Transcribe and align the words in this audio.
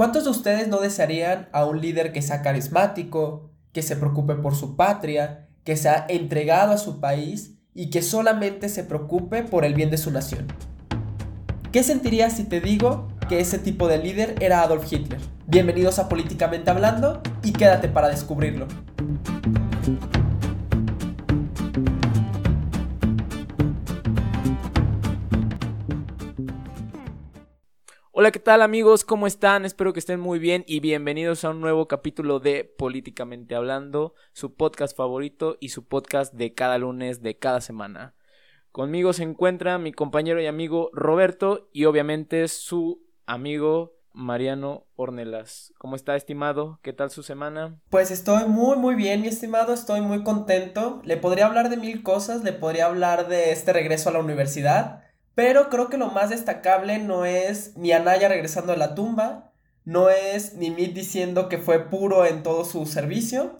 ¿Cuántos 0.00 0.24
de 0.24 0.30
ustedes 0.30 0.66
no 0.66 0.80
desearían 0.80 1.50
a 1.52 1.66
un 1.66 1.82
líder 1.82 2.10
que 2.10 2.22
sea 2.22 2.40
carismático, 2.40 3.50
que 3.74 3.82
se 3.82 3.96
preocupe 3.96 4.34
por 4.34 4.56
su 4.56 4.74
patria, 4.74 5.46
que 5.62 5.76
sea 5.76 6.06
entregado 6.08 6.72
a 6.72 6.78
su 6.78 7.00
país 7.00 7.58
y 7.74 7.90
que 7.90 8.00
solamente 8.00 8.70
se 8.70 8.82
preocupe 8.82 9.42
por 9.42 9.66
el 9.66 9.74
bien 9.74 9.90
de 9.90 9.98
su 9.98 10.10
nación? 10.10 10.46
¿Qué 11.70 11.82
sentirías 11.82 12.32
si 12.32 12.44
te 12.44 12.62
digo 12.62 13.08
que 13.28 13.40
ese 13.40 13.58
tipo 13.58 13.88
de 13.88 13.98
líder 13.98 14.36
era 14.40 14.62
Adolf 14.62 14.90
Hitler? 14.90 15.20
Bienvenidos 15.46 15.98
a 15.98 16.08
Políticamente 16.08 16.70
Hablando 16.70 17.20
y 17.42 17.52
quédate 17.52 17.88
para 17.88 18.08
descubrirlo. 18.08 18.68
Hola, 28.20 28.32
¿qué 28.32 28.38
tal 28.38 28.60
amigos? 28.60 29.02
¿Cómo 29.02 29.26
están? 29.26 29.64
Espero 29.64 29.94
que 29.94 29.98
estén 29.98 30.20
muy 30.20 30.38
bien 30.38 30.62
y 30.66 30.80
bienvenidos 30.80 31.42
a 31.42 31.48
un 31.48 31.62
nuevo 31.62 31.88
capítulo 31.88 32.38
de 32.38 32.64
Políticamente 32.64 33.54
Hablando, 33.54 34.12
su 34.34 34.56
podcast 34.56 34.94
favorito 34.94 35.56
y 35.58 35.70
su 35.70 35.86
podcast 35.86 36.34
de 36.34 36.52
cada 36.52 36.76
lunes 36.76 37.22
de 37.22 37.38
cada 37.38 37.62
semana. 37.62 38.14
Conmigo 38.72 39.14
se 39.14 39.22
encuentra 39.22 39.78
mi 39.78 39.92
compañero 39.92 40.38
y 40.38 40.44
amigo 40.44 40.90
Roberto 40.92 41.70
y 41.72 41.86
obviamente 41.86 42.46
su 42.48 43.02
amigo 43.24 43.96
Mariano 44.12 44.84
Ornelas. 44.96 45.72
¿Cómo 45.78 45.96
está, 45.96 46.14
estimado? 46.14 46.78
¿Qué 46.82 46.92
tal 46.92 47.10
su 47.10 47.22
semana? 47.22 47.80
Pues 47.88 48.10
estoy 48.10 48.44
muy, 48.44 48.76
muy 48.76 48.96
bien, 48.96 49.22
mi 49.22 49.28
estimado. 49.28 49.72
Estoy 49.72 50.02
muy 50.02 50.24
contento. 50.24 51.00
Le 51.04 51.16
podría 51.16 51.46
hablar 51.46 51.70
de 51.70 51.78
mil 51.78 52.02
cosas. 52.02 52.44
Le 52.44 52.52
podría 52.52 52.84
hablar 52.84 53.28
de 53.28 53.50
este 53.52 53.72
regreso 53.72 54.10
a 54.10 54.12
la 54.12 54.18
universidad. 54.18 55.09
Pero 55.40 55.70
creo 55.70 55.88
que 55.88 55.96
lo 55.96 56.08
más 56.08 56.28
destacable 56.28 56.98
no 56.98 57.24
es 57.24 57.74
ni 57.74 57.92
Anaya 57.92 58.28
regresando 58.28 58.74
a 58.74 58.76
la 58.76 58.94
tumba, 58.94 59.54
no 59.86 60.10
es 60.10 60.52
ni 60.56 60.70
Mid 60.70 60.90
diciendo 60.90 61.48
que 61.48 61.56
fue 61.56 61.88
puro 61.88 62.26
en 62.26 62.42
todo 62.42 62.66
su 62.66 62.84
servicio, 62.84 63.58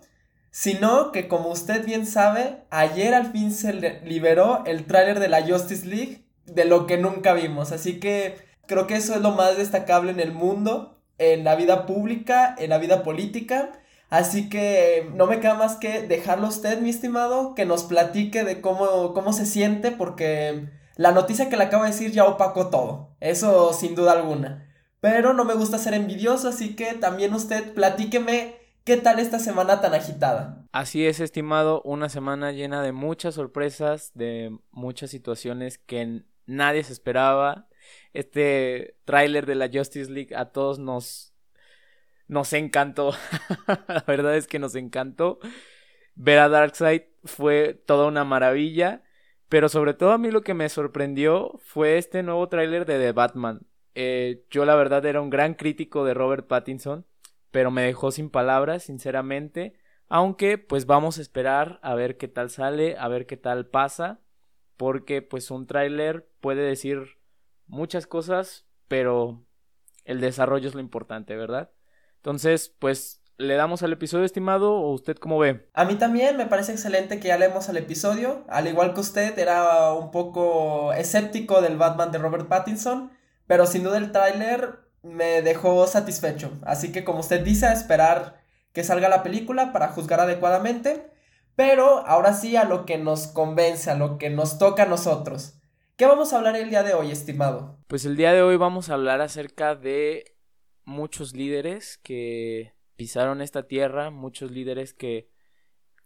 sino 0.51 1.11
que 1.11 1.27
como 1.27 1.49
usted 1.49 1.83
bien 1.87 2.05
sabe, 2.05 2.65
ayer 2.69 3.15
al 3.15 3.33
fin 3.33 3.51
se 3.51 3.73
liberó 4.05 4.63
el 4.67 4.85
tráiler 4.85 5.21
de 5.21 5.31
la 5.31 5.41
Justice 5.41 5.87
League 5.87 6.27
de 6.45 6.67
lo 6.67 6.87
que 6.87 6.99
nunca 6.99 7.33
vimos, 7.33 7.73
así 7.73 7.99
que 7.99 8.37
creo 8.67 8.87
que 8.87 8.97
eso 8.97 9.15
es 9.15 9.23
lo 9.23 9.31
más 9.31 9.57
destacable 9.57 10.11
en 10.11 10.21
el 10.21 10.33
mundo, 10.33 10.99
en 11.17 11.45
la 11.45 11.55
vida 11.55 11.87
pública, 11.87 12.55
en 12.59 12.69
la 12.69 12.77
vida 12.77 13.03
política. 13.03 13.73
Así 14.11 14.51
que 14.51 15.09
no 15.15 15.27
me 15.27 15.41
queda 15.41 15.55
más 15.55 15.77
que 15.77 16.03
dejarlo 16.03 16.45
a 16.45 16.51
usted, 16.51 16.79
mi 16.83 16.91
estimado, 16.91 17.55
que 17.55 17.65
nos 17.65 17.85
platique 17.85 18.45
de 18.45 18.61
cómo, 18.61 19.15
cómo 19.15 19.33
se 19.33 19.47
siente, 19.47 19.93
porque 19.93 20.69
la 21.01 21.13
noticia 21.13 21.49
que 21.49 21.57
le 21.57 21.65
acabo 21.65 21.85
de 21.85 21.93
decir 21.93 22.13
ya 22.13 22.27
opacó 22.27 22.69
todo, 22.69 23.17
eso 23.21 23.73
sin 23.73 23.95
duda 23.95 24.13
alguna. 24.13 24.71
Pero 25.01 25.33
no 25.33 25.47
me 25.47 25.55
gusta 25.55 25.79
ser 25.79 25.95
envidioso, 25.95 26.51
así 26.51 26.77
que 26.77 26.93
también 26.93 27.33
usted 27.33 27.73
platíqueme 27.73 28.57
qué 28.85 28.99
tal 28.99 29.19
esta 29.19 29.39
semana 29.39 29.81
tan 29.81 29.95
agitada. 29.95 30.67
Así 30.73 31.07
es, 31.07 31.19
estimado, 31.21 31.81
una 31.87 32.11
semana 32.11 32.53
llena 32.53 32.83
de 32.83 32.93
muchas 32.93 33.37
sorpresas, 33.37 34.11
de 34.13 34.55
muchas 34.73 35.09
situaciones 35.09 35.79
que 35.79 36.25
nadie 36.45 36.85
se 36.85 36.93
esperaba. 36.93 37.67
Este 38.13 38.95
tráiler 39.07 39.47
de 39.47 39.55
la 39.55 39.71
Justice 39.73 40.11
League 40.11 40.37
a 40.37 40.53
todos 40.53 40.79
nos 40.79 41.33
nos 42.29 42.53
encantó. 42.53 43.15
la 43.89 44.05
verdad 44.07 44.37
es 44.37 44.47
que 44.47 44.59
nos 44.59 44.75
encantó. 44.75 45.39
Ver 46.15 46.41
a 46.41 46.51
Darkseid 46.51 47.05
fue 47.25 47.73
toda 47.73 48.07
una 48.07 48.25
maravilla. 48.25 49.03
Pero 49.51 49.69
sobre 49.69 49.95
todo 49.95 50.13
a 50.13 50.19
mí 50.19 50.31
lo 50.31 50.43
que 50.43 50.55
me 50.55 50.69
sorprendió 50.69 51.59
fue 51.59 51.99
este 51.99 52.23
nuevo 52.23 52.49
tráiler 52.49 52.87
de 52.87 53.01
The 53.01 53.11
Batman. 53.11 53.67
Eh, 53.97 54.45
yo 54.49 54.65
la 54.65 54.77
verdad 54.77 55.05
era 55.05 55.21
un 55.21 55.29
gran 55.29 55.55
crítico 55.55 56.05
de 56.05 56.15
Robert 56.15 56.47
Pattinson, 56.47 57.05
pero 57.51 57.73
me 57.73 57.83
dejó 57.83 58.13
sin 58.13 58.31
palabras, 58.31 58.85
sinceramente. 58.85 59.75
Aunque 60.09 60.57
pues 60.57 60.87
vamos 60.87 61.19
a 61.19 61.21
esperar 61.21 61.81
a 61.83 61.97
ver 61.97 62.17
qué 62.17 62.29
tal 62.29 62.49
sale, 62.49 62.97
a 62.97 63.09
ver 63.09 63.27
qué 63.27 63.37
tal 63.37 63.67
pasa, 63.67 64.21
porque 64.77 65.21
pues 65.21 65.51
un 65.51 65.67
tráiler 65.67 66.31
puede 66.41 66.63
decir 66.63 67.19
muchas 67.67 68.07
cosas, 68.07 68.69
pero 68.87 69.45
el 70.05 70.21
desarrollo 70.21 70.69
es 70.69 70.77
lo 70.77 70.81
importante, 70.81 71.35
¿verdad? 71.35 71.73
Entonces, 72.19 72.73
pues 72.79 73.20
¿Le 73.41 73.55
damos 73.55 73.83
al 73.83 73.95
episodio 73.95 74.27
estimado 74.27 74.75
o 74.75 74.93
usted 74.93 75.17
cómo 75.17 75.39
ve? 75.39 75.67
A 75.73 75.87
mí 75.87 75.95
también 75.95 76.37
me 76.37 76.45
parece 76.45 76.73
excelente 76.73 77.21
que 77.21 77.29
ya 77.29 77.39
leemos 77.39 77.71
al 77.71 77.79
episodio. 77.79 78.45
Al 78.51 78.69
igual 78.69 78.93
que 78.93 79.01
usted, 79.01 79.39
era 79.39 79.95
un 79.95 80.11
poco 80.11 80.93
escéptico 80.93 81.63
del 81.63 81.79
Batman 81.79 82.13
de 82.13 82.19
Robert 82.19 82.49
Pattinson, 82.49 83.11
pero 83.47 83.65
sin 83.65 83.83
duda 83.83 83.97
el 83.97 84.13
tráiler 84.13 84.81
me 85.03 85.41
dejó 85.41 85.87
satisfecho. 85.87 86.53
Así 86.67 86.93
que 86.93 87.03
como 87.03 87.21
usted 87.21 87.43
dice, 87.43 87.65
a 87.65 87.73
esperar 87.73 88.43
que 88.75 88.85
salga 88.85 89.09
la 89.09 89.23
película 89.23 89.73
para 89.73 89.89
juzgar 89.89 90.21
adecuadamente. 90.21 91.11
Pero 91.57 92.07
ahora 92.07 92.35
sí 92.35 92.57
a 92.57 92.65
lo 92.65 92.85
que 92.85 92.99
nos 92.99 93.27
convence, 93.27 93.91
a 93.91 93.95
lo 93.95 94.19
que 94.19 94.29
nos 94.29 94.59
toca 94.59 94.83
a 94.83 94.87
nosotros. 94.87 95.55
¿Qué 95.97 96.05
vamos 96.05 96.35
a 96.35 96.37
hablar 96.37 96.57
el 96.57 96.69
día 96.69 96.83
de 96.83 96.93
hoy, 96.93 97.11
estimado? 97.11 97.79
Pues 97.87 98.05
el 98.05 98.19
día 98.19 98.35
de 98.35 98.43
hoy 98.43 98.57
vamos 98.57 98.91
a 98.91 98.95
hablar 98.95 99.23
acerca 99.23 99.75
de 99.77 100.37
muchos 100.85 101.35
líderes 101.35 101.97
que 102.03 102.79
pisaron 103.01 103.41
esta 103.41 103.67
tierra, 103.67 104.11
muchos 104.11 104.51
líderes 104.51 104.93
que 104.93 105.31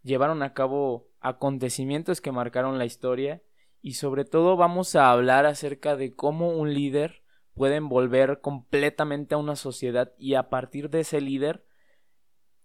llevaron 0.05 0.45
a 0.45 0.55
cabo 0.55 1.09
acontecimientos 1.19 2.21
que 2.21 2.31
marcaron 2.31 2.79
la 2.79 2.85
historia. 2.85 3.43
Y 3.83 3.95
sobre 3.95 4.25
todo 4.25 4.57
vamos 4.57 4.95
a 4.95 5.11
hablar 5.11 5.45
acerca 5.45 5.97
de 5.97 6.15
cómo 6.15 6.51
un 6.51 6.73
líder 6.73 7.25
puede 7.53 7.75
envolver 7.75 8.41
completamente 8.41 9.35
a 9.35 9.39
una 9.39 9.57
sociedad 9.57 10.13
y 10.19 10.35
a 10.35 10.51
partir 10.51 10.89
de 10.89 11.01
ese 11.01 11.21
líder 11.21 11.67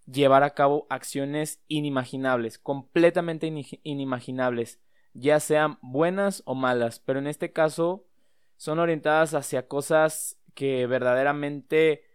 llevar 0.06 0.44
a 0.44 0.54
cabo 0.54 0.86
acciones 0.90 1.60
inimaginables, 1.66 2.60
completamente 2.60 3.52
inimaginables, 3.82 4.80
ya 5.12 5.40
sean 5.40 5.80
buenas 5.82 6.44
o 6.46 6.54
malas, 6.54 7.00
pero 7.00 7.18
en 7.18 7.26
este 7.26 7.50
caso 7.50 8.06
son 8.56 8.78
orientadas 8.78 9.34
hacia 9.34 9.66
cosas 9.66 10.38
que 10.54 10.86
verdaderamente 10.86 12.09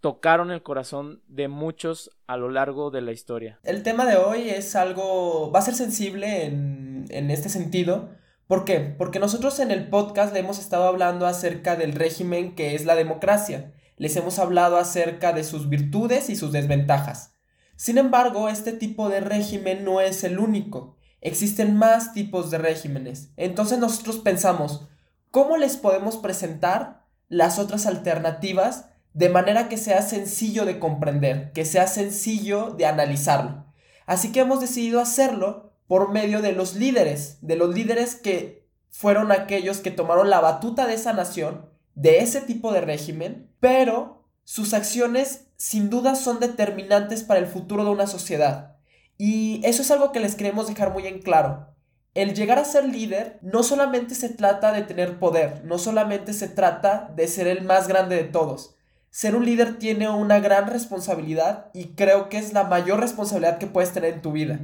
tocaron 0.00 0.50
el 0.50 0.62
corazón 0.62 1.22
de 1.28 1.48
muchos 1.48 2.10
a 2.26 2.36
lo 2.36 2.50
largo 2.50 2.90
de 2.90 3.02
la 3.02 3.12
historia. 3.12 3.60
El 3.62 3.82
tema 3.82 4.06
de 4.06 4.16
hoy 4.16 4.48
es 4.50 4.74
algo, 4.76 5.50
va 5.52 5.60
a 5.60 5.62
ser 5.62 5.74
sensible 5.74 6.44
en, 6.44 7.04
en 7.10 7.30
este 7.30 7.48
sentido. 7.48 8.10
¿Por 8.46 8.64
qué? 8.64 8.80
Porque 8.80 9.20
nosotros 9.20 9.60
en 9.60 9.70
el 9.70 9.88
podcast 9.88 10.32
le 10.32 10.40
hemos 10.40 10.58
estado 10.58 10.84
hablando 10.84 11.26
acerca 11.26 11.76
del 11.76 11.92
régimen 11.92 12.54
que 12.54 12.74
es 12.74 12.84
la 12.84 12.96
democracia. 12.96 13.72
Les 13.96 14.16
hemos 14.16 14.38
hablado 14.38 14.78
acerca 14.78 15.32
de 15.32 15.44
sus 15.44 15.68
virtudes 15.68 16.30
y 16.30 16.36
sus 16.36 16.50
desventajas. 16.50 17.36
Sin 17.76 17.96
embargo, 17.96 18.48
este 18.48 18.72
tipo 18.72 19.08
de 19.08 19.20
régimen 19.20 19.84
no 19.84 20.00
es 20.00 20.24
el 20.24 20.38
único. 20.38 20.96
Existen 21.20 21.76
más 21.76 22.12
tipos 22.12 22.50
de 22.50 22.58
regímenes. 22.58 23.32
Entonces 23.36 23.78
nosotros 23.78 24.18
pensamos, 24.18 24.88
¿cómo 25.30 25.56
les 25.56 25.76
podemos 25.76 26.16
presentar 26.16 27.06
las 27.28 27.58
otras 27.58 27.86
alternativas 27.86 28.89
de 29.12 29.28
manera 29.28 29.68
que 29.68 29.76
sea 29.76 30.02
sencillo 30.02 30.64
de 30.64 30.78
comprender, 30.78 31.52
que 31.52 31.64
sea 31.64 31.86
sencillo 31.86 32.70
de 32.70 32.86
analizarlo. 32.86 33.66
Así 34.06 34.32
que 34.32 34.40
hemos 34.40 34.60
decidido 34.60 35.00
hacerlo 35.00 35.72
por 35.86 36.10
medio 36.10 36.42
de 36.42 36.52
los 36.52 36.74
líderes, 36.74 37.38
de 37.40 37.56
los 37.56 37.74
líderes 37.74 38.14
que 38.14 38.68
fueron 38.90 39.32
aquellos 39.32 39.78
que 39.78 39.90
tomaron 39.90 40.30
la 40.30 40.40
batuta 40.40 40.86
de 40.86 40.94
esa 40.94 41.12
nación, 41.12 41.68
de 41.94 42.20
ese 42.20 42.40
tipo 42.40 42.72
de 42.72 42.80
régimen, 42.80 43.50
pero 43.60 44.24
sus 44.44 44.74
acciones 44.74 45.46
sin 45.56 45.90
duda 45.90 46.14
son 46.14 46.40
determinantes 46.40 47.22
para 47.22 47.40
el 47.40 47.46
futuro 47.46 47.84
de 47.84 47.90
una 47.90 48.06
sociedad. 48.06 48.76
Y 49.16 49.60
eso 49.64 49.82
es 49.82 49.90
algo 49.90 50.12
que 50.12 50.20
les 50.20 50.34
queremos 50.34 50.66
dejar 50.66 50.92
muy 50.92 51.06
en 51.06 51.20
claro. 51.20 51.74
El 52.14 52.34
llegar 52.34 52.58
a 52.58 52.64
ser 52.64 52.88
líder 52.88 53.38
no 53.42 53.62
solamente 53.62 54.14
se 54.14 54.30
trata 54.30 54.72
de 54.72 54.82
tener 54.82 55.18
poder, 55.18 55.64
no 55.64 55.78
solamente 55.78 56.32
se 56.32 56.48
trata 56.48 57.12
de 57.14 57.28
ser 57.28 57.46
el 57.46 57.62
más 57.62 57.86
grande 57.86 58.16
de 58.16 58.24
todos, 58.24 58.76
ser 59.10 59.34
un 59.34 59.44
líder 59.44 59.78
tiene 59.78 60.08
una 60.08 60.38
gran 60.38 60.68
responsabilidad 60.68 61.70
y 61.74 61.94
creo 61.94 62.28
que 62.28 62.38
es 62.38 62.52
la 62.52 62.64
mayor 62.64 63.00
responsabilidad 63.00 63.58
que 63.58 63.66
puedes 63.66 63.92
tener 63.92 64.14
en 64.14 64.22
tu 64.22 64.32
vida. 64.32 64.60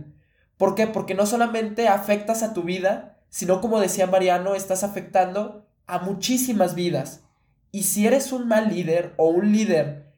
¿Por 0.56 0.75
qué? 0.75 0.87
Porque 0.87 1.14
no 1.14 1.26
solamente 1.26 1.88
afectas 1.88 2.43
a 2.43 2.54
tu 2.54 2.62
vida, 2.62 3.19
sino 3.28 3.60
como 3.60 3.81
decía 3.81 4.06
Mariano, 4.06 4.54
estás 4.54 4.84
afectando 4.84 5.66
a 5.87 5.98
muchísimas 5.98 6.75
vidas. 6.75 7.25
Y 7.72 7.82
si 7.82 8.06
eres 8.06 8.32
un 8.32 8.48
mal 8.48 8.72
líder 8.72 9.14
o 9.16 9.28
un 9.28 9.52
líder 9.52 10.14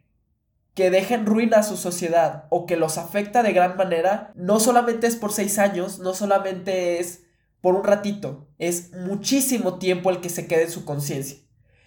que 0.74 0.90
deja 0.90 1.14
en 1.14 1.26
ruina 1.26 1.58
a 1.58 1.62
su 1.64 1.76
sociedad 1.76 2.44
o 2.50 2.66
que 2.66 2.76
los 2.76 2.98
afecta 2.98 3.42
de 3.42 3.52
gran 3.52 3.76
manera, 3.76 4.30
no 4.36 4.60
solamente 4.60 5.08
es 5.08 5.16
por 5.16 5.32
seis 5.32 5.58
años, 5.58 5.98
no 5.98 6.14
solamente 6.14 7.00
es 7.00 7.24
por 7.60 7.74
un 7.74 7.82
ratito, 7.82 8.46
es 8.58 8.92
muchísimo 8.92 9.78
tiempo 9.78 10.10
el 10.10 10.20
que 10.20 10.28
se 10.28 10.46
quede 10.46 10.64
en 10.64 10.70
su 10.70 10.84
conciencia. 10.84 11.38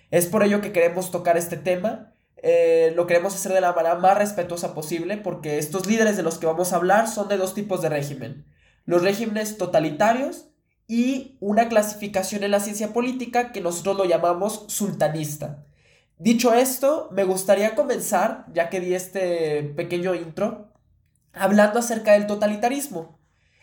Es 0.09 0.25
por 0.25 0.44
ello 0.44 0.59
que 0.59 0.73
queremos 0.73 1.09
tocar 1.11 1.37
este 1.37 1.55
tema 1.55 2.10
eh, 2.41 2.93
lo 2.95 3.07
queremos 3.07 3.35
hacer 3.35 3.53
de 3.53 3.61
la 3.61 3.73
manera 3.73 3.95
más 3.95 4.17
respetuosa 4.17 4.73
posible 4.73 5.17
porque 5.17 5.57
estos 5.57 5.85
líderes 5.85 6.17
de 6.17 6.23
los 6.23 6.38
que 6.38 6.47
vamos 6.47 6.73
a 6.73 6.77
hablar 6.77 7.07
son 7.07 7.27
de 7.27 7.38
dos 7.38 7.53
tipos 7.53 7.81
de 7.81 7.89
régimen. 7.89 8.45
Los 8.85 9.03
regímenes 9.03 9.57
totalitarios 9.57 10.47
y 10.88 11.38
una 11.39 11.69
clasificación 11.69 12.43
en 12.43 12.51
la 12.51 12.59
ciencia 12.59 12.93
política 12.93 13.51
que 13.51 13.61
nosotros 13.61 13.97
lo 13.97 14.05
llamamos 14.05 14.65
sultanista. 14.67 15.65
Dicho 16.17 16.53
esto, 16.53 17.09
me 17.11 17.23
gustaría 17.23 17.75
comenzar, 17.75 18.45
ya 18.53 18.69
que 18.69 18.79
di 18.79 18.94
este 18.94 19.63
pequeño 19.75 20.15
intro, 20.15 20.71
hablando 21.33 21.79
acerca 21.79 22.13
del 22.13 22.27
totalitarismo. 22.27 23.19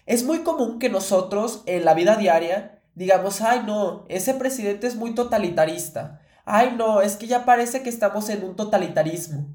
Es 0.06 0.24
muy 0.24 0.38
común 0.38 0.78
que 0.78 0.88
nosotros 0.88 1.62
en 1.66 1.84
la 1.84 1.94
vida 1.94 2.16
diaria 2.16 2.78
digamos, 2.98 3.40
ay 3.42 3.62
no, 3.64 4.04
ese 4.08 4.34
presidente 4.34 4.88
es 4.88 4.96
muy 4.96 5.14
totalitarista, 5.14 6.20
ay 6.48 6.74
no, 6.76 7.00
es 7.00 7.16
que 7.16 7.26
ya 7.26 7.44
parece 7.44 7.82
que 7.82 7.90
estamos 7.90 8.28
en 8.28 8.44
un 8.44 8.56
totalitarismo, 8.56 9.54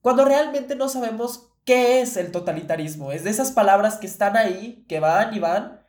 cuando 0.00 0.24
realmente 0.24 0.74
no 0.76 0.88
sabemos 0.88 1.52
qué 1.64 2.00
es 2.00 2.16
el 2.16 2.32
totalitarismo, 2.32 3.12
es 3.12 3.24
de 3.24 3.30
esas 3.30 3.52
palabras 3.52 3.96
que 3.98 4.06
están 4.06 4.36
ahí, 4.36 4.84
que 4.88 5.00
van 5.00 5.34
y 5.34 5.38
van, 5.38 5.80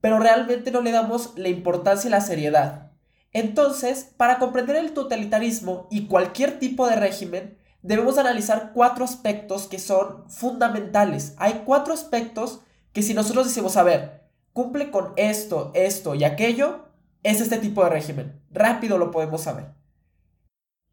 pero 0.00 0.18
realmente 0.18 0.70
no 0.70 0.80
le 0.80 0.92
damos 0.92 1.36
la 1.36 1.48
importancia 1.48 2.08
y 2.08 2.10
la 2.10 2.20
seriedad. 2.20 2.92
Entonces, 3.32 4.12
para 4.16 4.38
comprender 4.38 4.76
el 4.76 4.92
totalitarismo 4.92 5.88
y 5.90 6.06
cualquier 6.06 6.58
tipo 6.58 6.88
de 6.88 6.96
régimen, 6.96 7.58
debemos 7.82 8.18
analizar 8.18 8.72
cuatro 8.74 9.04
aspectos 9.04 9.66
que 9.66 9.78
son 9.78 10.28
fundamentales. 10.28 11.34
Hay 11.38 11.62
cuatro 11.64 11.94
aspectos 11.94 12.60
que 12.92 13.02
si 13.02 13.14
nosotros 13.14 13.46
decimos, 13.46 13.76
a 13.76 13.82
ver, 13.82 14.28
cumple 14.52 14.90
con 14.90 15.12
esto, 15.16 15.70
esto 15.74 16.14
y 16.14 16.24
aquello, 16.24 16.88
es 17.22 17.40
este 17.40 17.58
tipo 17.58 17.84
de 17.84 17.90
régimen. 17.90 18.42
Rápido 18.50 18.98
lo 18.98 19.10
podemos 19.10 19.42
saber. 19.42 19.79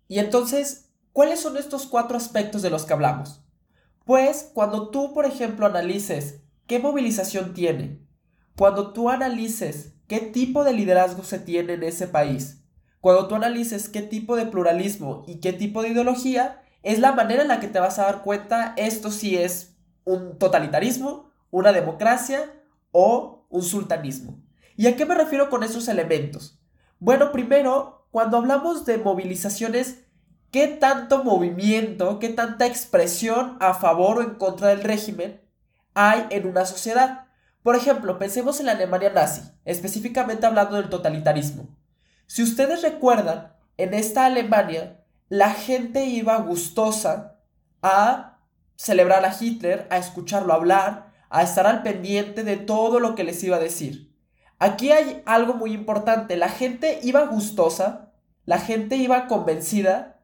Y 0.07 0.19
entonces, 0.19 0.89
¿cuáles 1.13 1.39
son 1.39 1.57
estos 1.57 1.86
cuatro 1.86 2.18
aspectos 2.18 2.62
de 2.62 2.69
los 2.69 2.86
que 2.86 2.94
hablamos? 2.94 3.42
Pues 4.06 4.51
cuando 4.54 4.89
tú, 4.89 5.13
por 5.13 5.25
ejemplo, 5.25 5.65
analices 5.65 6.42
qué 6.65 6.80
movilización 6.80 7.54
tiene, 7.54 8.00
cuando 8.56 8.94
tú 8.94 9.09
analices 9.09 9.94
qué 10.07 10.19
tipo 10.19 10.63
de 10.63 10.74
liderazgo 10.74 11.24
se 11.24 11.39
tiene 11.39 11.74
en 11.74 11.83
ese 11.83 12.07
país, 12.07 12.63
cuando 13.01 13.27
tú 13.27 13.36
analices 13.36 13.89
qué 13.89 14.01
tipo 14.01 14.36
de 14.36 14.45
pluralismo 14.45 15.24
y 15.27 15.39
qué 15.39 15.54
tipo 15.54 15.81
de 15.81 15.89
ideología, 15.89 16.62
es 16.83 17.00
la 17.00 17.12
manera 17.12 17.42
en 17.42 17.50
la 17.50 17.59
que 17.59 17.68
te 17.68 17.80
vas 17.80 18.00
a 18.00 18.04
dar 18.04 18.24
cuenta 18.24 18.74
esto 18.77 19.12
si 19.12 19.36
es 19.38 19.75
un 20.06 20.38
totalitarismo, 20.38 21.31
una 21.51 21.74
democracia 21.74 22.54
o 22.92 23.45
un 23.50 23.63
sultanismo. 23.63 24.42
¿Y 24.75 24.88
a 24.88 24.95
qué 24.95 25.06
me 25.06 25.15
refiero 25.15 25.50
con 25.50 25.63
esos 25.63 25.88
elementos? 25.88 26.59
Bueno, 27.00 27.31
primero, 27.31 27.96
cuando 28.18 28.38
hablamos 28.38 28.84
de 28.84 28.98
movilizaciones, 28.98 30.00
¿qué 30.50 30.66
tanto 30.66 31.24
movimiento, 31.24 32.18
qué 32.18 32.30
tanta 32.30 32.66
expresión 32.66 33.58
a 33.60 33.75
favor 33.75 34.18
o 34.18 34.22
en 34.24 34.31
contra 34.40 34.69
del 34.69 34.81
régimen 34.81 35.48
hay 35.94 36.25
en 36.31 36.48
una 36.48 36.66
sociedad? 36.66 37.28
Por 37.62 37.75
ejemplo, 37.75 38.18
pensemos 38.18 38.60
en 38.60 38.66
la 38.66 38.72
Alemania 38.72 39.12
nazi, 39.12 39.44
específicamente 39.66 40.48
hablando 40.48 40.78
del 40.78 40.90
totalitarismo. 40.90 41.78
Si 42.25 42.42
ustedes 42.42 42.81
recuerdan, 42.81 43.54
en 43.78 43.94
esta 43.94 44.25
Alemania 44.25 45.06
la 45.30 45.52
gente 45.52 46.06
iba 46.06 46.38
gustosa 46.38 47.40
a 47.84 48.40
celebrar 48.78 49.25
a 49.25 49.36
Hitler, 49.40 49.86
a 49.92 49.98
escucharlo 50.00 50.56
hablar, 50.56 51.14
a 51.30 51.44
estar 51.44 51.68
al 51.68 51.84
pendiente 51.84 52.44
de 52.44 52.58
todo 52.58 53.00
lo 53.00 53.14
que 53.14 53.24
les 53.24 53.44
iba 53.44 53.58
a 53.58 53.60
decir. 53.60 54.12
Aquí 54.58 54.92
hay 54.92 55.22
algo 55.28 55.54
muy 55.54 55.72
importante, 55.72 56.36
la 56.36 56.50
gente 56.50 57.00
iba 57.04 57.28
gustosa, 57.28 58.06
la 58.47 58.59
gente 58.59 58.95
iba 58.95 59.27
convencida, 59.27 60.23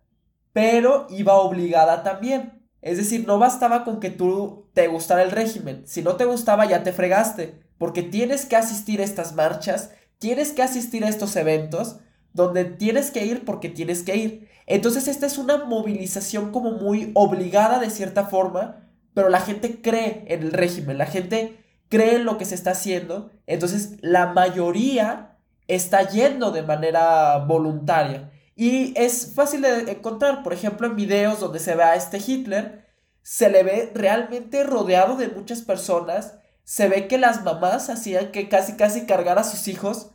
pero 0.54 1.08
iba 1.10 1.36
obligada 1.36 2.04
también. 2.04 2.66
Es 2.82 2.98
decir, 2.98 3.28
no 3.28 3.38
bastaba 3.38 3.84
con 3.84 4.00
que 4.00 4.10
tú 4.10 4.70
te 4.74 4.88
gustara 4.88 5.24
el 5.24 5.32
régimen. 5.32 5.84
Si 5.86 6.02
no 6.02 6.16
te 6.16 6.24
gustaba, 6.24 6.66
ya 6.66 6.84
te 6.84 6.94
fregaste. 6.94 7.62
Porque 7.78 8.02
tienes 8.02 8.46
que 8.46 8.56
asistir 8.56 9.02
a 9.02 9.04
estas 9.04 9.36
marchas, 9.36 9.92
tienes 10.20 10.54
que 10.54 10.64
asistir 10.64 11.04
a 11.04 11.10
estos 11.10 11.36
eventos, 11.36 11.98
donde 12.32 12.64
tienes 12.64 13.12
que 13.12 13.26
ir 13.26 13.44
porque 13.44 13.68
tienes 13.68 14.04
que 14.04 14.16
ir. 14.16 14.48
Entonces 14.68 15.10
esta 15.10 15.26
es 15.26 15.38
una 15.38 15.66
movilización 15.66 16.54
como 16.54 16.72
muy 16.72 17.12
obligada 17.16 17.80
de 17.80 17.90
cierta 17.90 18.28
forma, 18.28 18.88
pero 19.14 19.28
la 19.28 19.42
gente 19.42 19.82
cree 19.82 20.24
en 20.30 20.44
el 20.44 20.54
régimen, 20.54 20.98
la 20.98 21.08
gente 21.08 21.58
cree 21.90 22.16
en 22.16 22.26
lo 22.26 22.38
que 22.38 22.46
se 22.46 22.56
está 22.56 22.72
haciendo, 22.72 23.32
entonces 23.48 23.98
la 24.02 24.28
mayoría 24.28 25.33
está 25.68 26.08
yendo 26.10 26.52
de 26.52 26.64
manera 26.64 27.38
voluntaria. 27.40 28.32
Y 28.56 28.94
es 28.98 29.34
fácil 29.34 29.62
de 29.62 29.92
encontrar, 29.92 30.44
por 30.44 30.54
ejemplo, 30.54 30.88
en 30.88 30.96
videos 30.96 31.40
donde 31.40 31.60
se 31.60 31.76
ve 31.76 31.84
a 31.84 31.96
este 31.96 32.20
Hitler, 32.20 32.88
se 33.22 33.50
le 33.50 33.64
ve 33.64 33.92
realmente 33.96 34.64
rodeado 34.64 35.16
de 35.16 35.30
muchas 35.30 35.62
personas, 35.62 36.38
se 36.64 36.88
ve 36.88 37.08
que 37.08 37.18
las 37.18 37.44
mamás 37.44 37.90
hacían 37.90 38.32
que 38.32 38.50
casi 38.50 38.74
casi 38.74 39.06
cargar 39.06 39.40
a 39.40 39.44
sus 39.44 39.68
hijos, 39.68 40.12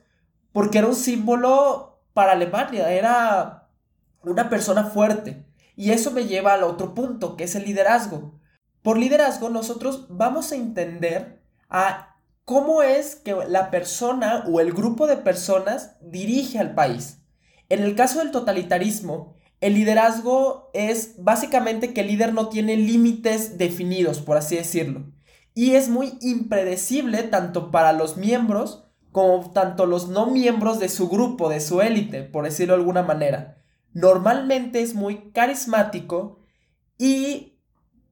porque 0.53 0.79
era 0.79 0.87
un 0.87 0.95
símbolo 0.95 2.01
para 2.13 2.33
Alemania, 2.33 2.93
era 2.93 3.69
una 4.23 4.49
persona 4.49 4.85
fuerte. 4.85 5.45
Y 5.77 5.93
eso 5.93 6.11
me 6.11 6.27
lleva 6.27 6.55
al 6.55 6.65
otro 6.65 6.95
punto, 6.95 7.37
que 7.37 7.45
es 7.45 7.55
el 7.55 7.65
liderazgo. 7.65 8.39
Por 8.83 8.99
liderazgo 8.99 9.49
nosotros 9.49 10.07
vamos 10.09 10.53
a 10.53 10.57
entender 10.57 11.43
a 11.69 12.08
cómo 12.49 12.83
es 12.83 13.15
que 13.15 13.37
la 13.47 13.71
persona 13.71 14.43
o 14.49 14.61
el 14.61 14.73
grupo 14.73 15.07
de 15.07 15.19
personas 15.19 15.99
dirige 16.01 16.59
al 16.59 16.75
país. 16.75 17.19
En 17.69 17.83
el 17.83 17.95
caso 17.95 18.21
del 18.21 18.31
totalitarismo, 18.31 19.37
el 19.61 19.75
liderazgo 19.75 20.71
es 20.73 21.23
básicamente 21.23 21.93
que 21.93 22.01
el 22.01 22.07
líder 22.07 22.33
no 22.33 22.49
tiene 22.49 22.79
límites 22.79 23.59
definidos, 23.59 24.23
por 24.23 24.39
así 24.39 24.57
decirlo. 24.57 25.13
Y 25.53 25.75
es 25.75 25.91
muy 25.91 26.17
impredecible 26.23 27.23
tanto 27.23 27.71
para 27.71 27.93
los 27.93 28.17
miembros 28.17 28.89
como 29.13 29.51
tanto 29.51 29.85
los 29.85 30.09
no 30.09 30.31
miembros 30.31 30.81
de 30.81 30.89
su 30.89 31.11
grupo, 31.11 31.51
de 31.51 31.61
su 31.61 31.83
élite, 31.83 32.23
por 32.23 32.45
decirlo 32.45 32.73
de 32.73 32.81
alguna 32.81 33.03
manera. 33.03 33.59
Normalmente 33.93 34.81
es 34.81 34.95
muy 34.95 35.33
carismático 35.33 36.41
y 36.97 37.59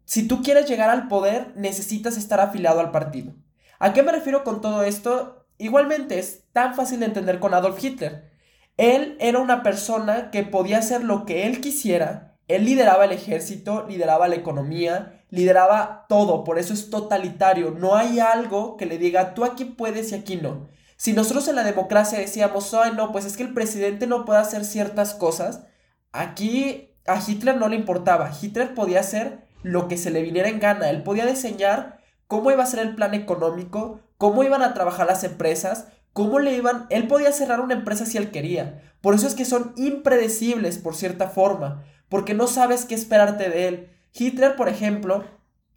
si 0.05 0.29
tú 0.29 0.43
quieres 0.43 0.69
llegar 0.69 0.91
al 0.91 1.09
poder 1.09 1.55
necesitas 1.57 2.19
estar 2.19 2.39
afiliado 2.39 2.81
al 2.81 2.91
partido. 2.91 3.33
¿A 3.79 3.93
qué 3.93 4.03
me 4.03 4.13
refiero 4.13 4.45
con 4.45 4.61
todo 4.61 4.83
esto? 4.83 5.47
Igualmente 5.59 6.19
es 6.19 6.45
tan 6.53 6.75
fácil 6.75 7.01
de 7.01 7.07
entender 7.07 7.39
con 7.39 7.55
Adolf 7.55 7.83
Hitler. 7.83 8.31
Él 8.77 9.17
era 9.21 9.39
una 9.39 9.63
persona 9.63 10.31
que 10.31 10.43
podía 10.43 10.79
hacer 10.79 11.03
lo 11.03 11.25
que 11.25 11.47
él 11.47 11.61
quisiera. 11.61 12.37
Él 12.49 12.65
lideraba 12.65 13.05
el 13.05 13.13
ejército, 13.13 13.87
lideraba 13.89 14.29
la 14.29 14.37
economía, 14.37 15.25
lideraba 15.31 16.07
todo. 16.09 16.45
Por 16.45 16.59
eso 16.59 16.73
es 16.73 16.91
totalitario. 16.91 17.71
No 17.71 17.97
hay 17.97 18.21
algo 18.21 18.77
que 18.77 18.87
le 18.87 18.99
diga, 18.99 19.35
tú 19.35 19.45
aquí 19.45 19.65
puedes 19.65 20.13
y 20.13 20.15
aquí 20.15 20.37
no. 20.37 20.69
Si 20.97 21.13
nosotros 21.13 21.49
en 21.49 21.57
la 21.57 21.65
democracia 21.65 22.19
decíamos, 22.19 22.73
ay 22.75 22.93
no, 22.95 23.13
pues 23.13 23.25
es 23.25 23.37
que 23.37 23.43
el 23.43 23.53
presidente 23.53 24.07
no 24.07 24.25
puede 24.25 24.41
hacer 24.41 24.65
ciertas 24.65 25.13
cosas, 25.13 25.67
aquí 26.13 26.95
a 27.07 27.21
Hitler 27.21 27.57
no 27.57 27.69
le 27.69 27.77
importaba. 27.77 28.31
Hitler 28.41 28.75
podía 28.75 29.01
hacer 29.01 29.47
lo 29.63 29.89
que 29.89 29.99
se 29.99 30.11
le 30.11 30.23
viniera 30.23 30.49
en 30.49 30.61
gana. 30.61 30.91
Él 30.91 31.03
podía 31.03 31.27
diseñar 31.27 31.99
cómo 32.27 32.51
iba 32.51 32.63
a 32.63 32.67
ser 32.67 32.81
el 32.81 32.95
plan 32.95 33.15
económico, 33.15 34.01
cómo 34.19 34.43
iban 34.43 34.63
a 34.63 34.75
trabajar 34.75 35.07
las 35.07 35.25
empresas, 35.25 35.87
¿Cómo 36.17 36.39
le 36.39 36.57
iban? 36.57 36.87
Él 36.89 37.09
podía 37.09 37.31
cerrar 37.31 37.61
una 37.61 37.75
empresa 37.75 38.07
si 38.07 38.17
él 38.17 38.31
quería. 38.31 38.81
Por 39.03 39.15
eso 39.15 39.27
es 39.27 39.35
que 39.35 39.45
son 39.45 39.75
impredecibles 39.77 40.79
por 40.79 40.97
cierta 40.97 41.29
forma, 41.29 41.85
porque 42.09 42.33
no 42.33 42.47
sabes 42.47 42.87
qué 42.87 42.95
esperarte 42.95 43.51
de 43.51 43.69
él. 43.69 43.91
Hitler, 44.15 44.57
por 44.57 44.71
ejemplo, 44.71 45.25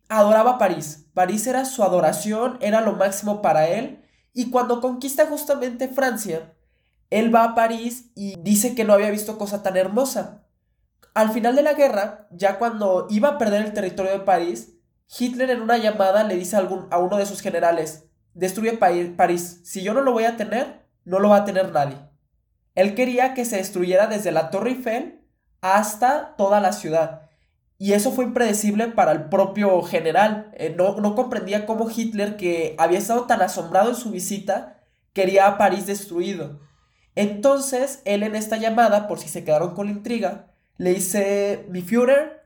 adoraba 0.07 0.57
París. 0.57 1.07
París 1.13 1.45
era 1.45 1.65
su 1.65 1.83
adoración, 1.83 2.57
era 2.61 2.79
lo 2.79 2.93
máximo 2.93 3.41
para 3.41 3.67
él. 3.67 4.01
Y 4.33 4.49
cuando 4.49 4.79
conquista 4.79 5.25
justamente 5.25 5.89
Francia, 5.89 6.53
él 7.09 7.35
va 7.35 7.43
a 7.43 7.53
París 7.53 8.05
y 8.15 8.39
dice 8.39 8.75
que 8.75 8.85
no 8.85 8.93
había 8.93 9.11
visto 9.11 9.37
cosa 9.37 9.61
tan 9.61 9.75
hermosa. 9.75 10.45
Al 11.13 11.31
final 11.31 11.57
de 11.57 11.63
la 11.63 11.73
guerra, 11.73 12.29
ya 12.31 12.57
cuando 12.59 13.07
iba 13.09 13.27
a 13.27 13.37
perder 13.37 13.65
el 13.65 13.73
territorio 13.73 14.13
de 14.13 14.19
París, 14.19 14.78
Hitler 15.17 15.49
en 15.49 15.61
una 15.61 15.77
llamada 15.77 16.23
le 16.23 16.35
dice 16.35 16.55
a, 16.55 16.59
a 16.59 16.99
uno 16.99 17.17
de 17.17 17.25
sus 17.25 17.41
generales, 17.41 18.05
destruye 18.33 18.73
París. 18.73 19.61
Si 19.63 19.81
yo 19.81 19.93
no 19.93 20.01
lo 20.01 20.11
voy 20.11 20.25
a 20.25 20.37
tener, 20.37 20.85
no 21.05 21.19
lo 21.19 21.29
va 21.29 21.37
a 21.37 21.45
tener 21.45 21.71
nadie. 21.71 21.97
Él 22.75 22.95
quería 22.95 23.33
que 23.33 23.45
se 23.45 23.57
destruyera 23.57 24.07
desde 24.07 24.31
la 24.31 24.51
Torre 24.51 24.71
Eiffel 24.71 25.25
hasta 25.61 26.35
toda 26.37 26.59
la 26.59 26.71
ciudad. 26.71 27.29
Y 27.77 27.93
eso 27.93 28.11
fue 28.11 28.25
impredecible 28.25 28.87
para 28.87 29.11
el 29.13 29.29
propio 29.29 29.81
general. 29.81 30.51
Eh, 30.53 30.73
no, 30.77 30.97
no 30.97 31.15
comprendía 31.15 31.65
cómo 31.65 31.89
Hitler, 31.89 32.37
que 32.37 32.75
había 32.77 32.99
estado 32.99 33.25
tan 33.25 33.41
asombrado 33.41 33.89
en 33.89 33.95
su 33.95 34.11
visita, 34.11 34.81
quería 35.13 35.47
a 35.47 35.57
París 35.57 35.85
destruido. 35.85 36.59
Entonces, 37.15 38.01
él 38.05 38.23
en 38.23 38.35
esta 38.35 38.57
llamada, 38.57 39.07
por 39.07 39.19
si 39.19 39.29
se 39.29 39.43
quedaron 39.43 39.75
con 39.75 39.87
la 39.87 39.93
intriga, 39.93 40.53
le 40.77 40.93
dice, 40.93 41.65
mi 41.69 41.81
Führer, 41.81 42.38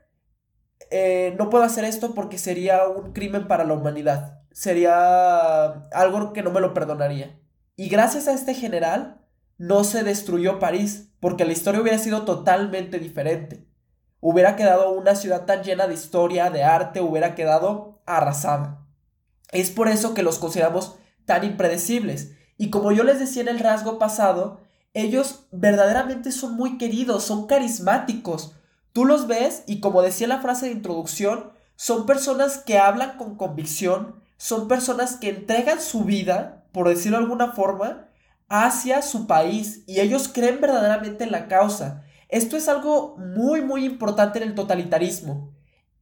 eh, 0.93 1.35
no 1.37 1.49
puedo 1.49 1.63
hacer 1.63 1.83
esto 1.83 2.13
porque 2.13 2.37
sería 2.37 2.87
un 2.87 3.11
crimen 3.13 3.47
para 3.47 3.63
la 3.63 3.73
humanidad 3.73 4.43
sería 4.53 5.67
algo 5.91 6.31
que 6.31 6.43
no 6.43 6.51
me 6.51 6.61
lo 6.61 6.73
perdonaría. 6.73 7.37
Y 7.75 7.89
gracias 7.89 8.27
a 8.27 8.33
este 8.33 8.53
general 8.53 9.21
no 9.57 9.83
se 9.83 10.03
destruyó 10.03 10.59
París, 10.59 11.09
porque 11.19 11.45
la 11.45 11.51
historia 11.51 11.81
hubiera 11.81 11.97
sido 11.97 12.23
totalmente 12.23 12.99
diferente. 12.99 13.67
Hubiera 14.19 14.55
quedado 14.55 14.91
una 14.91 15.15
ciudad 15.15 15.45
tan 15.45 15.63
llena 15.63 15.87
de 15.87 15.95
historia, 15.95 16.49
de 16.49 16.63
arte, 16.63 17.01
hubiera 17.01 17.35
quedado 17.35 18.01
arrasada. 18.05 18.85
Es 19.51 19.69
por 19.69 19.87
eso 19.87 20.13
que 20.13 20.23
los 20.23 20.39
consideramos 20.39 20.95
tan 21.25 21.43
impredecibles. 21.43 22.33
Y 22.57 22.69
como 22.69 22.91
yo 22.91 23.03
les 23.03 23.19
decía 23.19 23.41
en 23.41 23.49
el 23.49 23.59
rasgo 23.59 23.99
pasado, 23.99 24.61
ellos 24.93 25.47
verdaderamente 25.51 26.31
son 26.31 26.55
muy 26.55 26.77
queridos, 26.77 27.23
son 27.23 27.47
carismáticos. 27.47 28.55
Tú 28.93 29.05
los 29.05 29.27
ves 29.27 29.63
y 29.65 29.79
como 29.79 30.01
decía 30.01 30.27
la 30.27 30.41
frase 30.41 30.67
de 30.67 30.71
introducción, 30.71 31.51
son 31.75 32.05
personas 32.05 32.59
que 32.59 32.77
hablan 32.77 33.17
con 33.17 33.35
convicción, 33.35 34.21
son 34.37 34.67
personas 34.67 35.17
que 35.17 35.29
entregan 35.29 35.81
su 35.81 36.03
vida, 36.03 36.65
por 36.71 36.87
decirlo 36.87 37.17
de 37.17 37.23
alguna 37.23 37.53
forma, 37.53 38.07
hacia 38.49 39.01
su 39.01 39.25
país 39.25 39.83
y 39.87 39.99
ellos 39.99 40.27
creen 40.27 40.61
verdaderamente 40.61 41.23
en 41.23 41.31
la 41.31 41.47
causa. 41.47 42.03
Esto 42.29 42.55
es 42.55 42.69
algo 42.69 43.17
muy 43.17 43.61
muy 43.61 43.83
importante 43.83 44.37
en 44.39 44.49
el 44.49 44.55
totalitarismo. 44.55 45.51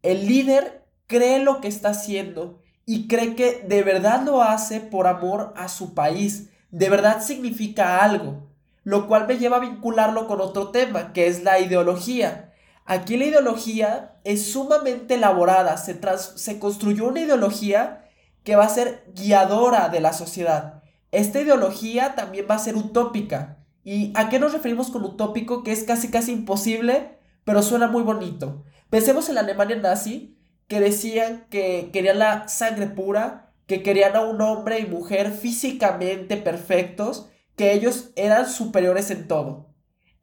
El 0.01 0.27
líder 0.27 0.85
cree 1.07 1.39
lo 1.39 1.61
que 1.61 1.69
está 1.69 1.89
haciendo 1.89 2.61
y 2.85 3.07
cree 3.07 3.35
que 3.35 3.63
de 3.67 3.83
verdad 3.83 4.23
lo 4.25 4.41
hace 4.41 4.81
por 4.81 5.07
amor 5.07 5.53
a 5.55 5.69
su 5.69 5.93
país, 5.93 6.49
de 6.71 6.89
verdad 6.89 7.21
significa 7.21 8.03
algo, 8.03 8.49
lo 8.83 9.07
cual 9.07 9.27
me 9.27 9.37
lleva 9.37 9.57
a 9.57 9.61
vincularlo 9.61 10.27
con 10.27 10.41
otro 10.41 10.69
tema, 10.69 11.13
que 11.13 11.27
es 11.27 11.43
la 11.43 11.59
ideología. 11.59 12.50
Aquí 12.91 13.15
la 13.15 13.23
ideología 13.23 14.19
es 14.25 14.51
sumamente 14.51 15.13
elaborada, 15.13 15.77
se, 15.77 15.97
se 16.35 16.59
construyó 16.59 17.07
una 17.07 17.21
ideología 17.21 18.03
que 18.43 18.57
va 18.57 18.65
a 18.65 18.69
ser 18.69 19.05
guiadora 19.15 19.87
de 19.87 20.01
la 20.01 20.11
sociedad. 20.11 20.83
Esta 21.13 21.39
ideología 21.39 22.15
también 22.15 22.47
va 22.51 22.55
a 22.55 22.59
ser 22.59 22.75
utópica. 22.75 23.59
¿Y 23.85 24.11
a 24.13 24.27
qué 24.27 24.39
nos 24.39 24.51
referimos 24.51 24.91
con 24.91 25.05
utópico? 25.05 25.63
Que 25.63 25.71
es 25.71 25.85
casi 25.85 26.11
casi 26.11 26.33
imposible, 26.33 27.17
pero 27.45 27.63
suena 27.63 27.87
muy 27.87 28.03
bonito. 28.03 28.65
Pensemos 28.89 29.29
en 29.29 29.35
la 29.35 29.41
Alemania 29.41 29.77
nazi, 29.77 30.37
que 30.67 30.81
decían 30.81 31.45
que 31.49 31.91
querían 31.93 32.19
la 32.19 32.49
sangre 32.49 32.87
pura, 32.87 33.53
que 33.67 33.83
querían 33.83 34.17
a 34.17 34.25
un 34.25 34.41
hombre 34.41 34.79
y 34.79 34.85
mujer 34.85 35.31
físicamente 35.31 36.35
perfectos, 36.35 37.29
que 37.55 37.71
ellos 37.71 38.09
eran 38.17 38.49
superiores 38.49 39.11
en 39.11 39.29
todo. 39.29 39.69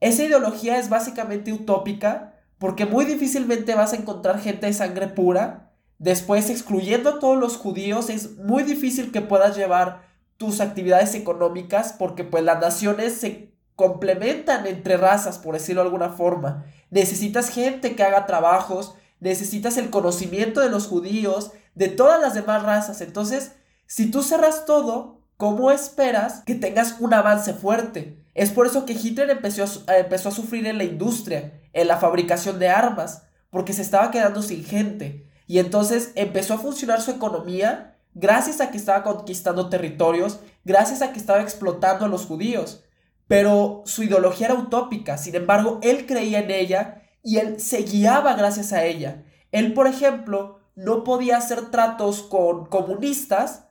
Esa 0.00 0.24
ideología 0.24 0.78
es 0.78 0.90
básicamente 0.90 1.50
utópica 1.50 2.34
porque 2.58 2.86
muy 2.86 3.04
difícilmente 3.04 3.74
vas 3.74 3.92
a 3.92 3.96
encontrar 3.96 4.40
gente 4.40 4.66
de 4.66 4.72
sangre 4.72 5.08
pura. 5.08 5.72
Después, 5.98 6.50
excluyendo 6.50 7.10
a 7.10 7.18
todos 7.18 7.38
los 7.38 7.56
judíos, 7.56 8.10
es 8.10 8.36
muy 8.36 8.62
difícil 8.62 9.12
que 9.12 9.20
puedas 9.20 9.56
llevar 9.56 10.08
tus 10.36 10.60
actividades 10.60 11.14
económicas 11.14 11.94
porque 11.98 12.24
pues 12.24 12.44
las 12.44 12.60
naciones 12.60 13.14
se 13.14 13.52
complementan 13.74 14.66
entre 14.66 14.96
razas, 14.96 15.38
por 15.38 15.54
decirlo 15.54 15.82
de 15.82 15.86
alguna 15.86 16.10
forma. 16.10 16.64
Necesitas 16.90 17.48
gente 17.48 17.94
que 17.94 18.02
haga 18.02 18.26
trabajos, 18.26 18.94
necesitas 19.20 19.76
el 19.76 19.90
conocimiento 19.90 20.60
de 20.60 20.70
los 20.70 20.86
judíos, 20.86 21.52
de 21.74 21.88
todas 21.88 22.20
las 22.20 22.34
demás 22.34 22.62
razas. 22.64 23.00
Entonces, 23.00 23.52
si 23.86 24.10
tú 24.10 24.22
cerras 24.22 24.64
todo, 24.66 25.20
¿cómo 25.36 25.70
esperas 25.70 26.42
que 26.44 26.56
tengas 26.56 26.96
un 27.00 27.14
avance 27.14 27.54
fuerte? 27.54 28.18
Es 28.38 28.52
por 28.52 28.68
eso 28.68 28.86
que 28.86 28.92
Hitler 28.92 29.30
empezó 29.30 29.64
a, 29.88 29.98
empezó 29.98 30.28
a 30.28 30.32
sufrir 30.32 30.64
en 30.68 30.78
la 30.78 30.84
industria, 30.84 31.60
en 31.72 31.88
la 31.88 31.96
fabricación 31.96 32.60
de 32.60 32.68
armas, 32.68 33.24
porque 33.50 33.72
se 33.72 33.82
estaba 33.82 34.12
quedando 34.12 34.42
sin 34.42 34.64
gente. 34.64 35.26
Y 35.48 35.58
entonces 35.58 36.12
empezó 36.14 36.54
a 36.54 36.58
funcionar 36.58 37.02
su 37.02 37.10
economía 37.10 37.96
gracias 38.14 38.60
a 38.60 38.70
que 38.70 38.76
estaba 38.76 39.02
conquistando 39.02 39.68
territorios, 39.68 40.38
gracias 40.64 41.02
a 41.02 41.12
que 41.12 41.18
estaba 41.18 41.42
explotando 41.42 42.04
a 42.04 42.08
los 42.08 42.26
judíos. 42.26 42.84
Pero 43.26 43.82
su 43.86 44.04
ideología 44.04 44.46
era 44.46 44.54
utópica, 44.54 45.18
sin 45.18 45.34
embargo, 45.34 45.80
él 45.82 46.06
creía 46.06 46.38
en 46.38 46.52
ella 46.52 47.02
y 47.24 47.38
él 47.38 47.58
se 47.58 47.82
guiaba 47.82 48.34
gracias 48.34 48.72
a 48.72 48.84
ella. 48.84 49.24
Él, 49.50 49.74
por 49.74 49.88
ejemplo, 49.88 50.60
no 50.76 51.02
podía 51.02 51.38
hacer 51.38 51.72
tratos 51.72 52.22
con 52.22 52.66
comunistas 52.66 53.64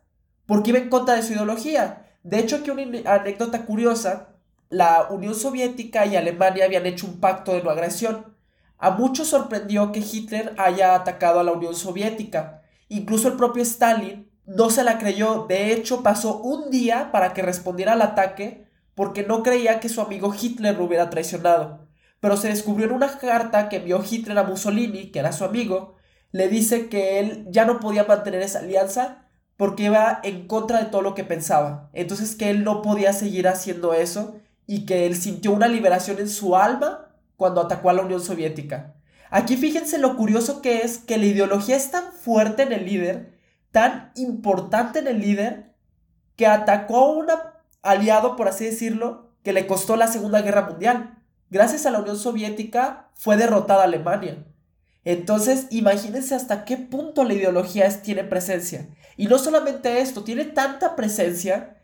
porque 0.45 0.71
iba 0.71 0.79
en 0.79 0.89
contra 0.89 1.15
de 1.15 1.23
su 1.23 1.31
ideología. 1.31 2.05
De 2.23 2.39
hecho, 2.39 2.57
aquí 2.57 2.69
una 2.69 2.83
anécdota 3.13 3.65
curiosa, 3.65 4.33
la 4.69 5.07
Unión 5.09 5.35
Soviética 5.35 6.05
y 6.05 6.15
Alemania 6.15 6.65
habían 6.65 6.85
hecho 6.85 7.07
un 7.07 7.19
pacto 7.19 7.53
de 7.53 7.63
no 7.63 7.69
agresión. 7.69 8.35
A 8.77 8.91
muchos 8.91 9.27
sorprendió 9.27 9.91
que 9.91 9.99
Hitler 9.99 10.53
haya 10.57 10.95
atacado 10.95 11.39
a 11.39 11.43
la 11.43 11.53
Unión 11.53 11.75
Soviética. 11.75 12.61
Incluso 12.89 13.27
el 13.27 13.37
propio 13.37 13.63
Stalin 13.63 14.29
no 14.45 14.69
se 14.69 14.83
la 14.83 14.97
creyó. 14.97 15.45
De 15.47 15.73
hecho, 15.73 16.03
pasó 16.03 16.39
un 16.39 16.69
día 16.69 17.11
para 17.11 17.33
que 17.33 17.41
respondiera 17.41 17.93
al 17.93 18.01
ataque 18.01 18.67
porque 18.95 19.23
no 19.23 19.43
creía 19.43 19.79
que 19.79 19.89
su 19.89 20.01
amigo 20.01 20.33
Hitler 20.33 20.77
lo 20.77 20.85
hubiera 20.85 21.09
traicionado 21.09 21.87
pero 22.19 22.37
se 22.37 22.49
descubrió 22.49 22.87
en 22.87 22.93
una 22.93 23.17
carta 23.17 23.69
que 23.69 23.77
envió 23.77 24.03
Hitler 24.03 24.37
a 24.37 24.43
Mussolini, 24.43 25.11
que 25.11 25.19
era 25.19 25.31
su 25.31 25.43
amigo, 25.43 25.95
le 26.31 26.47
dice 26.47 26.89
que 26.89 27.19
él 27.19 27.47
ya 27.49 27.65
no 27.65 27.79
podía 27.79 28.03
mantener 28.05 28.41
esa 28.41 28.59
alianza 28.59 29.25
porque 29.55 29.83
iba 29.83 30.19
en 30.23 30.47
contra 30.47 30.79
de 30.79 30.85
todo 30.85 31.01
lo 31.01 31.15
que 31.15 31.23
pensaba. 31.23 31.89
Entonces 31.93 32.35
que 32.35 32.49
él 32.49 32.63
no 32.63 32.81
podía 32.81 33.13
seguir 33.13 33.47
haciendo 33.47 33.93
eso 33.93 34.35
y 34.67 34.85
que 34.85 35.07
él 35.07 35.15
sintió 35.15 35.51
una 35.51 35.67
liberación 35.67 36.19
en 36.19 36.29
su 36.29 36.55
alma 36.55 37.07
cuando 37.37 37.61
atacó 37.61 37.89
a 37.89 37.93
la 37.93 38.03
Unión 38.03 38.21
Soviética. 38.21 38.95
Aquí 39.31 39.57
fíjense 39.57 39.97
lo 39.97 40.15
curioso 40.15 40.61
que 40.61 40.81
es 40.81 40.99
que 40.99 41.17
la 41.17 41.25
ideología 41.25 41.75
es 41.75 41.89
tan 41.89 42.11
fuerte 42.11 42.63
en 42.63 42.73
el 42.73 42.85
líder, 42.85 43.33
tan 43.71 44.11
importante 44.15 44.99
en 44.99 45.07
el 45.07 45.19
líder, 45.19 45.73
que 46.35 46.45
atacó 46.45 46.97
a 46.97 47.11
un 47.13 47.27
aliado, 47.81 48.35
por 48.35 48.47
así 48.47 48.65
decirlo, 48.65 49.31
que 49.43 49.53
le 49.53 49.65
costó 49.65 49.95
la 49.95 50.07
Segunda 50.07 50.41
Guerra 50.41 50.67
Mundial 50.69 51.17
gracias 51.49 51.85
a 51.85 51.91
la 51.91 51.99
Unión 51.99 52.17
Soviética 52.17 53.09
fue 53.15 53.37
derrotada 53.37 53.83
Alemania. 53.83 54.45
Entonces, 55.03 55.67
imagínense 55.69 56.35
hasta 56.35 56.65
qué 56.65 56.75
punto 56.75 57.23
la 57.23 57.33
ideología 57.33 57.89
tiene 58.01 58.25
presencia. 58.25 58.89
Y 59.15 59.27
no 59.27 59.37
solamente 59.37 60.01
esto, 60.01 60.23
tiene 60.23 60.43
tanta 60.45 60.95
presencia 60.95 61.76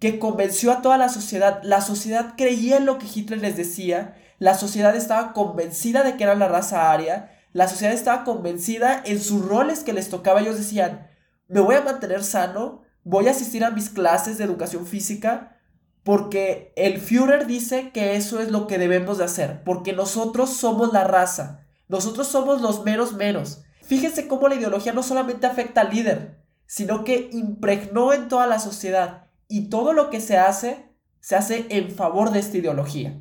que 0.00 0.18
convenció 0.18 0.72
a 0.72 0.82
toda 0.82 0.98
la 0.98 1.08
sociedad. 1.08 1.60
La 1.62 1.82
sociedad 1.82 2.34
creía 2.36 2.78
en 2.78 2.86
lo 2.86 2.98
que 2.98 3.06
Hitler 3.06 3.40
les 3.40 3.56
decía, 3.56 4.16
la 4.38 4.54
sociedad 4.54 4.96
estaba 4.96 5.32
convencida 5.34 6.02
de 6.02 6.16
que 6.16 6.24
era 6.24 6.34
la 6.34 6.48
raza 6.48 6.90
aria, 6.90 7.30
la 7.52 7.68
sociedad 7.68 7.94
estaba 7.94 8.24
convencida 8.24 9.02
en 9.04 9.20
sus 9.20 9.46
roles 9.46 9.84
que 9.84 9.92
les 9.92 10.08
tocaba. 10.08 10.40
Ellos 10.40 10.56
decían, 10.56 11.06
me 11.48 11.60
voy 11.60 11.74
a 11.74 11.82
mantener 11.82 12.24
sano, 12.24 12.82
voy 13.04 13.28
a 13.28 13.32
asistir 13.32 13.62
a 13.62 13.70
mis 13.70 13.90
clases 13.90 14.38
de 14.38 14.44
educación 14.44 14.86
física, 14.86 15.58
porque 16.02 16.72
el 16.76 16.98
Führer 16.98 17.46
dice 17.46 17.90
que 17.92 18.16
eso 18.16 18.40
es 18.40 18.50
lo 18.50 18.66
que 18.66 18.78
debemos 18.78 19.18
de 19.18 19.24
hacer, 19.24 19.62
porque 19.64 19.92
nosotros 19.92 20.50
somos 20.56 20.94
la 20.94 21.04
raza, 21.04 21.66
nosotros 21.88 22.26
somos 22.26 22.62
los 22.62 22.84
meros 22.84 23.12
menos. 23.12 23.64
Fíjense 23.82 24.26
cómo 24.28 24.48
la 24.48 24.54
ideología 24.54 24.94
no 24.94 25.02
solamente 25.02 25.46
afecta 25.46 25.82
al 25.82 25.90
líder, 25.90 26.38
sino 26.64 27.04
que 27.04 27.28
impregnó 27.32 28.14
en 28.14 28.28
toda 28.28 28.46
la 28.46 28.60
sociedad 28.60 29.29
y 29.50 29.68
todo 29.68 29.92
lo 29.92 30.08
que 30.08 30.20
se 30.20 30.38
hace 30.38 30.86
se 31.20 31.36
hace 31.36 31.66
en 31.68 31.90
favor 31.90 32.30
de 32.30 32.38
esta 32.38 32.56
ideología. 32.56 33.20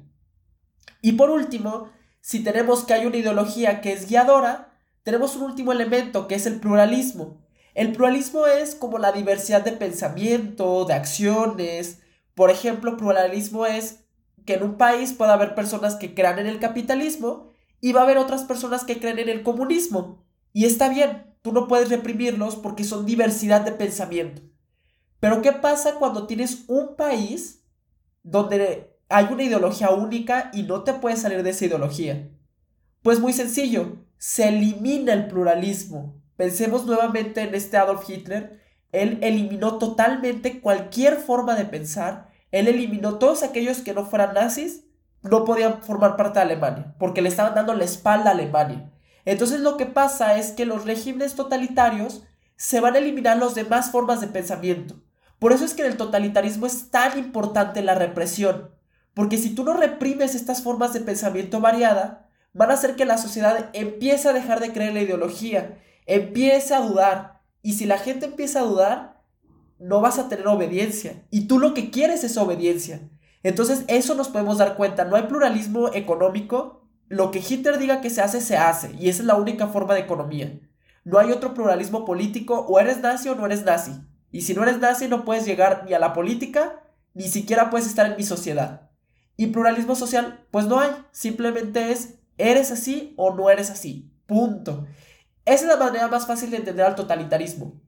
Y 1.01 1.13
por 1.13 1.31
último, 1.31 1.89
si 2.21 2.43
tenemos 2.43 2.85
que 2.85 2.93
hay 2.93 3.05
una 3.05 3.17
ideología 3.17 3.81
que 3.81 3.91
es 3.91 4.07
guiadora, 4.07 4.71
tenemos 5.03 5.35
un 5.35 5.43
último 5.43 5.73
elemento 5.73 6.27
que 6.27 6.35
es 6.35 6.45
el 6.45 6.59
pluralismo. 6.61 7.41
El 7.73 7.91
pluralismo 7.91 8.47
es 8.47 8.75
como 8.75 8.99
la 8.99 9.11
diversidad 9.11 9.63
de 9.63 9.73
pensamiento, 9.73 10.85
de 10.85 10.93
acciones, 10.93 11.99
por 12.35 12.51
ejemplo, 12.51 12.95
pluralismo 12.95 13.65
es 13.65 14.05
que 14.45 14.53
en 14.53 14.63
un 14.63 14.77
país 14.77 15.11
pueda 15.11 15.33
haber 15.33 15.55
personas 15.55 15.95
que 15.95 16.13
crean 16.13 16.39
en 16.39 16.47
el 16.47 16.59
capitalismo 16.59 17.49
y 17.81 17.91
va 17.91 17.99
a 17.99 18.03
haber 18.03 18.17
otras 18.17 18.43
personas 18.43 18.85
que 18.85 18.97
creen 18.97 19.19
en 19.19 19.27
el 19.27 19.43
comunismo. 19.43 20.23
Y 20.53 20.63
está 20.63 20.87
bien, 20.87 21.35
tú 21.41 21.51
no 21.51 21.67
puedes 21.67 21.89
reprimirlos 21.89 22.55
porque 22.55 22.85
son 22.85 23.05
diversidad 23.05 23.61
de 23.61 23.73
pensamiento. 23.73 24.41
Pero 25.19 25.41
¿qué 25.41 25.51
pasa 25.51 25.95
cuando 25.95 26.27
tienes 26.27 26.65
un 26.67 26.95
país 26.95 27.63
donde 28.23 28.95
hay 29.09 29.27
una 29.31 29.43
ideología 29.43 29.89
única 29.89 30.49
y 30.53 30.63
no 30.63 30.83
te 30.83 30.93
puedes 30.93 31.21
salir 31.21 31.43
de 31.43 31.49
esa 31.49 31.65
ideología? 31.65 32.29
Pues 33.01 33.19
muy 33.19 33.33
sencillo, 33.33 34.05
se 34.17 34.47
elimina 34.47 35.13
el 35.13 35.27
pluralismo. 35.27 36.21
Pensemos 36.37 36.85
nuevamente 36.85 37.41
en 37.41 37.55
este 37.55 37.77
Adolf 37.77 38.09
Hitler. 38.09 38.61
Él 38.91 39.19
eliminó 39.21 39.77
totalmente 39.77 40.61
cualquier 40.61 41.17
forma 41.17 41.55
de 41.55 41.65
pensar 41.65 42.29
él 42.51 42.67
eliminó 42.67 43.19
todos 43.19 43.43
aquellos 43.43 43.79
que 43.79 43.93
no 43.93 44.05
fueran 44.05 44.33
nazis, 44.33 44.85
no 45.21 45.45
podían 45.45 45.81
formar 45.83 46.15
parte 46.15 46.39
de 46.39 46.45
Alemania, 46.45 46.95
porque 46.97 47.21
le 47.21 47.29
estaban 47.29 47.53
dando 47.53 47.73
la 47.73 47.83
espalda 47.83 48.29
a 48.29 48.33
Alemania. 48.33 48.91
Entonces 49.25 49.59
lo 49.59 49.77
que 49.77 49.85
pasa 49.85 50.37
es 50.37 50.51
que 50.51 50.65
los 50.65 50.85
regímenes 50.85 51.35
totalitarios 51.35 52.23
se 52.55 52.79
van 52.79 52.95
a 52.95 52.99
eliminar 52.99 53.37
las 53.37 53.55
demás 53.55 53.91
formas 53.91 54.21
de 54.21 54.27
pensamiento. 54.27 54.95
Por 55.39 55.53
eso 55.53 55.65
es 55.65 55.73
que 55.73 55.83
en 55.83 55.91
el 55.91 55.97
totalitarismo 55.97 56.65
es 56.65 56.91
tan 56.91 57.17
importante 57.17 57.81
la 57.81 57.95
represión, 57.95 58.69
porque 59.13 59.37
si 59.37 59.55
tú 59.55 59.63
no 59.63 59.73
reprimes 59.73 60.35
estas 60.35 60.61
formas 60.61 60.93
de 60.93 61.01
pensamiento 61.01 61.59
variada, 61.61 62.29
van 62.53 62.71
a 62.71 62.73
hacer 62.73 62.95
que 62.95 63.05
la 63.05 63.17
sociedad 63.17 63.69
empiece 63.73 64.27
a 64.29 64.33
dejar 64.33 64.59
de 64.59 64.71
creer 64.73 64.93
la 64.93 65.01
ideología, 65.01 65.77
empiece 66.05 66.73
a 66.73 66.81
dudar, 66.81 67.41
y 67.61 67.73
si 67.73 67.85
la 67.85 67.97
gente 67.97 68.25
empieza 68.25 68.59
a 68.59 68.63
dudar, 68.63 69.21
no 69.79 70.01
vas 70.01 70.19
a 70.19 70.29
tener 70.29 70.47
obediencia. 70.47 71.23
Y 71.29 71.47
tú 71.47 71.59
lo 71.59 71.73
que 71.73 71.89
quieres 71.89 72.23
es 72.23 72.37
obediencia. 72.37 73.01
Entonces 73.43 73.83
eso 73.87 74.15
nos 74.15 74.29
podemos 74.29 74.57
dar 74.57 74.75
cuenta. 74.75 75.05
No 75.05 75.15
hay 75.15 75.23
pluralismo 75.23 75.93
económico. 75.93 76.87
Lo 77.07 77.31
que 77.31 77.39
Hitler 77.39 77.77
diga 77.77 78.01
que 78.01 78.09
se 78.09 78.21
hace, 78.21 78.41
se 78.41 78.57
hace. 78.57 78.93
Y 78.99 79.09
esa 79.09 79.21
es 79.21 79.25
la 79.25 79.35
única 79.35 79.67
forma 79.67 79.93
de 79.93 80.01
economía. 80.01 80.59
No 81.05 81.17
hay 81.17 81.31
otro 81.31 81.53
pluralismo 81.53 82.05
político. 82.05 82.65
O 82.67 82.79
eres 82.79 82.99
nazi 82.99 83.29
o 83.29 83.35
no 83.35 83.45
eres 83.45 83.63
nazi. 83.63 83.91
Y 84.31 84.41
si 84.41 84.53
no 84.53 84.63
eres 84.63 84.79
nazi 84.79 85.07
no 85.07 85.25
puedes 85.25 85.45
llegar 85.45 85.83
ni 85.85 85.93
a 85.93 85.99
la 85.99 86.13
política, 86.13 86.83
ni 87.13 87.27
siquiera 87.27 87.69
puedes 87.69 87.87
estar 87.87 88.05
en 88.05 88.17
mi 88.17 88.23
sociedad. 88.23 88.89
Y 89.35 89.47
pluralismo 89.47 89.95
social, 89.95 90.45
pues 90.51 90.65
no 90.65 90.79
hay. 90.79 90.91
Simplemente 91.11 91.91
es, 91.91 92.19
eres 92.37 92.71
así 92.71 93.13
o 93.17 93.33
no 93.33 93.49
eres 93.49 93.69
así. 93.69 94.13
Punto. 94.25 94.85
Esa 95.45 95.63
es 95.63 95.69
la 95.69 95.77
manera 95.77 96.07
más 96.07 96.27
fácil 96.27 96.51
de 96.51 96.57
entender 96.57 96.85
al 96.85 96.95
totalitarismo. 96.95 97.81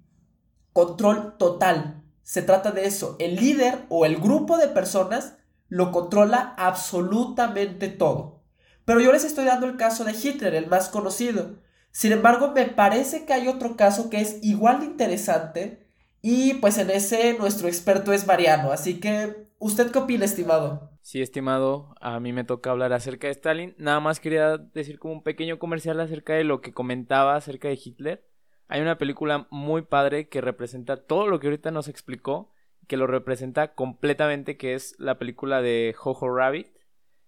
Control 0.74 1.38
total. 1.38 2.04
Se 2.24 2.42
trata 2.42 2.72
de 2.72 2.86
eso. 2.86 3.18
El 3.20 3.36
líder 3.36 3.86
o 3.90 4.06
el 4.06 4.18
grupo 4.18 4.58
de 4.58 4.68
personas 4.68 5.36
lo 5.68 5.92
controla 5.92 6.56
absolutamente 6.58 7.90
todo. 7.90 8.44
Pero 8.86 9.00
yo 9.00 9.12
les 9.12 9.24
estoy 9.24 9.46
dando 9.46 9.68
el 9.68 9.78
caso 9.78 10.04
de 10.04 10.14
Hitler, 10.14 10.56
el 10.56 10.68
más 10.68 10.90
conocido. 10.90 11.60
Sin 11.92 12.12
embargo, 12.12 12.52
me 12.52 12.66
parece 12.66 13.26
que 13.26 13.34
hay 13.34 13.48
otro 13.48 13.76
caso 13.76 14.10
que 14.10 14.22
es 14.22 14.38
igual 14.42 14.80
de 14.80 14.86
interesante 14.86 15.91
y 16.22 16.56
pues 16.56 16.78
en 16.78 16.90
ese 16.90 17.36
nuestro 17.38 17.68
experto 17.68 18.14
es 18.14 18.28
Mariano. 18.28 18.72
Así 18.72 19.00
que, 19.00 19.48
¿usted 19.60 19.92
qué 19.92 20.00
opina, 20.00 20.26
estimado? 20.26 20.92
Sí, 21.02 21.22
estimado, 21.22 21.96
a 22.00 22.20
mí 22.20 22.32
me 22.32 22.44
toca 22.44 22.70
hablar 22.72 22.94
acerca 22.94 23.28
de 23.28 23.34
Stalin. 23.34 23.76
Nada 23.78 24.00
más 24.00 24.20
quería 24.20 24.58
decir 24.58 25.00
como 25.00 25.16
un 25.16 25.24
pequeño 25.24 25.58
comercial 25.58 26.00
acerca 26.00 26.34
de 26.34 26.44
lo 26.44 26.62
que 26.62 26.74
comentaba 26.74 27.36
acerca 27.36 27.68
de 27.68 27.80
Hitler. 27.84 28.24
Hay 28.68 28.82
una 28.82 28.98
película 28.98 29.48
muy 29.50 29.82
padre 29.82 30.30
que 30.30 30.42
representa 30.42 30.98
todo 30.98 31.28
lo 31.28 31.40
que 31.40 31.48
ahorita 31.48 31.72
nos 31.72 31.88
explicó, 31.88 32.54
que 32.88 32.98
lo 32.98 33.08
representa 33.08 33.74
completamente, 33.74 34.58
que 34.58 34.76
es 34.76 34.96
la 35.00 35.18
película 35.18 35.62
de 35.62 35.94
Jojo 35.98 36.30
Rabbit. 36.30 36.68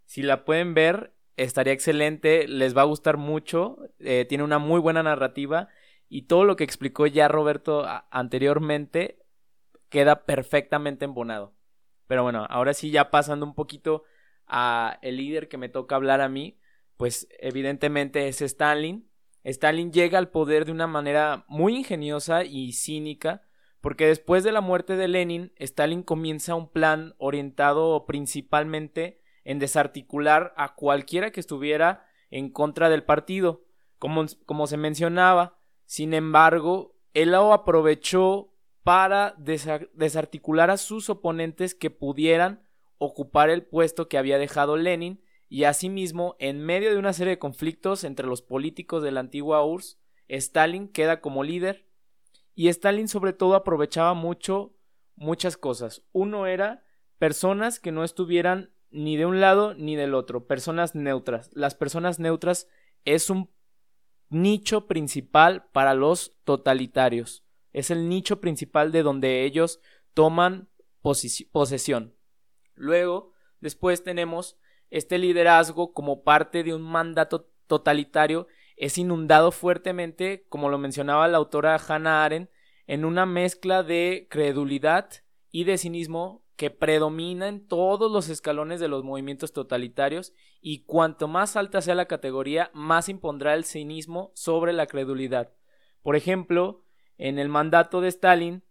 Si 0.05 0.21
la 0.21 0.45
pueden 0.45 0.73
ver, 0.75 1.13
estaría 1.35 1.73
excelente, 1.73 2.47
les 2.47 2.77
va 2.77 2.81
a 2.81 2.85
gustar 2.85 3.17
mucho, 3.17 3.79
eh, 3.99 4.25
tiene 4.29 4.43
una 4.43 4.59
muy 4.59 4.79
buena 4.79 5.03
narrativa 5.03 5.69
y 6.09 6.23
todo 6.23 6.43
lo 6.43 6.55
que 6.55 6.63
explicó 6.63 7.07
ya 7.07 7.27
Roberto 7.27 7.85
anteriormente 8.11 9.19
queda 9.89 10.25
perfectamente 10.25 11.05
embonado. 11.05 11.53
Pero 12.07 12.23
bueno, 12.23 12.45
ahora 12.49 12.73
sí 12.73 12.91
ya 12.91 13.09
pasando 13.09 13.45
un 13.45 13.55
poquito 13.55 14.03
a 14.47 14.99
el 15.01 15.17
líder 15.17 15.47
que 15.47 15.57
me 15.57 15.69
toca 15.69 15.95
hablar 15.95 16.21
a 16.21 16.29
mí, 16.29 16.59
pues 16.97 17.27
evidentemente 17.39 18.27
es 18.27 18.41
Stalin. 18.41 19.09
Stalin 19.43 19.91
llega 19.91 20.17
al 20.17 20.29
poder 20.29 20.65
de 20.65 20.71
una 20.71 20.87
manera 20.87 21.45
muy 21.47 21.75
ingeniosa 21.75 22.43
y 22.43 22.73
cínica, 22.73 23.43
porque 23.81 24.07
después 24.07 24.43
de 24.43 24.51
la 24.51 24.61
muerte 24.61 24.95
de 24.95 25.07
Lenin, 25.07 25.51
Stalin 25.57 26.03
comienza 26.03 26.55
un 26.55 26.71
plan 26.71 27.15
orientado 27.17 28.05
principalmente 28.05 29.21
en 29.43 29.59
desarticular 29.59 30.53
a 30.55 30.75
cualquiera 30.75 31.31
que 31.31 31.39
estuviera 31.39 32.05
en 32.29 32.49
contra 32.49 32.89
del 32.89 33.03
partido, 33.03 33.65
como, 33.99 34.25
como 34.45 34.67
se 34.67 34.77
mencionaba. 34.77 35.59
Sin 35.85 36.13
embargo, 36.13 36.95
él 37.13 37.31
lo 37.31 37.53
aprovechó 37.53 38.53
para 38.83 39.35
desarticular 39.37 40.69
a 40.69 40.77
sus 40.77 41.09
oponentes 41.09 41.75
que 41.75 41.89
pudieran 41.89 42.67
ocupar 42.97 43.49
el 43.49 43.63
puesto 43.63 44.09
que 44.09 44.17
había 44.17 44.37
dejado 44.37 44.77
Lenin 44.77 45.23
y 45.49 45.65
asimismo, 45.65 46.35
en 46.39 46.65
medio 46.65 46.89
de 46.89 46.97
una 46.97 47.13
serie 47.13 47.31
de 47.31 47.39
conflictos 47.39 48.03
entre 48.03 48.27
los 48.27 48.41
políticos 48.41 49.03
de 49.03 49.11
la 49.11 49.19
antigua 49.19 49.63
URSS, 49.63 49.99
Stalin 50.27 50.87
queda 50.87 51.21
como 51.21 51.43
líder 51.43 51.87
y 52.55 52.69
Stalin 52.69 53.07
sobre 53.07 53.33
todo 53.33 53.55
aprovechaba 53.55 54.13
mucho 54.13 54.75
muchas 55.15 55.57
cosas. 55.57 56.03
Uno 56.11 56.47
era 56.47 56.83
personas 57.19 57.79
que 57.79 57.91
no 57.91 58.03
estuvieran 58.03 58.71
ni 58.89 59.15
de 59.17 59.25
un 59.25 59.41
lado 59.41 59.73
ni 59.75 59.95
del 59.95 60.13
otro, 60.13 60.47
personas 60.47 60.95
neutras. 60.95 61.49
Las 61.53 61.75
personas 61.75 62.19
neutras 62.19 62.67
es 63.05 63.29
un 63.29 63.49
nicho 64.33 64.87
principal 64.87 65.65
para 65.71 65.93
los 65.93 66.35
totalitarios 66.43 67.43
es 67.73 67.89
el 67.89 68.07
nicho 68.07 68.39
principal 68.39 68.91
de 68.91 69.03
donde 69.03 69.43
ellos 69.43 69.81
toman 70.13 70.69
posesión. 71.01 72.15
Luego, 72.75 73.33
después 73.59 74.03
tenemos 74.03 74.57
este 74.89 75.17
liderazgo 75.17 75.91
como 75.93 76.23
parte 76.23 76.63
de 76.63 76.73
un 76.73 76.83
mandato 76.83 77.49
totalitario 77.67 78.47
es 78.77 78.97
inundado 78.97 79.51
fuertemente, 79.51 80.45
como 80.49 80.69
lo 80.69 80.77
mencionaba 80.77 81.27
la 81.27 81.37
autora 81.37 81.75
Hannah 81.75 82.23
Arendt, 82.23 82.51
en 82.87 83.05
una 83.05 83.25
mezcla 83.25 83.83
de 83.83 84.27
credulidad 84.29 85.09
y 85.51 85.63
de 85.63 85.77
cinismo 85.77 86.42
que 86.63 86.69
predomina 86.69 87.49
en 87.49 87.67
todos 87.67 88.09
los 88.09 88.29
escalones 88.29 88.79
de 88.79 88.87
los 88.87 89.03
movimientos 89.03 89.51
totalitarios 89.51 90.31
y 90.61 90.85
cuanto 90.85 91.27
más 91.27 91.57
alta 91.57 91.81
sea 91.81 91.93
la 91.93 92.05
categoría, 92.05 92.71
más 92.73 93.09
impondrá 93.09 93.53
el 93.53 93.65
cinismo 93.65 94.31
sobre 94.33 94.71
la 94.71 94.87
credulidad. 94.87 95.51
Por 96.03 96.15
ejemplo, 96.15 96.85
en 97.17 97.37
el 97.37 97.49
mandato 97.49 97.99
de 97.99 98.07
Stalin, 98.07 98.63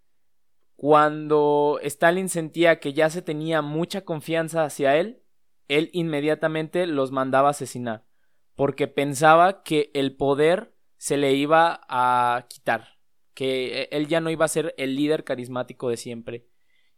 cuando 0.75 1.81
Stalin 1.83 2.31
sentía 2.31 2.81
que 2.81 2.95
ya 2.95 3.11
se 3.11 3.21
tenía 3.21 3.61
mucha 3.61 4.07
confianza 4.07 4.65
hacia 4.65 4.97
él, 4.97 5.23
él 5.69 5.91
inmediatamente 5.93 6.87
los 6.87 7.11
mandaba 7.11 7.51
asesinar, 7.51 8.07
porque 8.55 8.89
pensaba 8.89 9.63
que 9.65 9.91
el 9.93 10.17
poder 10.17 10.75
se 10.97 11.19
le 11.19 11.35
iba 11.35 11.83
a 11.91 12.47
quitar, 12.49 12.97
que 13.35 13.91
él 13.93 14.09
ya 14.09 14.23
no 14.23 14.31
iba 14.31 14.47
a 14.47 14.49
ser 14.49 14.75
el 14.79 14.97
líder 14.97 15.25
carismático 15.25 15.91
de 15.91 15.99
siempre. 15.99 16.52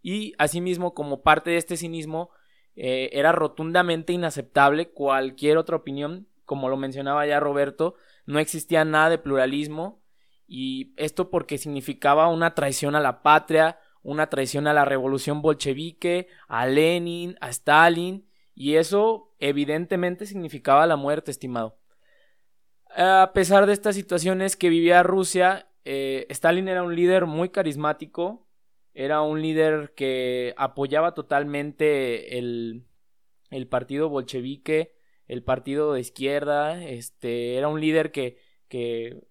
Y 0.05 0.35
asimismo, 0.37 0.93
como 0.93 1.23
parte 1.23 1.51
de 1.51 1.57
este 1.57 1.79
cinismo, 1.79 2.29
eh, 2.77 3.09
era 3.15 3.33
rotundamente 3.33 4.13
inaceptable 4.13 4.91
cualquier 4.91 5.57
otra 5.57 5.77
opinión, 5.77 6.29
como 6.45 6.69
lo 6.69 6.77
mencionaba 6.77 7.27
ya 7.27 7.41
Roberto, 7.41 7.95
no 8.27 8.39
existía 8.39 8.85
nada 8.85 9.09
de 9.09 9.17
pluralismo, 9.17 10.03
y 10.47 10.93
esto 10.99 11.31
porque 11.31 11.57
significaba 11.57 12.29
una 12.29 12.55
traición 12.55 12.95
a 12.97 13.01
la 13.01 13.23
patria, 13.23 13.79
una 14.03 14.29
traición 14.29 14.67
a 14.67 14.75
la 14.75 14.85
revolución 14.85 15.41
bolchevique, 15.41 16.29
a 16.49 16.67
Lenin, 16.67 17.39
a 17.41 17.49
Stalin, 17.49 18.29
y 18.55 18.75
eso 18.75 19.35
evidentemente 19.39 20.27
significaba 20.27 20.87
la 20.87 20.97
muerte, 20.97 21.31
estimado. 21.31 21.79
A 22.95 23.31
pesar 23.33 23.65
de 23.65 23.73
estas 23.73 23.95
situaciones 23.95 24.55
que 24.55 24.69
vivía 24.69 25.03
Rusia, 25.03 25.67
eh, 25.87 26.27
Stalin 26.29 26.69
era 26.69 26.83
un 26.83 26.95
líder 26.95 27.25
muy 27.25 27.49
carismático, 27.49 28.45
era 28.95 29.23
un 29.23 29.43
líder 29.43 29.93
que 29.95 30.55
apoyaba 30.57 31.15
totalmente 31.15 32.39
el, 32.39 32.87
el 33.51 33.67
partido 33.67 34.09
bolchevique, 34.09 34.95
el 35.27 35.43
partido 35.43 35.93
de 35.93 36.01
izquierda, 36.01 36.83
este, 36.85 37.57
era 37.57 37.69
un 37.69 37.81
líder 37.81 38.13
que, 38.13 38.39
que 38.69 39.27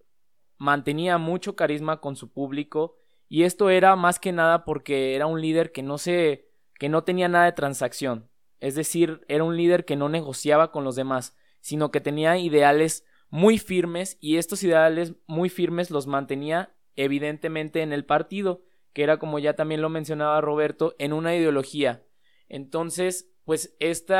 mantenía 0.58 1.18
mucho 1.18 1.56
carisma 1.56 2.00
con 2.00 2.16
su 2.16 2.32
público 2.32 2.96
y 3.28 3.44
esto 3.44 3.70
era 3.70 3.96
más 3.96 4.18
que 4.18 4.32
nada 4.32 4.64
porque 4.64 5.14
era 5.14 5.26
un 5.26 5.40
líder 5.40 5.72
que 5.72 5.82
no 5.82 5.98
se 5.98 6.48
que 6.78 6.88
no 6.88 7.04
tenía 7.04 7.28
nada 7.28 7.44
de 7.44 7.52
transacción, 7.52 8.28
es 8.58 8.74
decir, 8.74 9.20
era 9.28 9.44
un 9.44 9.56
líder 9.56 9.84
que 9.84 9.94
no 9.94 10.08
negociaba 10.08 10.72
con 10.72 10.82
los 10.82 10.96
demás, 10.96 11.36
sino 11.60 11.92
que 11.92 12.00
tenía 12.00 12.36
ideales 12.36 13.06
muy 13.30 13.58
firmes 13.58 14.18
y 14.20 14.38
estos 14.38 14.62
ideales 14.64 15.14
muy 15.26 15.48
firmes 15.48 15.90
los 15.90 16.08
mantenía 16.08 16.74
evidentemente 16.96 17.82
en 17.82 17.92
el 17.92 18.04
partido, 18.04 18.62
que 18.94 19.02
era 19.02 19.18
como 19.18 19.38
ya 19.38 19.54
también 19.54 19.82
lo 19.82 19.90
mencionaba 19.90 20.40
Roberto, 20.40 20.94
en 20.98 21.12
una 21.12 21.36
ideología. 21.36 22.02
Entonces, 22.48 23.30
pues 23.44 23.76
este 23.78 24.14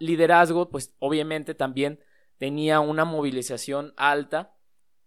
liderazgo, 0.00 0.70
pues 0.70 0.96
obviamente 0.98 1.54
también 1.54 2.00
tenía 2.38 2.80
una 2.80 3.04
movilización 3.04 3.94
alta 3.96 4.54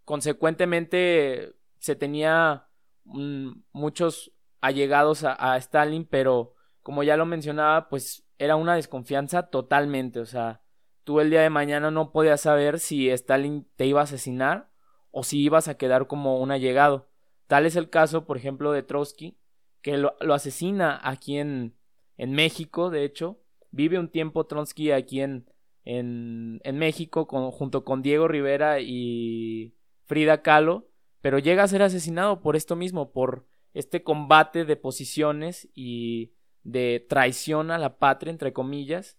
Consecuentemente 0.08 1.54
se 1.80 1.94
tenía 1.94 2.66
mm, 3.04 3.50
muchos 3.72 4.32
allegados 4.62 5.22
a, 5.22 5.54
Stalin, 5.58 6.06
pero 6.06 6.54
como 6.80 7.02
ya 7.02 7.18
lo 7.18 7.26
mencionaba, 7.26 7.90
pues 7.90 8.26
era 8.38 8.56
una 8.56 8.74
desconfianza 8.74 9.50
totalmente. 9.50 10.20
O 10.20 10.24
sea, 10.24 10.62
tú 11.04 11.20
el 11.20 11.28
día 11.28 11.42
de 11.42 11.50
mañana 11.50 11.90
no 11.90 12.10
podías 12.10 12.40
saber 12.40 12.80
si 12.80 13.10
Stalin 13.10 13.68
te 13.76 13.84
iba 13.84 14.00
a 14.00 14.04
asesinar 14.04 14.70
o 15.10 15.24
si 15.24 15.42
ibas 15.42 15.68
a 15.68 15.76
quedar 15.76 16.06
como 16.06 16.40
un 16.40 16.52
allegado. 16.52 17.10
Tal 17.48 17.66
es 17.66 17.74
el 17.74 17.90
caso, 17.90 18.24
por 18.24 18.36
ejemplo, 18.36 18.70
de 18.70 18.84
Trotsky, 18.84 19.36
que 19.82 19.96
lo, 19.96 20.14
asesina 20.32 21.00
aquí 21.02 21.38
en, 21.38 21.74
en, 22.16 22.32
México, 22.32 22.90
de 22.90 23.04
hecho. 23.04 23.40
Vive 23.70 23.98
un 23.98 24.08
tiempo 24.08 24.46
Trotsky 24.46 24.92
aquí 24.92 25.20
en, 25.20 25.50
en, 25.84 26.60
en 26.62 26.78
México 26.78 27.26
junto 27.50 27.84
con 27.84 28.02
Diego 28.02 28.28
Rivera 28.28 28.80
y 28.80 29.74
Frida 30.04 30.42
Kahlo, 30.42 30.88
pero 31.20 31.38
llega 31.38 31.64
a 31.64 31.68
ser 31.68 31.82
asesinado 31.82 32.40
por 32.40 32.54
esto 32.54 32.76
mismo, 32.76 33.12
por 33.12 33.46
este 33.74 34.02
combate 34.02 34.64
de 34.64 34.76
posiciones 34.76 35.68
y 35.74 36.32
de 36.62 37.04
traición 37.08 37.70
a 37.70 37.78
la 37.78 37.98
patria, 37.98 38.30
entre 38.30 38.52
comillas, 38.52 39.18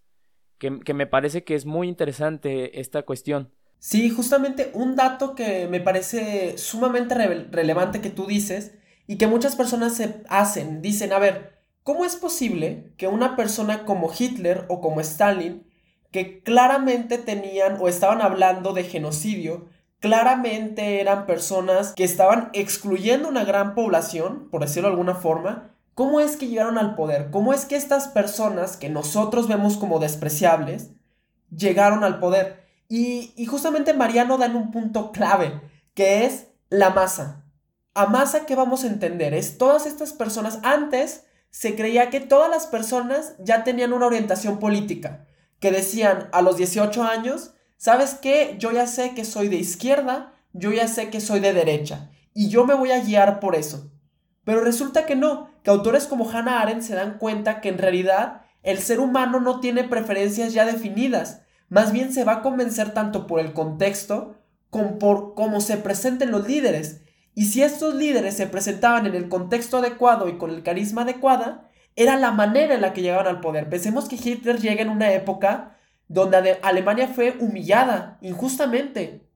que, 0.57 0.93
me 0.93 1.07
parece 1.07 1.43
que 1.43 1.55
es 1.55 1.65
muy 1.65 1.87
interesante 1.87 2.79
esta 2.79 3.03
cuestión. 3.03 3.53
Sí, 3.79 4.09
justamente 4.09 4.71
un 4.73 4.95
dato 4.95 5.35
que 5.35 5.67
me 5.67 5.79
parece 5.79 6.57
sumamente 6.57 7.15
relevante 7.15 8.01
que 8.01 8.09
tú 8.09 8.25
dices 8.25 8.73
y 9.07 9.17
que 9.17 9.27
muchas 9.27 9.55
personas 9.55 9.95
se 9.95 10.23
hacen, 10.29 10.81
dicen, 10.81 11.13
a 11.13 11.19
ver, 11.19 11.59
¿cómo 11.83 12.05
es 12.05 12.15
posible 12.17 12.93
que 12.97 13.07
una 13.07 13.35
persona 13.35 13.85
como 13.85 14.11
Hitler 14.17 14.65
o 14.67 14.81
como 14.81 14.99
Stalin, 15.01 15.65
que 16.11 16.43
claramente 16.43 17.17
tenían 17.17 17.77
o 17.79 17.87
estaban 17.87 18.21
hablando 18.21 18.73
de 18.73 18.83
genocidio, 18.83 19.67
claramente 19.99 20.99
eran 21.01 21.25
personas 21.25 21.93
que 21.93 22.03
estaban 22.03 22.49
excluyendo 22.53 23.29
una 23.29 23.45
gran 23.45 23.75
población, 23.75 24.49
por 24.49 24.61
decirlo 24.61 24.89
de 24.89 24.93
alguna 24.93 25.15
forma, 25.15 25.69
¿Cómo 25.99 26.21
es 26.21 26.37
que 26.37 26.47
llegaron 26.47 26.77
al 26.77 26.95
poder? 26.95 27.29
¿Cómo 27.29 27.51
es 27.51 27.65
que 27.65 27.75
estas 27.75 28.07
personas 28.07 28.77
que 28.77 28.87
nosotros 28.87 29.49
vemos 29.49 29.75
como 29.75 29.99
despreciables 29.99 30.91
llegaron 31.53 32.05
al 32.05 32.21
poder? 32.21 32.58
Y, 32.91 33.45
justamente 33.45 33.93
Mariano 33.93 34.39
da 34.39 34.47
un 34.47 34.71
punto 34.71 35.11
clave, 35.11 35.61
que 35.93 36.25
es 36.25 36.47
la 36.69 36.89
masa. 36.89 37.45
A 37.93 38.07
masa, 38.07 38.47
¿qué 38.47 38.55
vamos 38.55 38.83
a 38.83 38.87
entender? 38.87 39.35
Es 39.35 39.59
todas 39.59 39.85
estas 39.85 40.11
personas, 40.11 40.59
antes 40.63 41.25
se 41.51 41.75
creía 41.75 42.09
que 42.09 42.19
todas 42.19 42.49
las 42.49 42.65
personas 42.65 43.35
ya 43.39 43.63
tenían 43.63 43.93
una 43.93 44.07
orientación 44.07 44.57
política, 44.59 45.27
que 45.59 45.71
decían 45.71 46.29
a 46.31 46.41
los 46.41 46.57
18 46.57 47.03
años, 47.03 47.53
¿sabes 47.77 48.15
qué? 48.15 48.55
Yo 48.57 48.71
ya 48.71 48.87
sé 48.87 49.13
que 49.13 49.23
soy 49.23 49.49
de 49.49 49.57
izquierda, 49.57 50.33
yo 50.53 50.71
ya 50.71 50.87
sé 50.87 51.11
que 51.11 51.21
soy 51.21 51.39
de 51.41 51.53
derecha, 51.53 52.09
y 52.33 52.49
yo 52.49 52.65
me 52.65 52.73
voy 52.73 52.91
a 52.91 53.03
guiar 53.03 53.39
por 53.39 53.55
eso. 53.55 53.91
Pero 54.45 54.61
resulta 54.61 55.05
que 55.05 55.15
no, 55.15 55.51
que 55.63 55.69
autores 55.69 56.07
como 56.07 56.27
Hannah 56.27 56.61
Arendt 56.61 56.81
se 56.81 56.95
dan 56.95 57.19
cuenta 57.19 57.61
que 57.61 57.69
en 57.69 57.77
realidad 57.77 58.41
el 58.63 58.79
ser 58.79 58.99
humano 58.99 59.39
no 59.39 59.59
tiene 59.59 59.83
preferencias 59.83 60.53
ya 60.53 60.65
definidas, 60.65 61.41
más 61.69 61.91
bien 61.91 62.11
se 62.11 62.23
va 62.23 62.33
a 62.33 62.41
convencer 62.41 62.93
tanto 62.93 63.27
por 63.27 63.39
el 63.39 63.53
contexto 63.53 64.35
como 64.69 64.99
por 64.99 65.35
cómo 65.35 65.61
se 65.61 65.77
presenten 65.77 66.31
los 66.31 66.47
líderes. 66.47 67.01
Y 67.35 67.45
si 67.45 67.61
estos 67.63 67.95
líderes 67.95 68.35
se 68.35 68.47
presentaban 68.47 69.05
en 69.05 69.15
el 69.15 69.29
contexto 69.29 69.77
adecuado 69.77 70.27
y 70.27 70.37
con 70.37 70.49
el 70.49 70.63
carisma 70.63 71.03
adecuada, 71.03 71.69
era 71.95 72.17
la 72.17 72.31
manera 72.31 72.75
en 72.75 72.81
la 72.81 72.93
que 72.93 73.01
llegaban 73.01 73.27
al 73.27 73.39
poder. 73.39 73.69
Pensemos 73.69 74.07
que 74.07 74.15
Hitler 74.15 74.59
llega 74.59 74.81
en 74.81 74.89
una 74.89 75.11
época 75.13 75.77
donde 76.07 76.59
Alemania 76.63 77.07
fue 77.07 77.37
humillada 77.39 78.17
injustamente. 78.21 79.27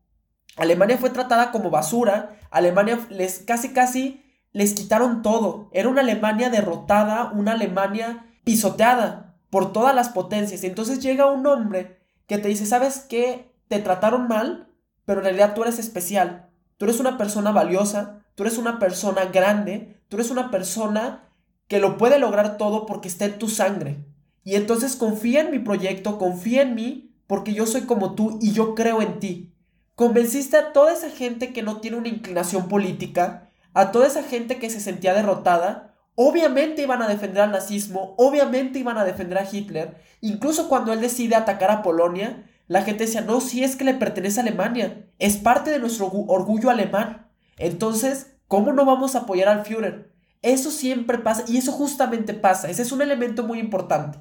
Alemania 0.55 0.97
fue 0.97 1.09
tratada 1.11 1.51
como 1.51 1.69
basura, 1.69 2.37
Alemania 2.51 2.99
les 3.09 3.39
casi 3.39 3.73
casi 3.73 4.23
les 4.51 4.73
quitaron 4.73 5.21
todo. 5.21 5.69
Era 5.71 5.89
una 5.89 6.01
Alemania 6.01 6.49
derrotada, 6.49 7.31
una 7.31 7.53
Alemania 7.53 8.25
pisoteada 8.43 9.35
por 9.49 9.71
todas 9.71 9.95
las 9.95 10.09
potencias. 10.09 10.63
Entonces 10.63 10.99
llega 10.99 11.31
un 11.31 11.45
hombre 11.47 12.02
que 12.33 12.39
te 12.39 12.47
dice, 12.47 12.65
¿sabes 12.65 13.05
qué? 13.07 13.51
Te 13.67 13.77
trataron 13.77 14.27
mal, 14.27 14.67
pero 15.05 15.19
en 15.19 15.25
realidad 15.25 15.53
tú 15.53 15.61
eres 15.61 15.77
especial. 15.77 16.49
Tú 16.77 16.85
eres 16.85 16.99
una 16.99 17.15
persona 17.15 17.51
valiosa, 17.51 18.25
tú 18.33 18.41
eres 18.41 18.57
una 18.57 18.79
persona 18.79 19.25
grande, 19.25 20.01
tú 20.07 20.17
eres 20.17 20.31
una 20.31 20.49
persona 20.49 21.29
que 21.67 21.77
lo 21.77 21.95
puede 21.95 22.17
lograr 22.17 22.57
todo 22.57 22.87
porque 22.87 23.07
está 23.07 23.25
en 23.25 23.37
tu 23.37 23.49
sangre. 23.49 24.03
Y 24.43 24.55
entonces 24.55 24.95
confía 24.95 25.41
en 25.41 25.51
mi 25.51 25.59
proyecto, 25.59 26.17
confía 26.17 26.63
en 26.63 26.73
mí, 26.73 27.15
porque 27.27 27.53
yo 27.53 27.67
soy 27.67 27.81
como 27.81 28.15
tú 28.15 28.39
y 28.41 28.51
yo 28.51 28.73
creo 28.73 29.03
en 29.03 29.19
ti. 29.19 29.53
Convenciste 29.93 30.57
a 30.57 30.73
toda 30.73 30.91
esa 30.91 31.11
gente 31.11 31.53
que 31.53 31.61
no 31.61 31.81
tiene 31.81 31.97
una 31.97 32.09
inclinación 32.09 32.67
política, 32.67 33.51
a 33.75 33.91
toda 33.91 34.07
esa 34.07 34.23
gente 34.23 34.57
que 34.57 34.71
se 34.71 34.79
sentía 34.79 35.13
derrotada, 35.13 35.92
obviamente 36.15 36.83
iban 36.83 37.01
a 37.01 37.07
defender 37.07 37.43
al 37.43 37.51
nazismo, 37.51 38.15
obviamente 38.17 38.79
iban 38.79 38.97
a 38.97 39.05
defender 39.05 39.37
a 39.37 39.47
Hitler, 39.49 39.97
incluso 40.21 40.69
cuando 40.69 40.93
él 40.93 41.01
decide 41.01 41.35
atacar 41.35 41.71
a 41.71 41.83
Polonia, 41.83 42.43
la 42.67 42.83
gente 42.83 43.05
decía, 43.05 43.21
no, 43.21 43.41
si 43.41 43.63
es 43.63 43.75
que 43.75 43.83
le 43.83 43.93
pertenece 43.93 44.39
a 44.39 44.43
Alemania, 44.43 45.05
es 45.19 45.37
parte 45.37 45.71
de 45.71 45.79
nuestro 45.79 46.07
orgullo 46.07 46.69
alemán. 46.69 47.27
Entonces, 47.57 48.37
¿cómo 48.47 48.71
no 48.73 48.85
vamos 48.85 49.15
a 49.15 49.19
apoyar 49.19 49.49
al 49.49 49.65
Führer? 49.65 50.13
Eso 50.41 50.71
siempre 50.71 51.19
pasa 51.19 51.43
y 51.47 51.57
eso 51.57 51.71
justamente 51.71 52.33
pasa, 52.33 52.69
ese 52.69 52.81
es 52.81 52.91
un 52.91 53.01
elemento 53.01 53.43
muy 53.43 53.59
importante. 53.59 54.19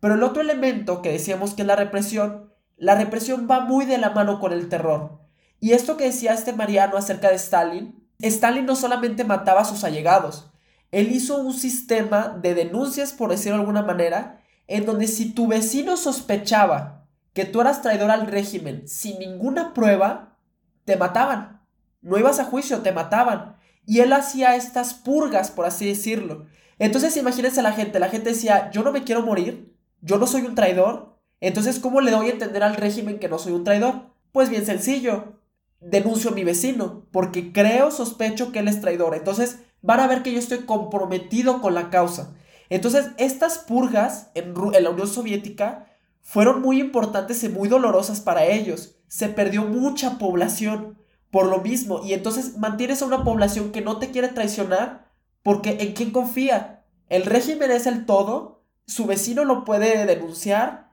Pero 0.00 0.14
el 0.14 0.22
otro 0.22 0.42
elemento 0.42 1.02
que 1.02 1.12
decíamos 1.12 1.54
que 1.54 1.62
es 1.62 1.68
la 1.68 1.76
represión, 1.76 2.52
la 2.76 2.94
represión 2.94 3.48
va 3.50 3.60
muy 3.60 3.86
de 3.86 3.98
la 3.98 4.10
mano 4.10 4.38
con 4.40 4.52
el 4.52 4.68
terror. 4.68 5.20
Y 5.58 5.72
esto 5.72 5.96
que 5.96 6.04
decía 6.04 6.34
este 6.34 6.52
Mariano 6.52 6.96
acerca 6.96 7.30
de 7.30 7.36
Stalin, 7.36 8.06
Stalin 8.18 8.66
no 8.66 8.76
solamente 8.76 9.24
mataba 9.24 9.62
a 9.62 9.64
sus 9.64 9.84
allegados, 9.84 10.50
él 10.96 11.12
hizo 11.12 11.36
un 11.36 11.52
sistema 11.52 12.38
de 12.40 12.54
denuncias, 12.54 13.12
por 13.12 13.28
decirlo 13.28 13.58
de 13.58 13.60
alguna 13.60 13.82
manera, 13.82 14.40
en 14.66 14.86
donde 14.86 15.08
si 15.08 15.30
tu 15.30 15.46
vecino 15.46 15.98
sospechaba 15.98 17.06
que 17.34 17.44
tú 17.44 17.60
eras 17.60 17.82
traidor 17.82 18.10
al 18.10 18.26
régimen 18.26 18.88
sin 18.88 19.18
ninguna 19.18 19.74
prueba, 19.74 20.38
te 20.86 20.96
mataban. 20.96 21.60
No 22.00 22.16
ibas 22.16 22.40
a 22.40 22.46
juicio, 22.46 22.80
te 22.80 22.92
mataban. 22.92 23.56
Y 23.84 24.00
él 24.00 24.10
hacía 24.14 24.56
estas 24.56 24.94
purgas, 24.94 25.50
por 25.50 25.66
así 25.66 25.86
decirlo. 25.86 26.46
Entonces 26.78 27.14
imagínense 27.18 27.60
a 27.60 27.64
la 27.64 27.72
gente, 27.72 28.00
la 28.00 28.08
gente 28.08 28.30
decía, 28.30 28.70
yo 28.70 28.82
no 28.82 28.90
me 28.90 29.04
quiero 29.04 29.20
morir, 29.20 29.76
yo 30.00 30.16
no 30.16 30.26
soy 30.26 30.46
un 30.46 30.54
traidor. 30.54 31.18
Entonces, 31.40 31.78
¿cómo 31.78 32.00
le 32.00 32.10
doy 32.10 32.28
a 32.28 32.32
entender 32.32 32.62
al 32.62 32.74
régimen 32.74 33.18
que 33.18 33.28
no 33.28 33.38
soy 33.38 33.52
un 33.52 33.64
traidor? 33.64 34.14
Pues 34.32 34.48
bien 34.48 34.64
sencillo, 34.64 35.42
denuncio 35.78 36.30
a 36.30 36.34
mi 36.34 36.42
vecino, 36.42 37.06
porque 37.10 37.52
creo, 37.52 37.90
sospecho 37.90 38.50
que 38.50 38.60
él 38.60 38.68
es 38.68 38.80
traidor. 38.80 39.14
Entonces, 39.14 39.58
van 39.86 40.00
a 40.00 40.08
ver 40.08 40.22
que 40.22 40.32
yo 40.32 40.38
estoy 40.38 40.58
comprometido 40.58 41.62
con 41.62 41.74
la 41.74 41.88
causa. 41.90 42.34
Entonces, 42.68 43.12
estas 43.16 43.58
purgas 43.58 44.30
en, 44.34 44.52
la 44.54 44.90
Unión 44.90 45.06
Soviética 45.06 45.86
fueron 46.22 46.60
muy 46.60 46.80
importantes 46.80 47.42
y 47.44 47.48
muy 47.48 47.68
dolorosas 47.68 48.20
para 48.20 48.44
ellos. 48.44 48.96
Se 49.06 49.28
perdió 49.28 49.62
mucha 49.62 50.18
población 50.18 50.98
por 51.30 51.46
lo 51.46 51.60
mismo 51.60 52.04
y 52.04 52.12
entonces 52.14 52.58
mantienes 52.58 53.00
a 53.00 53.06
una 53.06 53.22
población 53.22 53.70
que 53.70 53.80
no 53.80 53.98
te 53.98 54.10
quiere 54.10 54.28
traicionar 54.28 55.06
porque 55.42 55.76
¿en 55.80 55.92
quién 55.92 56.10
confía? 56.10 56.84
El 57.08 57.24
régimen 57.24 57.70
es 57.70 57.86
el 57.86 58.06
todo, 58.06 58.64
su 58.86 59.06
vecino 59.06 59.44
lo 59.44 59.64
puede 59.64 60.04
denunciar, 60.06 60.90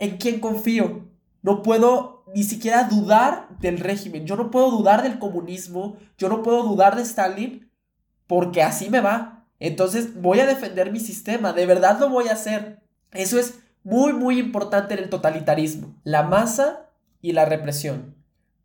¿en 0.00 0.16
quién 0.16 0.40
confío? 0.40 1.08
No 1.42 1.62
puedo 1.62 2.24
ni 2.34 2.42
siquiera 2.42 2.84
dudar 2.84 3.48
del 3.60 3.78
régimen, 3.78 4.26
yo 4.26 4.34
no 4.34 4.50
puedo 4.50 4.70
dudar 4.70 5.04
del 5.04 5.20
comunismo, 5.20 5.96
yo 6.18 6.28
no 6.28 6.42
puedo 6.42 6.64
dudar 6.64 6.96
de 6.96 7.02
Stalin 7.02 7.70
porque 8.26 8.62
así 8.62 8.90
me 8.90 9.00
va. 9.00 9.46
Entonces 9.58 10.20
voy 10.20 10.40
a 10.40 10.46
defender 10.46 10.92
mi 10.92 11.00
sistema, 11.00 11.52
de 11.52 11.66
verdad 11.66 11.98
lo 12.00 12.08
voy 12.08 12.28
a 12.28 12.32
hacer. 12.32 12.80
Eso 13.12 13.38
es 13.38 13.60
muy, 13.82 14.12
muy 14.12 14.38
importante 14.38 14.94
en 14.94 15.00
el 15.00 15.10
totalitarismo, 15.10 15.94
la 16.04 16.22
masa 16.22 16.90
y 17.20 17.32
la 17.32 17.44
represión. 17.44 18.16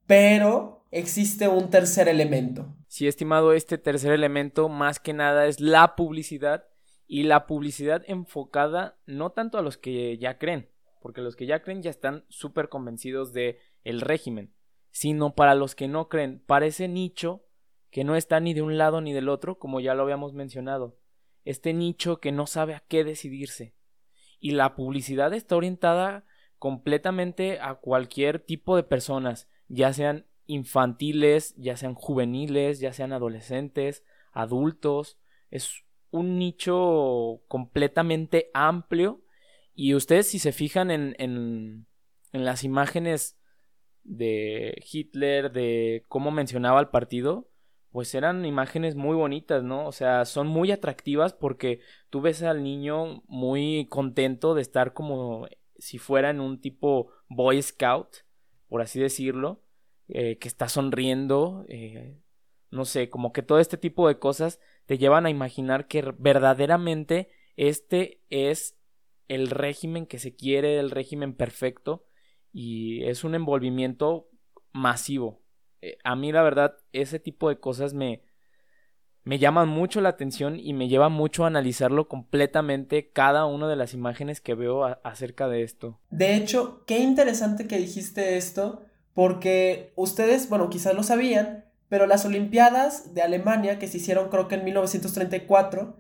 Pero 0.08 0.86
existe 0.92 1.48
un 1.48 1.70
tercer 1.70 2.08
elemento. 2.08 2.74
Sí, 2.88 3.08
estimado, 3.08 3.54
este 3.54 3.78
tercer 3.78 4.12
elemento 4.12 4.68
más 4.70 5.00
que 5.00 5.14
nada 5.14 5.46
es 5.46 5.60
la 5.60 5.96
publicidad 5.96 6.66
y 7.06 7.24
la 7.24 7.46
publicidad 7.48 8.04
enfocada 8.08 8.98
no 9.06 9.32
tanto 9.32 9.58
a 9.58 9.62
los 9.62 9.78
que 9.78 10.18
ya 10.18 10.38
creen, 10.38 10.70
porque 11.02 11.22
los 11.22 11.36
que 11.36 11.46
ya 11.46 11.62
creen 11.62 11.82
ya 11.82 11.90
están 11.90 12.26
súper 12.30 12.70
convencidos 12.70 13.34
de 13.34 13.60
el 13.84 14.02
régimen, 14.02 14.54
sino 14.92 15.36
para 15.36 15.56
los 15.56 15.76
que 15.76 15.88
no 15.88 16.08
creen, 16.08 16.44
para 16.46 16.66
ese 16.66 16.88
nicho 16.88 17.46
que 17.92 18.04
no 18.04 18.16
está 18.16 18.40
ni 18.40 18.54
de 18.54 18.62
un 18.62 18.78
lado 18.78 19.02
ni 19.02 19.14
del 19.14 19.30
otro, 19.30 19.60
como 19.60 19.80
ya 19.80 19.94
lo 19.94 20.04
habíamos 20.04 20.34
mencionado, 20.34 20.98
este 21.46 21.74
nicho 21.74 22.20
que 22.20 22.32
no 22.32 22.48
sabe 22.48 22.76
a 22.76 22.84
qué 22.88 23.04
decidirse, 23.04 23.74
y 24.40 24.52
la 24.52 24.76
publicidad 24.76 25.34
está 25.34 25.56
orientada 25.56 26.26
completamente 26.58 27.60
a 27.60 27.76
cualquier 27.76 28.40
tipo 28.40 28.76
de 28.76 28.84
personas, 28.84 29.50
ya 29.68 29.94
sean 29.94 30.26
infantiles, 30.50 31.56
ya 31.58 31.78
sean 31.78 31.94
juveniles, 31.94 32.80
ya 32.80 32.92
sean 32.92 33.14
adolescentes, 33.14 34.04
adultos. 34.32 35.20
Es 35.52 35.84
un 36.10 36.40
nicho 36.40 37.44
completamente 37.48 38.50
amplio. 38.56 39.22
Y 39.76 39.94
ustedes 39.94 40.28
si 40.28 40.40
se 40.40 40.52
fijan 40.52 40.90
en, 40.90 41.16
en, 41.20 41.86
en 42.34 42.46
las 42.46 42.64
imágenes 42.64 43.40
de 44.04 44.84
Hitler, 44.92 45.52
de 45.52 46.04
cómo 46.08 46.32
mencionaba 46.32 46.80
al 46.80 46.90
partido, 46.90 47.48
pues 47.92 48.14
eran 48.14 48.46
imágenes 48.46 48.96
muy 48.96 49.16
bonitas, 49.16 49.64
¿no? 49.64 49.88
O 49.88 49.92
sea, 49.92 50.26
son 50.26 50.48
muy 50.48 50.72
atractivas 50.72 51.34
porque 51.34 51.80
tú 52.10 52.22
ves 52.22 52.44
al 52.44 52.64
niño 52.64 53.24
muy 53.28 53.88
contento 53.90 54.54
de 54.54 54.62
estar 54.62 54.94
como 54.94 55.48
si 55.78 55.98
fuera 55.98 56.30
en 56.30 56.40
un 56.40 56.62
tipo 56.62 57.12
Boy 57.30 57.62
Scout, 57.62 58.18
por 58.68 58.82
así 58.82 59.00
decirlo, 59.00 59.64
eh, 60.08 60.38
que 60.38 60.48
está 60.48 60.70
sonriendo, 60.70 61.66
eh, 61.68 62.20
no 62.72 62.86
sé, 62.86 63.10
como 63.10 63.34
que 63.34 63.42
todo 63.42 63.60
este 63.60 63.78
tipo 63.78 64.08
de 64.08 64.20
cosas 64.20 64.60
te 64.86 64.98
llevan 64.98 65.26
a 65.26 65.30
imaginar 65.30 65.88
que 65.88 66.14
verdaderamente 66.18 67.30
este 67.56 68.22
es 68.30 68.78
el 69.28 69.50
régimen 69.50 70.06
que 70.06 70.20
se 70.20 70.36
quiere, 70.36 70.80
el 70.80 70.92
régimen 70.92 71.34
perfecto, 71.36 72.06
y 72.52 73.04
es 73.04 73.24
un 73.24 73.36
envolvimiento 73.36 74.30
masivo. 74.72 75.42
Eh, 75.82 75.98
a 76.04 76.16
mí 76.16 76.32
la 76.32 76.44
verdad 76.44 76.76
ese 76.94 77.20
tipo 77.20 77.50
de 77.50 77.60
cosas 77.60 77.94
me, 77.94 78.22
me 79.24 79.40
llaman 79.40 79.70
mucho 79.70 80.02
la 80.02 80.10
atención 80.10 80.60
y 80.60 80.74
me 80.74 80.88
lleva 80.88 81.10
mucho 81.10 81.44
a 81.44 81.48
analizarlo 81.48 82.08
completamente 82.08 83.12
cada 83.12 83.46
una 83.46 83.68
de 83.68 83.76
las 83.76 83.94
imágenes 83.94 84.42
que 84.42 84.56
veo 84.56 84.86
acerca 85.04 85.48
de 85.48 85.64
esto. 85.64 86.00
De 86.10 86.36
hecho, 86.36 86.84
qué 86.88 87.00
interesante 87.00 87.68
que 87.68 87.78
dijiste 87.78 88.38
esto, 88.38 88.86
porque 89.14 89.94
ustedes, 89.96 90.50
bueno, 90.50 90.70
quizás 90.70 90.96
lo 90.96 91.04
sabían, 91.04 91.66
pero 91.90 92.08
las 92.08 92.26
Olimpiadas 92.26 93.14
de 93.14 93.22
Alemania, 93.22 93.78
que 93.78 93.88
se 93.88 93.98
hicieron 93.98 94.30
creo 94.30 94.48
que 94.48 94.56
en 94.56 94.64
1934, 94.64 95.98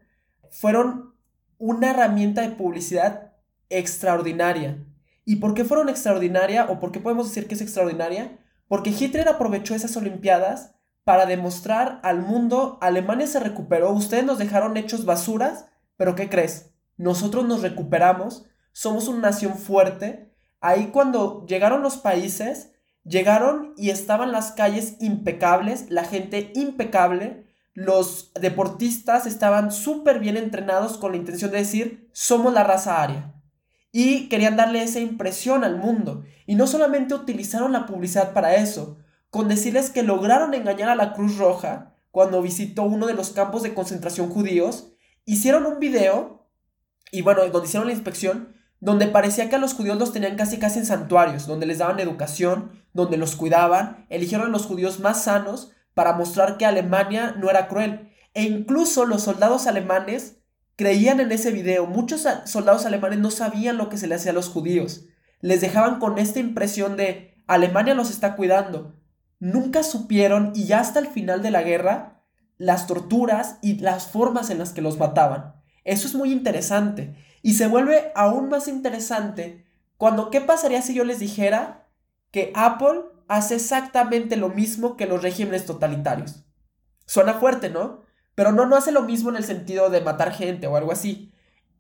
fueron 0.50 1.14
una 1.58 1.92
herramienta 1.92 2.42
de 2.42 2.56
publicidad 2.56 3.34
extraordinaria. 3.70 4.78
¿Y 5.26 5.36
por 5.36 5.54
qué 5.54 5.66
fueron 5.66 5.90
extraordinaria 5.90 6.66
o 6.66 6.80
por 6.80 6.92
qué 6.92 7.00
podemos 7.00 7.28
decir 7.28 7.48
que 7.48 7.54
es 7.54 7.62
extraordinaria? 7.62 8.39
Porque 8.70 8.92
Hitler 8.92 9.28
aprovechó 9.28 9.76
esas 9.76 9.98
Olimpiadas 9.98 10.76
para 11.04 11.26
demostrar 11.26 12.00
al 12.04 12.22
mundo, 12.22 12.78
Alemania 12.82 13.26
se 13.26 13.40
recuperó, 13.40 13.92
ustedes 13.92 14.24
nos 14.24 14.38
dejaron 14.38 14.78
hechos 14.78 15.06
basuras, 15.06 15.66
pero 15.98 16.16
¿qué 16.16 16.30
crees? 16.30 16.72
Nosotros 16.96 17.46
nos 17.46 17.64
recuperamos, 17.64 18.46
somos 18.72 19.08
una 19.08 19.30
nación 19.30 19.56
fuerte. 19.58 20.32
Ahí 20.62 20.92
cuando 20.94 21.46
llegaron 21.48 21.82
los 21.82 21.98
países, 21.98 22.72
llegaron 23.04 23.74
y 23.76 23.90
estaban 23.90 24.32
las 24.32 24.52
calles 24.52 24.98
impecables, 25.00 25.90
la 25.90 26.04
gente 26.04 26.52
impecable, 26.54 27.48
los 27.74 28.32
deportistas 28.40 29.26
estaban 29.26 29.72
súper 29.72 30.20
bien 30.20 30.38
entrenados 30.38 30.98
con 31.00 31.14
la 31.14 31.18
intención 31.18 31.50
de 31.50 31.58
decir, 31.58 32.10
somos 32.14 32.54
la 32.54 32.64
raza 32.64 33.02
aria. 33.02 33.34
Y 33.92 34.30
querían 34.30 34.56
darle 34.56 34.84
esa 34.84 35.00
impresión 35.00 35.64
al 35.64 35.78
mundo. 35.78 36.24
Y 36.46 36.56
no 36.56 36.68
solamente 36.68 37.16
utilizaron 37.16 37.72
la 37.72 37.86
publicidad 37.86 38.34
para 38.34 38.56
eso, 38.56 38.98
con 39.30 39.48
decirles 39.48 39.90
que 39.90 40.04
lograron 40.04 40.54
engañar 40.54 40.90
a 40.90 40.96
la 40.96 41.14
Cruz 41.14 41.38
Roja 41.38 41.96
cuando 42.12 42.42
visitó 42.42 42.84
uno 42.84 43.08
de 43.08 43.14
los 43.14 43.32
campos 43.32 43.64
de 43.64 43.74
concentración 43.74 44.30
judíos, 44.30 44.94
hicieron 45.26 45.66
un 45.66 45.80
video, 45.80 46.48
y 47.12 47.22
bueno, 47.22 47.46
donde 47.48 47.68
hicieron 47.68 47.88
la 47.88 47.94
inspección, 47.94 48.56
donde 48.80 49.08
parecía 49.08 49.50
que 49.50 49.56
a 49.56 49.60
los 49.60 49.74
judíos 49.74 49.98
los 49.98 50.14
tenían 50.14 50.36
casi 50.36 50.58
casi 50.58 50.80
en 50.80 50.86
santuarios, 50.86 51.46
donde 51.46 51.66
les 51.66 51.80
daban 51.80 52.00
educación, 52.00 52.72
donde 52.94 53.18
los 53.18 53.36
cuidaban, 53.36 54.06
eligieron 54.10 54.48
a 54.48 54.52
los 54.52 54.66
judíos 54.66 55.00
más 55.00 55.24
sanos 55.24 55.72
para 55.94 56.14
mostrar 56.14 56.58
que 56.58 56.66
Alemania 56.66 57.36
no 57.38 57.50
era 57.50 57.68
cruel. 57.68 58.12
E 58.34 58.44
incluso 58.44 59.06
los 59.06 59.24
soldados 59.24 59.68
alemanes 59.68 60.38
creían 60.80 61.20
en 61.20 61.30
ese 61.34 61.52
video. 61.52 61.88
Muchos 61.88 62.26
soldados 62.46 62.86
alemanes 62.86 63.20
no 63.20 63.32
sabían 63.32 63.76
lo 63.76 63.90
que 63.90 63.98
se 63.98 64.08
le 64.08 64.16
hacía 64.16 64.32
a 64.32 64.34
los 64.34 64.48
judíos. 64.48 65.08
Les 65.42 65.60
dejaban 65.60 66.00
con 66.00 66.18
esta 66.18 66.40
impresión 66.40 66.96
de 66.96 67.44
Alemania 67.48 67.96
los 67.96 68.10
está 68.10 68.38
cuidando. 68.38 68.96
Nunca 69.40 69.84
supieron 69.84 70.54
y 70.56 70.68
ya 70.68 70.80
hasta 70.80 71.00
el 71.00 71.08
final 71.08 71.42
de 71.42 71.52
la 71.52 71.64
guerra 71.64 72.24
las 72.58 72.88
torturas 72.88 73.58
y 73.62 73.80
las 73.80 74.08
formas 74.08 74.50
en 74.52 74.58
las 74.58 74.72
que 74.72 74.82
los 74.82 74.98
mataban. 74.98 75.56
Eso 75.84 76.08
es 76.08 76.16
muy 76.16 76.32
interesante. 76.32 77.14
Y 77.42 77.56
se 77.56 77.68
vuelve 77.68 78.14
aún 78.16 78.48
más 78.48 78.70
interesante 78.70 79.66
cuando 79.98 80.30
qué 80.30 80.40
pasaría 80.40 80.82
si 80.82 80.94
yo 80.94 81.04
les 81.04 81.20
dijera 81.20 81.90
que 82.32 82.54
Apple 82.56 83.02
hace 83.28 83.56
exactamente 83.56 84.38
lo 84.38 84.48
mismo 84.48 84.96
que 84.96 85.08
los 85.08 85.24
regímenes 85.24 85.66
totalitarios. 85.66 86.46
Suena 87.06 87.34
fuerte, 87.34 87.70
¿no? 87.70 88.08
Pero 88.40 88.54
no, 88.54 88.66
no 88.66 88.78
hace 88.78 88.94
lo 88.94 89.02
mismo 89.02 89.30
en 89.30 89.36
el 89.36 89.44
sentido 89.44 89.90
de 89.90 90.00
matar 90.00 90.32
gente 90.32 90.66
o 90.66 90.78
algo 90.78 90.94
así. 90.94 91.34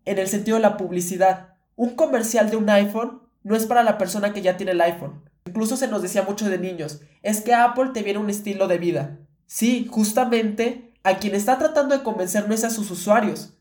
En 0.04 0.19
el 0.19 0.28
sentido 0.28 0.58
de 0.58 0.62
la 0.62 0.76
publicidad. 0.76 1.54
Un 1.78 1.91
comercial 1.91 2.50
de 2.50 2.58
un 2.58 2.69
iPhone 2.69 3.22
no 3.43 3.56
es 3.56 3.65
para 3.65 3.82
la 3.82 3.98
persona 3.98 4.34
que 4.34 4.41
ya 4.41 4.58
tiene 4.58 4.74
el 4.74 4.82
iPhone. 4.82 5.24
Incluso 5.45 5.78
se 5.78 5.88
nos 5.88 6.02
decía 6.02 6.24
mucho 6.24 6.50
de 6.50 6.58
niños, 6.58 7.00
es 7.24 7.39
que 7.39 7.54
Apple 7.54 7.91
te 7.93 8.04
viene 8.04 8.19
un 8.19 8.30
estilo 8.30 8.67
de 8.67 8.78
vida. 8.78 9.19
Sí, 9.45 9.88
justamente 9.89 10.91
a 11.02 11.15
quien 11.19 11.34
está 11.34 11.58
tratando 11.58 11.98
de 11.98 12.04
convencer 12.04 12.50
no 12.50 12.54
es 12.54 12.65
a 12.65 12.72
sus 12.72 12.91
usuarios, 12.91 13.54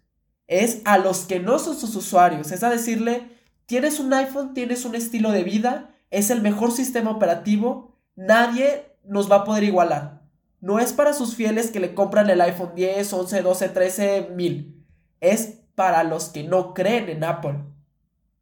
es 0.48 0.82
a 0.84 0.98
los 0.98 1.20
que 1.20 1.38
no 1.38 1.61
son 1.61 1.76
sus 1.78 1.94
usuarios. 1.94 2.50
Es 2.50 2.64
a 2.64 2.68
decirle, 2.68 3.30
tienes 3.66 4.00
un 4.00 4.12
iPhone, 4.12 4.54
tienes 4.54 4.84
un 4.84 4.96
estilo 4.96 5.30
de 5.30 5.44
vida, 5.44 5.94
es 6.11 6.30
el 6.30 6.42
mejor 6.42 6.72
sistema 6.72 7.12
operativo, 7.12 7.96
nadie 8.16 8.87
nos 9.04 9.30
va 9.30 9.37
a 9.37 9.44
poder 9.44 9.62
igualar. 9.62 10.17
No 10.60 10.78
es 10.78 10.92
para 10.92 11.12
sus 11.12 11.34
fieles 11.34 11.70
que 11.70 11.80
le 11.80 11.94
compran 11.94 12.28
el 12.30 12.40
iPhone 12.40 12.72
10, 12.74 13.12
11, 13.12 13.42
12, 13.42 13.68
13, 13.68 14.28
mil. 14.34 14.84
Es 15.20 15.58
para 15.74 16.02
los 16.02 16.30
que 16.30 16.42
no 16.42 16.74
creen 16.74 17.08
en 17.08 17.24
Apple. 17.24 17.60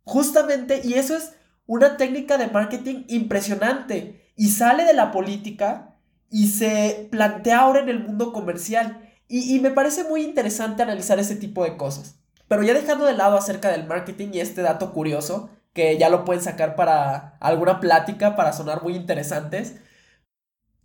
Justamente, 0.04 0.80
y 0.82 0.94
eso 0.94 1.16
es 1.16 1.34
una 1.66 1.96
técnica 1.96 2.38
de 2.38 2.46
marketing 2.46 3.04
impresionante 3.08 4.32
y 4.36 4.48
sale 4.48 4.84
de 4.84 4.94
la 4.94 5.10
política 5.10 5.96
y 6.30 6.48
se 6.48 7.08
plantea 7.10 7.60
ahora 7.60 7.80
en 7.80 7.88
el 7.88 8.00
mundo 8.00 8.32
comercial. 8.32 9.10
Y, 9.28 9.54
y, 9.54 9.60
me 9.60 9.70
parece 9.70 10.04
muy 10.04 10.22
interesante 10.22 10.82
analizar 10.82 11.18
ese 11.18 11.34
tipo 11.34 11.64
de 11.64 11.76
cosas. 11.76 12.16
Pero 12.48 12.62
ya 12.62 12.74
dejando 12.74 13.04
de 13.04 13.14
lado 13.14 13.36
acerca 13.36 13.70
del 13.70 13.86
marketing 13.86 14.28
y 14.32 14.40
este 14.40 14.62
dato 14.62 14.92
curioso, 14.92 15.50
que 15.72 15.98
ya 15.98 16.08
lo 16.08 16.24
pueden 16.24 16.42
sacar 16.42 16.76
para 16.76 17.36
alguna 17.40 17.80
plática 17.80 18.36
para 18.36 18.52
sonar 18.52 18.82
muy 18.82 18.94
interesantes. 18.94 19.76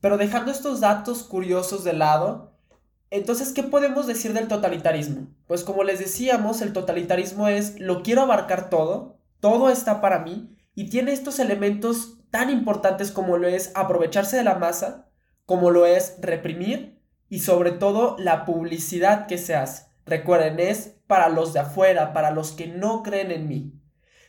Pero 0.01 0.17
dejando 0.17 0.51
estos 0.51 0.81
datos 0.81 1.23
curiosos 1.23 1.83
de 1.83 1.93
lado, 1.93 2.51
entonces, 3.11 3.51
¿qué 3.53 3.63
podemos 3.63 4.07
decir 4.07 4.33
del 4.33 4.47
totalitarismo? 4.47 5.27
Pues 5.45 5.63
como 5.63 5.83
les 5.83 5.99
decíamos, 5.99 6.61
el 6.61 6.73
totalitarismo 6.73 7.47
es 7.47 7.79
lo 7.79 8.03
quiero 8.03 8.21
abarcar 8.21 8.69
todo, 8.69 9.17
todo 9.39 9.69
está 9.69 10.01
para 10.01 10.19
mí, 10.19 10.57
y 10.75 10.89
tiene 10.89 11.11
estos 11.11 11.39
elementos 11.39 12.17
tan 12.29 12.49
importantes 12.49 13.11
como 13.11 13.37
lo 13.37 13.47
es 13.47 13.71
aprovecharse 13.75 14.37
de 14.37 14.45
la 14.45 14.55
masa, 14.55 15.09
como 15.45 15.71
lo 15.71 15.85
es 15.85 16.15
reprimir, 16.21 17.01
y 17.27 17.39
sobre 17.39 17.71
todo 17.71 18.15
la 18.17 18.45
publicidad 18.45 19.27
que 19.27 19.37
se 19.37 19.55
hace. 19.55 19.87
Recuerden, 20.05 20.59
es 20.59 20.95
para 21.07 21.29
los 21.29 21.53
de 21.53 21.59
afuera, 21.59 22.13
para 22.13 22.31
los 22.31 22.53
que 22.53 22.67
no 22.67 23.03
creen 23.03 23.31
en 23.31 23.47
mí. 23.47 23.73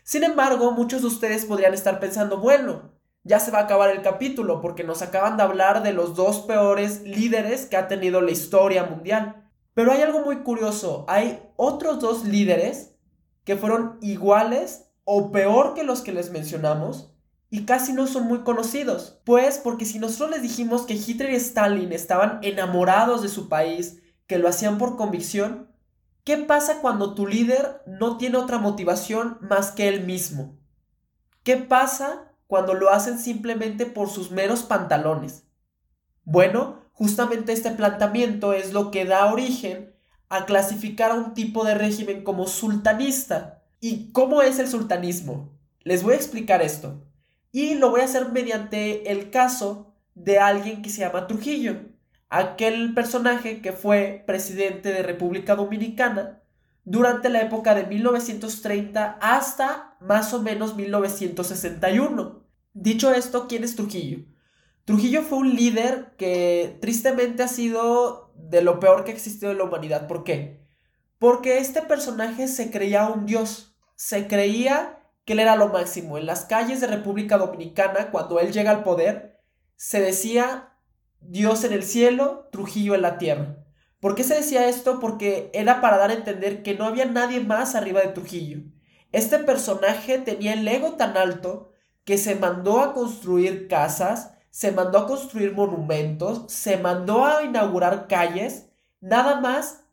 Sin 0.03 0.25
embargo, 0.25 0.73
muchos 0.73 1.03
de 1.03 1.07
ustedes 1.07 1.45
podrían 1.45 1.75
estar 1.75 2.01
pensando, 2.01 2.39
bueno, 2.39 2.92
ya 3.25 3.41
se 3.41 3.51
va 3.51 3.61
a 3.61 3.63
acabar 3.63 3.91
el 3.91 4.03
capítulo 4.03 4.61
porque 4.61 4.85
nos 4.85 5.03
acaban 5.03 5.37
de 5.37 5.43
hablar 5.43 5.83
de 5.83 5.93
los 5.93 6.15
dos 6.15 6.41
peores 6.41 7.03
líderes 7.03 7.67
que 7.67 7.77
ha 7.77 7.89
tenido 7.89 8.21
la 8.21 8.31
historia 8.31 8.85
mundial. 8.85 9.49
Pero 9.75 9.93
hay 9.93 10.03
algo 10.03 10.21
muy 10.21 10.39
curioso, 10.39 11.05
hay 11.09 11.43
otros 11.57 12.01
dos 12.01 12.25
líderes 12.25 12.95
que 13.45 13.57
fueron 13.57 13.99
iguales 14.01 14.91
o 15.05 15.33
peor 15.33 15.75
que 15.75 15.85
los 15.85 16.03
que 16.03 16.13
les 16.13 16.31
mencionamos 16.31 17.15
y 17.49 17.65
casi 17.65 17.93
no 17.93 18.07
son 18.07 18.27
muy 18.27 18.41
conocidos. 18.41 19.21
Pues 19.25 19.59
porque 19.59 19.85
si 19.85 19.99
nosotros 19.99 20.31
les 20.31 20.43
dijimos 20.43 20.83
que 20.83 20.95
Hitler 20.95 21.31
y 21.31 21.37
Stalin 21.37 21.93
estaban 21.93 22.39
enamorados 22.43 23.23
de 23.23 23.29
su 23.29 23.49
país, 23.49 24.01
que 24.27 24.39
lo 24.39 24.49
hacían 24.49 24.79
por 24.79 24.97
convicción, 24.97 25.73
¿Qué 26.25 26.37
pasa 26.37 26.81
cuando 26.81 27.15
tu 27.15 27.27
líder 27.27 27.83
no 27.85 28.17
tiene 28.17 28.39
otra 28.39 28.59
motivación 28.59 29.39
más 29.41 29.73
que 29.73 29.89
él 29.89 30.05
mismo? 30.07 30.57
¿Qué 31.43 31.57
pasa 31.57 32.32
cuando 32.53 32.75
lo 32.75 32.91
hacen 32.91 33.19
simplemente 33.19 33.87
por 33.87 34.11
sus 34.11 34.31
meros 34.31 34.63
pantalones? 34.63 35.45
Bueno, 36.23 36.83
justamente 36.93 37.55
este 37.55 37.71
planteamiento 37.71 38.53
es 38.53 38.75
lo 38.75 38.91
que 38.91 39.07
da 39.07 39.33
origen 39.33 39.97
a 40.29 40.45
clasificar 40.45 41.13
a 41.13 41.15
un 41.15 41.33
tipo 41.33 41.65
de 41.65 41.73
régimen 41.73 42.25
como 42.25 42.47
sultanista. 42.47 43.63
¿Y 43.81 44.13
cómo 44.13 44.43
es 44.43 44.59
el 44.59 44.69
sultanismo? 44.69 45.59
Les 45.81 46.03
voy 46.03 46.13
a 46.13 46.17
explicar 46.17 46.61
esto. 46.61 47.03
Y 47.53 47.77
lo 47.77 47.89
voy 47.89 48.03
a 48.03 48.05
hacer 48.05 48.31
mediante 48.33 49.11
el 49.11 49.31
caso 49.31 49.95
de 50.15 50.39
alguien 50.39 50.83
que 50.83 50.91
se 50.91 51.01
llama 51.01 51.27
Trujillo 51.27 51.77
aquel 52.29 52.93
personaje 52.93 53.63
que 53.63 53.73
fue 53.73 54.25
presidente 54.27 54.91
de 54.93 55.03
República 55.03 55.55
Dominicana 55.57 56.43
durante 56.85 57.31
la 57.31 57.41
época 57.41 57.75
de 57.75 57.87
1930 57.87 59.19
hasta 59.23 59.97
más 60.03 60.35
o 60.35 60.43
menos 60.43 60.77
1961. 60.77 62.42
Dicho 62.75 63.13
esto, 63.13 63.49
¿quién 63.49 63.65
es 63.65 63.77
Trujillo? 63.77 64.25
Trujillo 64.87 65.23
fue 65.23 65.39
un 65.39 65.55
líder 65.55 66.15
que 66.17 66.79
tristemente 66.81 67.43
ha 67.43 67.49
sido 67.49 68.33
de 68.35 68.63
lo 68.63 68.81
peor 68.81 69.05
que 69.05 69.11
ha 69.11 69.15
existido 69.15 69.53
en 69.53 69.59
la 69.59 69.65
humanidad. 69.65 70.09
¿Por 70.09 70.25
qué? 70.25 70.67
Porque 71.19 71.59
este 71.59 71.83
personaje 71.83 72.49
se 72.49 72.71
creía 72.71 73.09
un 73.09 73.27
dios, 73.27 73.77
se 73.95 74.27
creía 74.27 74.99
que 75.27 75.35
él 75.35 75.41
era 75.41 75.55
lo 75.55 75.69
máximo. 75.69 76.17
En 76.17 76.25
las 76.25 76.47
calles 76.47 76.81
de 76.81 76.87
República 76.87 77.37
Dominicana, 77.37 78.11
cuando 78.11 78.41
él 78.41 78.53
llega 78.53 78.71
al 78.71 78.83
poder, 78.83 79.39
se 79.77 80.01
decía 80.01 80.79
Dios 81.21 81.65
en 81.65 81.75
el 81.75 81.83
cielo, 81.83 82.49
Trujillo 82.51 82.95
en 82.95 83.03
la 83.03 83.19
tierra. 83.19 83.59
¿Por 84.01 84.15
qué 84.15 84.25
se 84.25 84.35
decía 84.35 84.67
esto? 84.69 84.99
Porque 84.99 85.51
era 85.53 85.81
para 85.83 85.99
dar 85.99 86.11
a 86.11 86.15
entender 86.15 86.63
que 86.63 86.75
no 86.75 86.87
había 86.87 87.05
nadie 87.05 87.41
más 87.41 87.75
arriba 87.75 88.01
de 88.01 88.09
Trujillo. 88.09 88.63
Este 89.13 89.39
personaje 89.39 90.19
tenía 90.19 90.55
el 90.55 90.67
ego 90.67 90.95
tan 90.95 91.19
alto 91.19 91.72
que 92.05 92.19
se 92.19 92.35
mandó 92.35 92.81
a 92.81 92.95
construir 92.95 93.69
casas, 93.69 94.35
se 94.51 94.73
mandó 94.73 94.99
a 94.99 95.07
construir 95.07 95.55
monumentos, 95.55 96.45
se 96.53 96.77
mandó 96.77 97.25
a 97.25 97.43
inaugurar 97.43 98.07
calles, 98.07 98.71
nada 99.01 99.41
más 99.41 99.85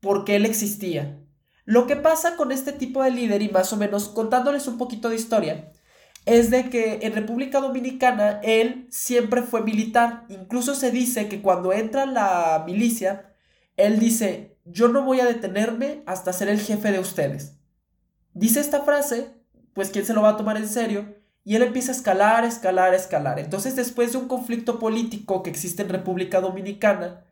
porque 0.00 0.36
él 0.36 0.46
existía. 0.46 1.20
Lo 1.64 1.86
que 1.86 1.96
pasa 1.96 2.36
con 2.36 2.50
este 2.50 2.72
tipo 2.72 3.02
de 3.02 3.10
líder, 3.10 3.42
y 3.42 3.48
más 3.48 3.72
o 3.72 3.76
menos 3.76 4.08
contándoles 4.08 4.66
un 4.66 4.78
poquito 4.78 5.08
de 5.08 5.16
historia, 5.16 5.72
es 6.26 6.50
de 6.50 6.68
que 6.70 7.00
en 7.02 7.12
República 7.12 7.60
Dominicana 7.60 8.40
él 8.42 8.86
siempre 8.90 9.42
fue 9.42 9.62
militar. 9.62 10.24
Incluso 10.28 10.74
se 10.74 10.90
dice 10.90 11.28
que 11.28 11.42
cuando 11.42 11.72
entra 11.72 12.06
la 12.06 12.62
milicia, 12.66 13.34
él 13.76 13.98
dice, 13.98 14.58
yo 14.64 14.88
no 14.88 15.04
voy 15.04 15.20
a 15.20 15.26
detenerme 15.26 16.02
hasta 16.06 16.32
ser 16.32 16.48
el 16.48 16.60
jefe 16.60 16.92
de 16.92 16.98
ustedes. 16.98 17.56
Dice 18.34 18.60
esta 18.60 18.82
frase, 18.82 19.34
pues 19.72 19.90
¿quién 19.90 20.04
se 20.04 20.14
lo 20.14 20.22
va 20.22 20.30
a 20.30 20.36
tomar 20.36 20.56
en 20.56 20.68
serio? 20.68 21.19
Y 21.50 21.56
él 21.56 21.62
empieza 21.62 21.90
a 21.90 21.96
escalar, 21.96 22.44
escalar, 22.44 22.94
escalar. 22.94 23.40
Entonces 23.40 23.74
después 23.74 24.12
de 24.12 24.18
un 24.18 24.28
conflicto 24.28 24.78
político 24.78 25.42
que 25.42 25.50
existe 25.50 25.82
en 25.82 25.88
República 25.88 26.40
Dominicana, 26.40 27.24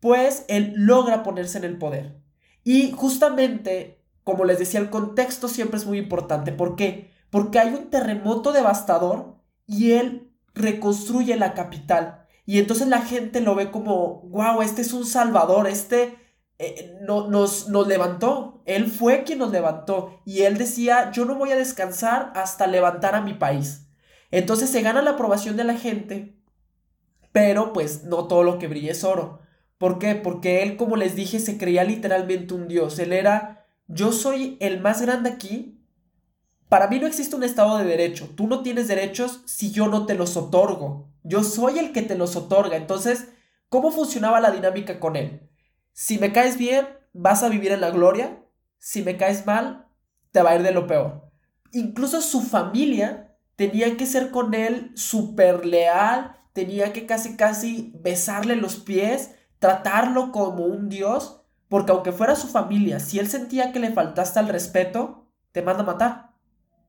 pues 0.00 0.44
él 0.48 0.74
logra 0.76 1.22
ponerse 1.22 1.56
en 1.56 1.64
el 1.64 1.78
poder. 1.78 2.20
Y 2.62 2.92
justamente, 2.92 4.02
como 4.22 4.44
les 4.44 4.58
decía, 4.58 4.80
el 4.80 4.90
contexto 4.90 5.48
siempre 5.48 5.78
es 5.78 5.86
muy 5.86 5.98
importante. 5.98 6.52
¿Por 6.52 6.76
qué? 6.76 7.14
porque 7.34 7.58
hay 7.58 7.74
un 7.74 7.90
terremoto 7.90 8.52
devastador 8.52 9.40
y 9.66 9.90
él 9.90 10.30
reconstruye 10.54 11.34
la 11.34 11.52
capital. 11.52 12.28
Y 12.46 12.60
entonces 12.60 12.86
la 12.86 13.02
gente 13.02 13.40
lo 13.40 13.56
ve 13.56 13.72
como, 13.72 14.20
wow, 14.28 14.62
este 14.62 14.82
es 14.82 14.92
un 14.92 15.04
salvador, 15.04 15.66
este 15.66 16.16
eh, 16.58 16.98
no, 17.02 17.28
nos, 17.28 17.68
nos 17.68 17.88
levantó, 17.88 18.62
él 18.64 18.86
fue 18.86 19.24
quien 19.24 19.38
nos 19.38 19.50
levantó. 19.50 20.20
Y 20.24 20.42
él 20.42 20.58
decía, 20.58 21.10
yo 21.12 21.24
no 21.24 21.34
voy 21.34 21.52
a 21.52 21.56
descansar 21.56 22.32
hasta 22.34 22.66
levantar 22.66 23.14
a 23.14 23.20
mi 23.20 23.34
país. 23.34 23.88
Entonces 24.30 24.70
se 24.70 24.82
gana 24.82 25.02
la 25.02 25.12
aprobación 25.12 25.56
de 25.56 25.64
la 25.64 25.76
gente, 25.76 26.36
pero 27.32 27.72
pues 27.72 28.04
no 28.04 28.26
todo 28.26 28.42
lo 28.42 28.58
que 28.58 28.68
brilla 28.68 28.92
es 28.92 29.04
oro. 29.04 29.40
¿Por 29.78 29.98
qué? 29.98 30.14
Porque 30.14 30.62
él, 30.62 30.76
como 30.76 30.96
les 30.96 31.14
dije, 31.14 31.38
se 31.38 31.58
creía 31.58 31.84
literalmente 31.84 32.54
un 32.54 32.68
dios. 32.68 32.98
Él 32.98 33.12
era, 33.12 33.66
yo 33.86 34.12
soy 34.12 34.56
el 34.60 34.80
más 34.80 35.02
grande 35.02 35.30
aquí. 35.30 35.80
Para 36.68 36.88
mí 36.88 36.98
no 36.98 37.06
existe 37.06 37.36
un 37.36 37.42
estado 37.42 37.78
de 37.78 37.84
derecho. 37.84 38.30
Tú 38.36 38.46
no 38.46 38.62
tienes 38.62 38.88
derechos 38.88 39.42
si 39.46 39.70
yo 39.72 39.88
no 39.88 40.06
te 40.06 40.14
los 40.14 40.36
otorgo. 40.36 41.12
Yo 41.22 41.42
soy 41.42 41.78
el 41.78 41.92
que 41.92 42.02
te 42.02 42.16
los 42.16 42.36
otorga. 42.36 42.76
Entonces, 42.76 43.28
¿cómo 43.68 43.90
funcionaba 43.90 44.40
la 44.40 44.50
dinámica 44.50 45.00
con 45.00 45.16
él? 45.16 45.48
Si 45.94 46.18
me 46.18 46.32
caes 46.32 46.58
bien, 46.58 46.86
vas 47.14 47.42
a 47.42 47.48
vivir 47.48 47.72
en 47.72 47.80
la 47.80 47.88
gloria. 47.88 48.44
Si 48.78 49.02
me 49.02 49.16
caes 49.16 49.46
mal, 49.46 49.86
te 50.32 50.42
va 50.42 50.50
a 50.50 50.56
ir 50.56 50.62
de 50.62 50.72
lo 50.72 50.86
peor. 50.86 51.30
Incluso 51.72 52.20
su 52.20 52.42
familia 52.42 53.34
tenía 53.56 53.96
que 53.96 54.04
ser 54.04 54.30
con 54.30 54.52
él 54.52 54.92
súper 54.94 55.64
leal, 55.64 56.36
tenía 56.52 56.92
que 56.92 57.06
casi 57.06 57.36
casi 57.36 57.92
besarle 58.02 58.56
los 58.56 58.76
pies 58.76 59.30
tratarlo 59.64 60.30
como 60.30 60.66
un 60.66 60.90
dios, 60.90 61.40
porque 61.70 61.90
aunque 61.90 62.12
fuera 62.12 62.36
su 62.36 62.48
familia, 62.48 63.00
si 63.00 63.18
él 63.18 63.28
sentía 63.28 63.72
que 63.72 63.80
le 63.80 63.92
faltaste 63.92 64.38
al 64.38 64.48
respeto, 64.48 65.30
te 65.52 65.62
manda 65.62 65.84
a 65.84 65.86
matar. 65.86 66.34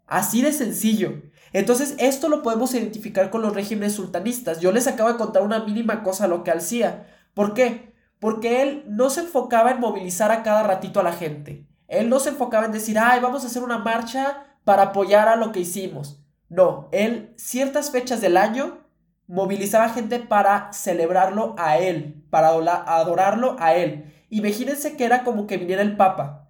Así 0.07 0.41
de 0.41 0.51
sencillo. 0.51 1.21
Entonces, 1.53 1.95
esto 1.99 2.27
lo 2.27 2.41
podemos 2.43 2.73
identificar 2.73 3.29
con 3.29 3.41
los 3.41 3.53
regímenes 3.53 3.93
sultanistas. 3.93 4.59
Yo 4.59 4.73
les 4.73 4.87
acabo 4.87 5.09
de 5.09 5.17
contar 5.17 5.43
una 5.43 5.63
mínima 5.63 6.03
cosa 6.03 6.27
lo 6.27 6.43
que 6.43 6.51
hacía. 6.51 7.07
¿Por 7.33 7.53
qué? 7.53 7.94
Porque 8.25 8.63
él 8.63 8.85
no 8.87 9.11
se 9.11 9.19
enfocaba 9.19 9.69
en 9.69 9.79
movilizar 9.79 10.31
a 10.31 10.41
cada 10.41 10.63
ratito 10.63 10.99
a 10.99 11.03
la 11.03 11.13
gente. 11.13 11.67
Él 11.87 12.09
no 12.09 12.19
se 12.19 12.29
enfocaba 12.29 12.65
en 12.65 12.71
decir, 12.71 12.97
ay, 12.97 13.19
vamos 13.19 13.43
a 13.43 13.45
hacer 13.45 13.61
una 13.61 13.77
marcha 13.77 14.47
para 14.63 14.81
apoyar 14.81 15.27
a 15.27 15.35
lo 15.35 15.51
que 15.51 15.59
hicimos. 15.59 16.25
No, 16.49 16.89
él 16.91 17.35
ciertas 17.35 17.91
fechas 17.91 18.21
del 18.21 18.37
año 18.37 18.79
movilizaba 19.27 19.89
gente 19.89 20.17
para 20.17 20.73
celebrarlo 20.73 21.53
a 21.59 21.77
él, 21.77 22.25
para 22.31 22.47
adorarlo 22.47 23.57
a 23.59 23.75
él. 23.75 24.11
Imagínense 24.31 24.97
que 24.97 25.05
era 25.05 25.23
como 25.23 25.45
que 25.45 25.57
viniera 25.57 25.83
el 25.83 25.95
Papa. 25.95 26.49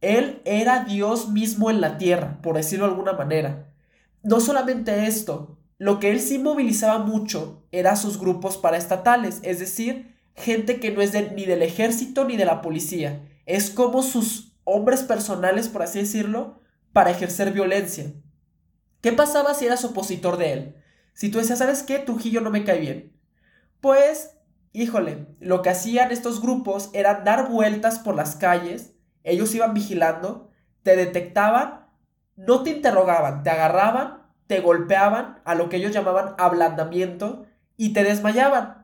Él 0.00 0.40
era 0.44 0.84
Dios 0.84 1.28
mismo 1.28 1.70
en 1.70 1.80
la 1.80 1.98
tierra, 1.98 2.38
por 2.40 2.54
decirlo 2.54 2.84
de 2.84 2.92
alguna 2.92 3.14
manera. 3.14 3.66
No 4.22 4.38
solamente 4.38 5.08
esto, 5.08 5.58
lo 5.76 5.98
que 5.98 6.12
él 6.12 6.20
sí 6.20 6.38
movilizaba 6.38 6.98
mucho 6.98 7.64
era 7.72 7.96
sus 7.96 8.16
grupos 8.16 8.58
paraestatales, 8.58 9.40
es 9.42 9.58
decir, 9.58 10.19
gente 10.34 10.80
que 10.80 10.90
no 10.90 11.02
es 11.02 11.12
ni 11.32 11.44
del 11.46 11.62
ejército 11.62 12.24
ni 12.24 12.36
de 12.36 12.44
la 12.44 12.62
policía. 12.62 13.26
Es 13.46 13.70
como 13.70 14.02
sus 14.02 14.56
hombres 14.64 15.02
personales, 15.02 15.68
por 15.68 15.82
así 15.82 16.00
decirlo, 16.00 16.60
para 16.92 17.10
ejercer 17.10 17.52
violencia. 17.52 18.12
¿Qué 19.00 19.12
pasaba 19.12 19.54
si 19.54 19.66
eras 19.66 19.84
opositor 19.84 20.36
de 20.36 20.52
él? 20.52 20.76
Si 21.14 21.30
tú 21.30 21.38
decías, 21.38 21.58
¿sabes 21.58 21.82
qué? 21.82 21.98
Trujillo 21.98 22.40
no 22.40 22.50
me 22.50 22.64
cae 22.64 22.80
bien. 22.80 23.16
Pues, 23.80 24.38
híjole, 24.72 25.26
lo 25.40 25.62
que 25.62 25.70
hacían 25.70 26.12
estos 26.12 26.40
grupos 26.40 26.90
era 26.92 27.22
dar 27.22 27.48
vueltas 27.48 27.98
por 27.98 28.14
las 28.14 28.36
calles, 28.36 28.92
ellos 29.24 29.54
iban 29.54 29.74
vigilando, 29.74 30.50
te 30.82 30.96
detectaban, 30.96 31.86
no 32.36 32.62
te 32.62 32.70
interrogaban, 32.70 33.42
te 33.42 33.50
agarraban, 33.50 34.22
te 34.46 34.60
golpeaban 34.60 35.40
a 35.44 35.54
lo 35.54 35.68
que 35.68 35.76
ellos 35.76 35.92
llamaban 35.92 36.34
ablandamiento 36.38 37.46
y 37.76 37.92
te 37.92 38.02
desmayaban. 38.04 38.79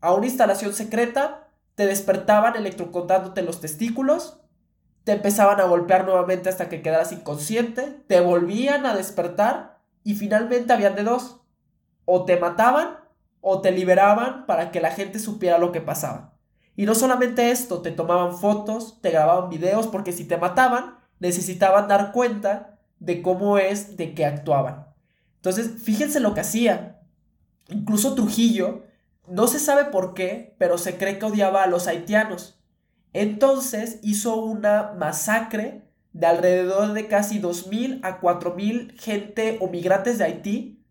A 0.00 0.14
una 0.14 0.26
instalación 0.26 0.72
secreta, 0.74 1.48
te 1.74 1.86
despertaban 1.86 2.56
electrocutándote 2.56 3.42
los 3.42 3.60
testículos, 3.60 4.40
te 5.04 5.12
empezaban 5.12 5.60
a 5.60 5.64
golpear 5.64 6.04
nuevamente 6.04 6.48
hasta 6.48 6.68
que 6.68 6.82
quedaras 6.82 7.12
inconsciente, 7.12 8.02
te 8.06 8.20
volvían 8.20 8.84
a 8.84 8.96
despertar 8.96 9.78
y 10.04 10.14
finalmente 10.14 10.72
habían 10.72 10.94
de 10.94 11.04
dos 11.04 11.40
o 12.04 12.24
te 12.24 12.36
mataban 12.36 12.98
o 13.40 13.60
te 13.60 13.70
liberaban 13.70 14.46
para 14.46 14.70
que 14.70 14.80
la 14.80 14.90
gente 14.90 15.18
supiera 15.18 15.58
lo 15.58 15.72
que 15.72 15.80
pasaba. 15.80 16.34
Y 16.76 16.86
no 16.86 16.94
solamente 16.94 17.50
esto, 17.50 17.82
te 17.82 17.90
tomaban 17.90 18.36
fotos, 18.36 19.00
te 19.00 19.10
grababan 19.10 19.50
videos, 19.50 19.88
porque 19.88 20.12
si 20.12 20.24
te 20.24 20.36
mataban, 20.36 20.98
necesitaban 21.18 21.88
dar 21.88 22.12
cuenta 22.12 22.78
de 23.00 23.20
cómo 23.22 23.58
es 23.58 23.96
de 23.96 24.14
que 24.14 24.24
actuaban. 24.24 24.86
Entonces, 25.36 25.82
fíjense 25.82 26.20
lo 26.20 26.34
que 26.34 26.40
hacía. 26.40 27.00
Incluso 27.68 28.14
Trujillo, 28.14 28.84
no 29.30 29.46
se 29.46 29.58
sabe 29.58 29.86
por 29.86 30.14
qué, 30.14 30.54
pero 30.58 30.78
se 30.78 30.96
cree 30.96 31.18
que 31.18 31.26
odiaba 31.26 31.62
a 31.62 31.66
los 31.66 31.86
haitianos. 31.86 32.60
Entonces 33.12 33.98
hizo 34.02 34.36
una 34.36 34.94
masacre 34.98 35.88
de 36.12 36.26
alrededor 36.26 36.92
de 36.92 37.06
casi 37.06 37.40
2.000 37.40 38.00
a 38.02 38.20
4.000 38.20 38.98
gente 38.98 39.58
o 39.60 39.68
migrantes 39.68 40.18
de 40.18 40.24
Haití 40.24 40.84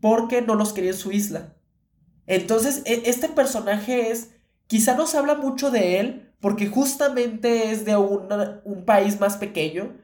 porque 0.00 0.42
no 0.42 0.54
los 0.54 0.72
quería 0.72 0.90
en 0.90 0.96
su 0.96 1.12
isla. 1.12 1.56
Entonces, 2.26 2.82
e, 2.86 3.02
este 3.06 3.28
personaje 3.28 4.10
es, 4.10 4.30
quizá 4.66 4.94
no 4.94 5.06
se 5.06 5.18
habla 5.18 5.34
mucho 5.34 5.70
de 5.70 6.00
él, 6.00 6.32
porque 6.40 6.68
justamente 6.68 7.70
es 7.70 7.84
de 7.84 7.96
un 7.96 8.84
país 8.86 9.20
más 9.20 9.36
pequeño, 9.36 9.96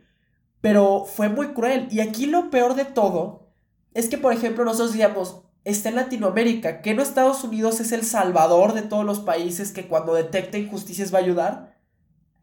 pero 0.61 1.07
fue 1.07 1.31
muy 1.31 1.55
cruel. 1.55 1.89
Y 1.91 2.01
aquí 2.01 2.27
lo 2.27 2.51
peor 2.51 2.75
de 2.75 2.85
todo 2.85 3.49
es 3.95 4.09
que, 4.09 4.19
por 4.19 4.35
ejemplo, 4.35 4.65
nosotros 4.65 4.93
decíamos, 4.93 5.46
está 5.67 5.89
en 5.89 5.97
Latinoamérica, 5.97 6.81
que 6.81 6.95
no 6.95 7.03
Estados 7.03 7.43
Unidos 7.43 7.81
es 7.81 7.91
el 7.91 8.05
salvador 8.05 8.73
de 8.73 8.83
todos 8.83 9.05
los 9.05 9.19
países 9.19 9.73
que 9.73 9.89
cuando 9.89 10.15
detecta 10.15 10.59
injusticias 10.59 11.13
va 11.13 11.19
a 11.19 11.23
ayudar. 11.23 11.77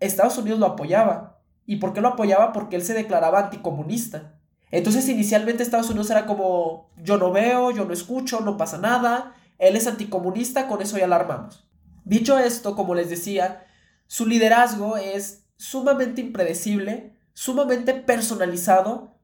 Estados 0.02 0.38
Unidos 0.38 0.60
lo 0.60 0.66
apoyaba. 0.66 1.40
¿Y 1.66 1.78
por 1.78 1.94
qué 1.94 2.02
lo 2.02 2.10
apoyaba? 2.10 2.52
Porque 2.52 2.76
él 2.76 2.84
se 2.84 2.94
declaraba 2.94 3.40
anticomunista. 3.40 4.34
Entonces 4.72 5.08
inicialmente 5.08 5.64
Estados 5.64 5.90
Unidos 5.90 6.10
era 6.10 6.26
como, 6.26 6.90
yo 6.98 7.18
no 7.18 7.32
veo, 7.32 7.72
yo 7.72 7.86
no 7.86 7.94
escucho, 7.94 8.42
no 8.42 8.58
pasa 8.58 8.78
nada, 8.78 9.34
él 9.58 9.78
es 9.78 9.88
anticomunista, 9.88 10.68
con 10.68 10.82
eso 10.82 10.98
ya 10.98 11.06
alarmamos. 11.06 11.66
Dicho 12.04 12.38
esto, 12.38 12.76
como 12.76 12.94
les 12.94 13.10
decía, 13.10 13.66
su 14.08 14.26
liderazgo 14.26 14.98
es 14.98 15.46
sumamente 15.56 16.20
impredecible, 16.20 17.16
sumamente 17.32 17.94
personalizado. 17.94 19.16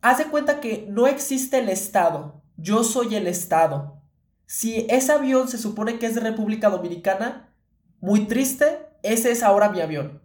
Haz 0.00 0.18
de 0.18 0.24
cuenta 0.24 0.58
que 0.58 0.86
no 0.88 1.06
existe 1.06 1.60
el 1.60 1.68
Estado, 1.68 2.42
yo 2.60 2.84
soy 2.84 3.14
el 3.14 3.26
Estado. 3.26 4.02
Si 4.46 4.86
ese 4.90 5.12
avión 5.12 5.48
se 5.48 5.58
supone 5.58 5.98
que 5.98 6.06
es 6.06 6.14
de 6.14 6.20
República 6.20 6.68
Dominicana, 6.68 7.54
muy 8.00 8.26
triste, 8.26 8.86
ese 9.02 9.30
es 9.30 9.42
ahora 9.42 9.70
mi 9.70 9.80
avión. 9.80 10.22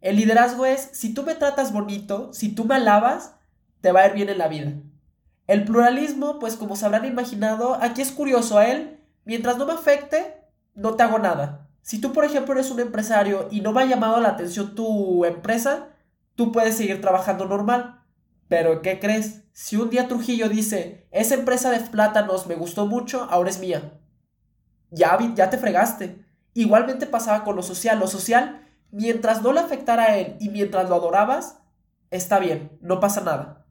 El 0.00 0.16
liderazgo 0.16 0.64
es, 0.64 0.88
si 0.92 1.12
tú 1.12 1.22
me 1.22 1.34
tratas 1.34 1.72
bonito, 1.72 2.32
si 2.32 2.54
tú 2.54 2.64
me 2.64 2.76
alabas, 2.76 3.34
te 3.80 3.92
va 3.92 4.00
a 4.00 4.06
ir 4.06 4.14
bien 4.14 4.28
en 4.28 4.38
la 4.38 4.48
vida. 4.48 4.72
El 5.46 5.64
pluralismo, 5.64 6.38
pues 6.38 6.56
como 6.56 6.76
se 6.76 6.86
habrán 6.86 7.04
imaginado, 7.04 7.74
aquí 7.80 8.02
es 8.02 8.12
curioso 8.12 8.58
a 8.58 8.68
él, 8.68 9.00
mientras 9.24 9.56
no 9.56 9.66
me 9.66 9.72
afecte, 9.72 10.36
no 10.74 10.94
te 10.94 11.02
hago 11.02 11.18
nada. 11.18 11.68
Si 11.82 12.00
tú, 12.00 12.12
por 12.12 12.24
ejemplo, 12.24 12.54
eres 12.54 12.70
un 12.70 12.80
empresario 12.80 13.48
y 13.50 13.60
no 13.60 13.72
me 13.72 13.82
ha 13.82 13.86
llamado 13.86 14.20
la 14.20 14.30
atención 14.30 14.74
tu 14.74 15.24
empresa, 15.24 15.88
tú 16.34 16.52
puedes 16.52 16.76
seguir 16.76 17.00
trabajando 17.00 17.46
normal. 17.46 17.97
Pero, 18.48 18.82
¿qué 18.82 18.98
crees? 18.98 19.44
Si 19.52 19.76
un 19.76 19.90
día 19.90 20.08
Trujillo 20.08 20.48
dice, 20.48 21.06
esa 21.10 21.34
empresa 21.34 21.70
de 21.70 21.80
plátanos 21.80 22.46
me 22.46 22.54
gustó 22.54 22.86
mucho, 22.86 23.26
ahora 23.30 23.50
es 23.50 23.60
mía. 23.60 24.00
Ya, 24.90 25.18
ya 25.34 25.50
te 25.50 25.58
fregaste. 25.58 26.24
Igualmente 26.54 27.06
pasaba 27.06 27.44
con 27.44 27.56
lo 27.56 27.62
social. 27.62 27.98
Lo 27.98 28.06
social, 28.06 28.66
mientras 28.90 29.42
no 29.42 29.52
le 29.52 29.60
afectara 29.60 30.04
a 30.04 30.16
él 30.18 30.36
y 30.40 30.48
mientras 30.48 30.88
lo 30.88 30.94
adorabas, 30.94 31.58
está 32.10 32.38
bien, 32.38 32.78
no 32.80 33.00
pasa 33.00 33.20
nada. 33.20 33.66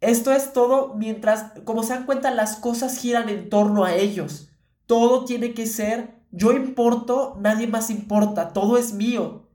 Esto 0.00 0.32
es 0.32 0.52
todo 0.52 0.94
mientras, 0.94 1.52
como 1.64 1.82
se 1.82 1.94
dan 1.94 2.06
cuenta, 2.06 2.30
las 2.30 2.56
cosas 2.56 2.98
giran 2.98 3.28
en 3.28 3.48
torno 3.48 3.84
a 3.84 3.94
ellos. 3.94 4.50
Todo 4.86 5.24
tiene 5.24 5.54
que 5.54 5.66
ser, 5.66 6.20
yo 6.30 6.52
importo, 6.52 7.36
nadie 7.40 7.66
más 7.66 7.90
importa, 7.90 8.52
todo 8.52 8.76
es 8.76 8.92
mío. 8.92 9.48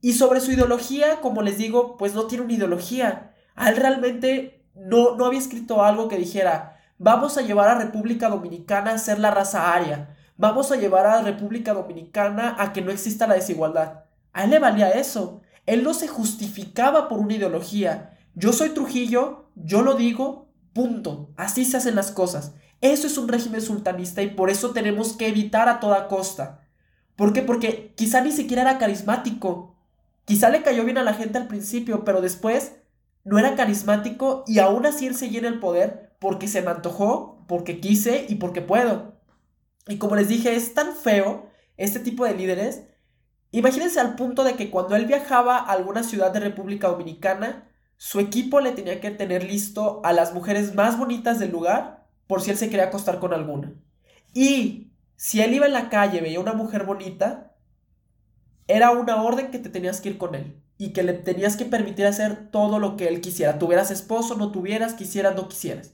Y 0.00 0.14
sobre 0.14 0.40
su 0.40 0.52
ideología, 0.52 1.20
como 1.20 1.42
les 1.42 1.58
digo, 1.58 1.96
pues 1.96 2.14
no 2.14 2.26
tiene 2.26 2.44
una 2.44 2.54
ideología. 2.54 3.34
A 3.54 3.70
él 3.70 3.76
realmente 3.76 4.64
no, 4.74 5.16
no 5.16 5.26
había 5.26 5.38
escrito 5.38 5.84
algo 5.84 6.08
que 6.08 6.16
dijera, 6.16 6.78
vamos 6.98 7.38
a 7.38 7.42
llevar 7.42 7.68
a 7.68 7.78
República 7.78 8.28
Dominicana 8.28 8.92
a 8.92 8.98
ser 8.98 9.18
la 9.18 9.30
raza 9.30 9.72
aria, 9.72 10.16
vamos 10.36 10.72
a 10.72 10.76
llevar 10.76 11.06
a 11.06 11.22
República 11.22 11.74
Dominicana 11.74 12.56
a 12.58 12.72
que 12.72 12.82
no 12.82 12.90
exista 12.90 13.26
la 13.26 13.34
desigualdad. 13.34 14.04
A 14.32 14.44
él 14.44 14.50
le 14.50 14.58
valía 14.58 14.90
eso. 14.90 15.42
Él 15.66 15.82
no 15.84 15.94
se 15.94 16.08
justificaba 16.08 17.08
por 17.08 17.18
una 17.18 17.34
ideología. 17.34 18.18
Yo 18.34 18.52
soy 18.52 18.70
Trujillo, 18.70 19.50
yo 19.54 19.82
lo 19.82 19.94
digo, 19.94 20.48
punto. 20.72 21.30
Así 21.36 21.64
se 21.64 21.76
hacen 21.76 21.96
las 21.96 22.10
cosas. 22.10 22.54
Eso 22.80 23.06
es 23.06 23.18
un 23.18 23.28
régimen 23.28 23.60
sultanista 23.60 24.22
y 24.22 24.28
por 24.28 24.50
eso 24.50 24.70
tenemos 24.70 25.12
que 25.12 25.28
evitar 25.28 25.68
a 25.68 25.80
toda 25.80 26.08
costa. 26.08 26.60
¿Por 27.16 27.32
qué? 27.32 27.42
Porque 27.42 27.92
quizá 27.96 28.22
ni 28.22 28.32
siquiera 28.32 28.62
era 28.62 28.78
carismático. 28.78 29.76
Quizá 30.24 30.48
le 30.48 30.62
cayó 30.62 30.84
bien 30.84 30.96
a 30.96 31.02
la 31.02 31.14
gente 31.14 31.38
al 31.38 31.48
principio, 31.48 32.04
pero 32.04 32.22
después 32.22 32.79
no 33.24 33.38
era 33.38 33.54
carismático 33.54 34.44
y 34.46 34.58
aún 34.58 34.86
así 34.86 35.06
él 35.06 35.14
seguía 35.14 35.40
en 35.40 35.46
el 35.46 35.60
poder 35.60 36.16
porque 36.18 36.48
se 36.48 36.62
me 36.62 36.70
antojó, 36.70 37.44
porque 37.48 37.80
quise 37.80 38.26
y 38.28 38.36
porque 38.36 38.62
puedo. 38.62 39.20
Y 39.88 39.98
como 39.98 40.16
les 40.16 40.28
dije, 40.28 40.54
es 40.54 40.74
tan 40.74 40.94
feo 40.94 41.48
este 41.76 42.00
tipo 42.00 42.24
de 42.24 42.34
líderes. 42.34 42.84
Imagínense 43.50 44.00
al 44.00 44.14
punto 44.14 44.44
de 44.44 44.54
que 44.54 44.70
cuando 44.70 44.96
él 44.96 45.06
viajaba 45.06 45.58
a 45.58 45.72
alguna 45.72 46.02
ciudad 46.02 46.30
de 46.32 46.40
República 46.40 46.88
Dominicana, 46.88 47.68
su 47.96 48.20
equipo 48.20 48.60
le 48.60 48.72
tenía 48.72 49.00
que 49.00 49.10
tener 49.10 49.44
listo 49.44 50.00
a 50.04 50.12
las 50.12 50.32
mujeres 50.32 50.74
más 50.74 50.98
bonitas 50.98 51.38
del 51.38 51.50
lugar 51.50 52.06
por 52.26 52.40
si 52.40 52.50
él 52.50 52.56
se 52.56 52.70
quería 52.70 52.86
acostar 52.86 53.18
con 53.18 53.32
alguna. 53.32 53.74
Y 54.32 54.92
si 55.16 55.42
él 55.42 55.54
iba 55.54 55.66
en 55.66 55.72
la 55.72 55.88
calle, 55.88 56.20
veía 56.20 56.40
una 56.40 56.52
mujer 56.52 56.84
bonita, 56.84 57.56
era 58.68 58.92
una 58.92 59.22
orden 59.22 59.50
que 59.50 59.58
te 59.58 59.68
tenías 59.68 60.00
que 60.00 60.10
ir 60.10 60.18
con 60.18 60.34
él 60.34 60.60
y 60.80 60.94
que 60.94 61.02
le 61.02 61.12
tenías 61.12 61.58
que 61.58 61.66
permitir 61.66 62.06
hacer 62.06 62.50
todo 62.50 62.78
lo 62.78 62.96
que 62.96 63.06
él 63.06 63.20
quisiera. 63.20 63.58
Tuvieras 63.58 63.90
esposo, 63.90 64.34
no 64.36 64.50
tuvieras, 64.50 64.94
quisieras, 64.94 65.36
no 65.36 65.46
quisieras. 65.46 65.92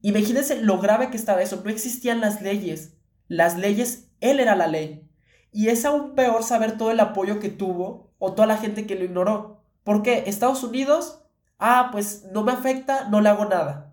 Imagínense 0.00 0.62
lo 0.62 0.78
grave 0.78 1.10
que 1.10 1.18
estaba 1.18 1.42
eso. 1.42 1.60
No 1.62 1.68
existían 1.68 2.22
las 2.22 2.40
leyes. 2.40 2.96
Las 3.28 3.58
leyes, 3.58 4.08
él 4.20 4.40
era 4.40 4.56
la 4.56 4.66
ley. 4.66 5.10
Y 5.52 5.68
es 5.68 5.84
aún 5.84 6.14
peor 6.14 6.42
saber 6.42 6.78
todo 6.78 6.90
el 6.90 7.00
apoyo 7.00 7.38
que 7.38 7.50
tuvo 7.50 8.14
o 8.16 8.32
toda 8.32 8.46
la 8.46 8.56
gente 8.56 8.86
que 8.86 8.94
lo 8.94 9.04
ignoró. 9.04 9.62
¿Por 9.84 10.02
qué? 10.02 10.24
Estados 10.26 10.64
Unidos, 10.64 11.26
ah, 11.58 11.90
pues 11.92 12.24
no 12.32 12.44
me 12.44 12.52
afecta, 12.52 13.10
no 13.10 13.20
le 13.20 13.28
hago 13.28 13.44
nada. 13.44 13.92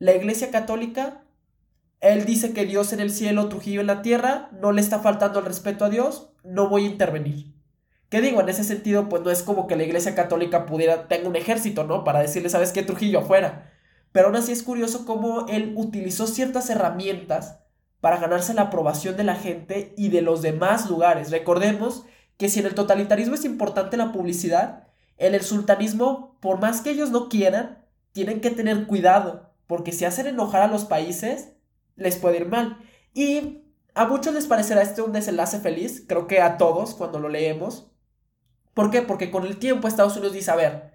La 0.00 0.16
Iglesia 0.16 0.50
Católica, 0.50 1.22
él 2.00 2.24
dice 2.24 2.52
que 2.52 2.66
Dios 2.66 2.92
en 2.92 2.98
el 2.98 3.12
cielo, 3.12 3.48
Trujillo 3.48 3.82
en 3.82 3.86
la 3.86 4.02
tierra, 4.02 4.50
no 4.60 4.72
le 4.72 4.80
está 4.80 4.98
faltando 4.98 5.38
el 5.38 5.44
respeto 5.44 5.84
a 5.84 5.90
Dios, 5.90 6.32
no 6.42 6.68
voy 6.68 6.86
a 6.86 6.90
intervenir. 6.90 7.57
¿Qué 8.10 8.20
digo? 8.22 8.40
En 8.40 8.48
ese 8.48 8.64
sentido, 8.64 9.08
pues 9.08 9.22
no 9.22 9.30
es 9.30 9.42
como 9.42 9.66
que 9.66 9.76
la 9.76 9.84
Iglesia 9.84 10.14
Católica 10.14 10.64
pudiera, 10.64 11.08
tenga 11.08 11.28
un 11.28 11.36
ejército, 11.36 11.84
¿no? 11.84 12.04
Para 12.04 12.20
decirle, 12.20 12.48
¿sabes 12.48 12.72
qué, 12.72 12.82
Trujillo 12.82 13.20
afuera? 13.20 13.70
Pero 14.12 14.28
aún 14.28 14.36
así 14.36 14.52
es 14.52 14.62
curioso 14.62 15.04
cómo 15.04 15.46
él 15.48 15.74
utilizó 15.76 16.26
ciertas 16.26 16.70
herramientas 16.70 17.60
para 18.00 18.18
ganarse 18.18 18.54
la 18.54 18.62
aprobación 18.62 19.16
de 19.16 19.24
la 19.24 19.34
gente 19.34 19.92
y 19.96 20.08
de 20.08 20.22
los 20.22 20.40
demás 20.40 20.88
lugares. 20.88 21.30
Recordemos 21.30 22.04
que 22.38 22.48
si 22.48 22.60
en 22.60 22.66
el 22.66 22.74
totalitarismo 22.74 23.34
es 23.34 23.44
importante 23.44 23.96
la 23.96 24.12
publicidad, 24.12 24.88
en 25.18 25.34
el 25.34 25.42
sultanismo, 25.42 26.38
por 26.40 26.60
más 26.60 26.80
que 26.80 26.90
ellos 26.90 27.10
no 27.10 27.28
quieran, 27.28 27.84
tienen 28.12 28.40
que 28.40 28.50
tener 28.50 28.86
cuidado, 28.86 29.52
porque 29.66 29.92
si 29.92 30.04
hacen 30.04 30.28
enojar 30.28 30.62
a 30.62 30.68
los 30.68 30.84
países, 30.84 31.52
les 31.96 32.16
puede 32.16 32.38
ir 32.38 32.46
mal. 32.46 32.78
Y 33.12 33.64
a 33.94 34.06
muchos 34.06 34.32
les 34.32 34.46
parecerá 34.46 34.80
este 34.80 35.02
un 35.02 35.12
desenlace 35.12 35.58
feliz, 35.58 36.04
creo 36.08 36.26
que 36.26 36.40
a 36.40 36.56
todos 36.56 36.94
cuando 36.94 37.18
lo 37.18 37.28
leemos. 37.28 37.90
¿Por 38.78 38.92
qué? 38.92 39.02
Porque 39.02 39.32
con 39.32 39.44
el 39.44 39.58
tiempo 39.58 39.88
Estados 39.88 40.14
Unidos 40.14 40.34
dice, 40.34 40.52
a 40.52 40.54
ver, 40.54 40.92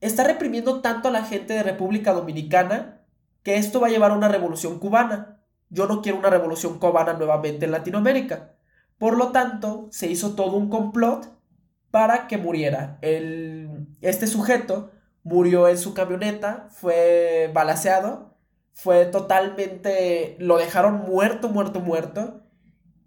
está 0.00 0.24
reprimiendo 0.24 0.80
tanto 0.80 1.06
a 1.06 1.12
la 1.12 1.24
gente 1.24 1.54
de 1.54 1.62
República 1.62 2.12
Dominicana 2.12 3.06
que 3.44 3.58
esto 3.58 3.78
va 3.78 3.86
a 3.86 3.90
llevar 3.90 4.10
a 4.10 4.16
una 4.16 4.26
revolución 4.26 4.80
cubana. 4.80 5.40
Yo 5.68 5.86
no 5.86 6.02
quiero 6.02 6.18
una 6.18 6.30
revolución 6.30 6.80
cubana 6.80 7.12
nuevamente 7.12 7.66
en 7.66 7.70
Latinoamérica. 7.70 8.56
Por 8.98 9.16
lo 9.16 9.30
tanto, 9.30 9.86
se 9.92 10.08
hizo 10.08 10.34
todo 10.34 10.56
un 10.56 10.68
complot 10.68 11.28
para 11.92 12.26
que 12.26 12.38
muriera. 12.38 12.98
El, 13.02 13.86
este 14.00 14.26
sujeto 14.26 14.90
murió 15.22 15.68
en 15.68 15.78
su 15.78 15.94
camioneta, 15.94 16.66
fue 16.70 17.52
balaseado, 17.54 18.36
fue 18.72 19.06
totalmente... 19.06 20.34
lo 20.40 20.58
dejaron 20.58 21.02
muerto, 21.08 21.50
muerto, 21.50 21.78
muerto. 21.78 22.42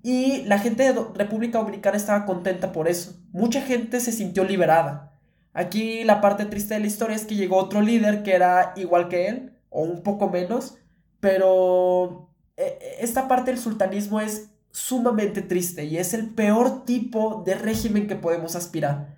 Y 0.03 0.43
la 0.43 0.59
gente 0.59 0.83
de 0.83 1.05
República 1.15 1.59
Dominicana 1.59 1.95
estaba 1.95 2.25
contenta 2.25 2.73
por 2.73 2.89
eso. 2.89 3.15
Mucha 3.31 3.61
gente 3.61 4.01
se 4.01 4.11
sintió 4.11 4.43
liberada. 4.43 5.17
Aquí 5.53 6.03
la 6.03 6.19
parte 6.19 6.45
triste 6.45 6.73
de 6.73 6.81
la 6.81 6.87
historia 6.87 7.15
es 7.15 7.25
que 7.25 7.35
llegó 7.35 7.57
otro 7.57 7.81
líder 7.81 8.21
que 8.21 8.33
era 8.33 8.73
igual 8.75 9.07
que 9.07 9.27
él, 9.27 9.53
o 9.69 9.83
un 9.83 10.03
poco 10.03 10.29
menos, 10.29 10.77
pero 11.19 12.29
eh, 12.57 12.77
eh, 12.81 12.95
esta 12.99 13.27
parte 13.27 13.51
del 13.51 13.59
sultanismo 13.59 14.19
es 14.19 14.49
sumamente 14.71 15.41
triste 15.41 15.85
y 15.85 15.97
es 15.97 16.13
el 16.13 16.31
peor 16.31 16.83
tipo 16.83 17.43
de 17.45 17.55
régimen 17.55 18.07
que 18.07 18.15
podemos 18.15 18.55
aspirar. 18.55 19.15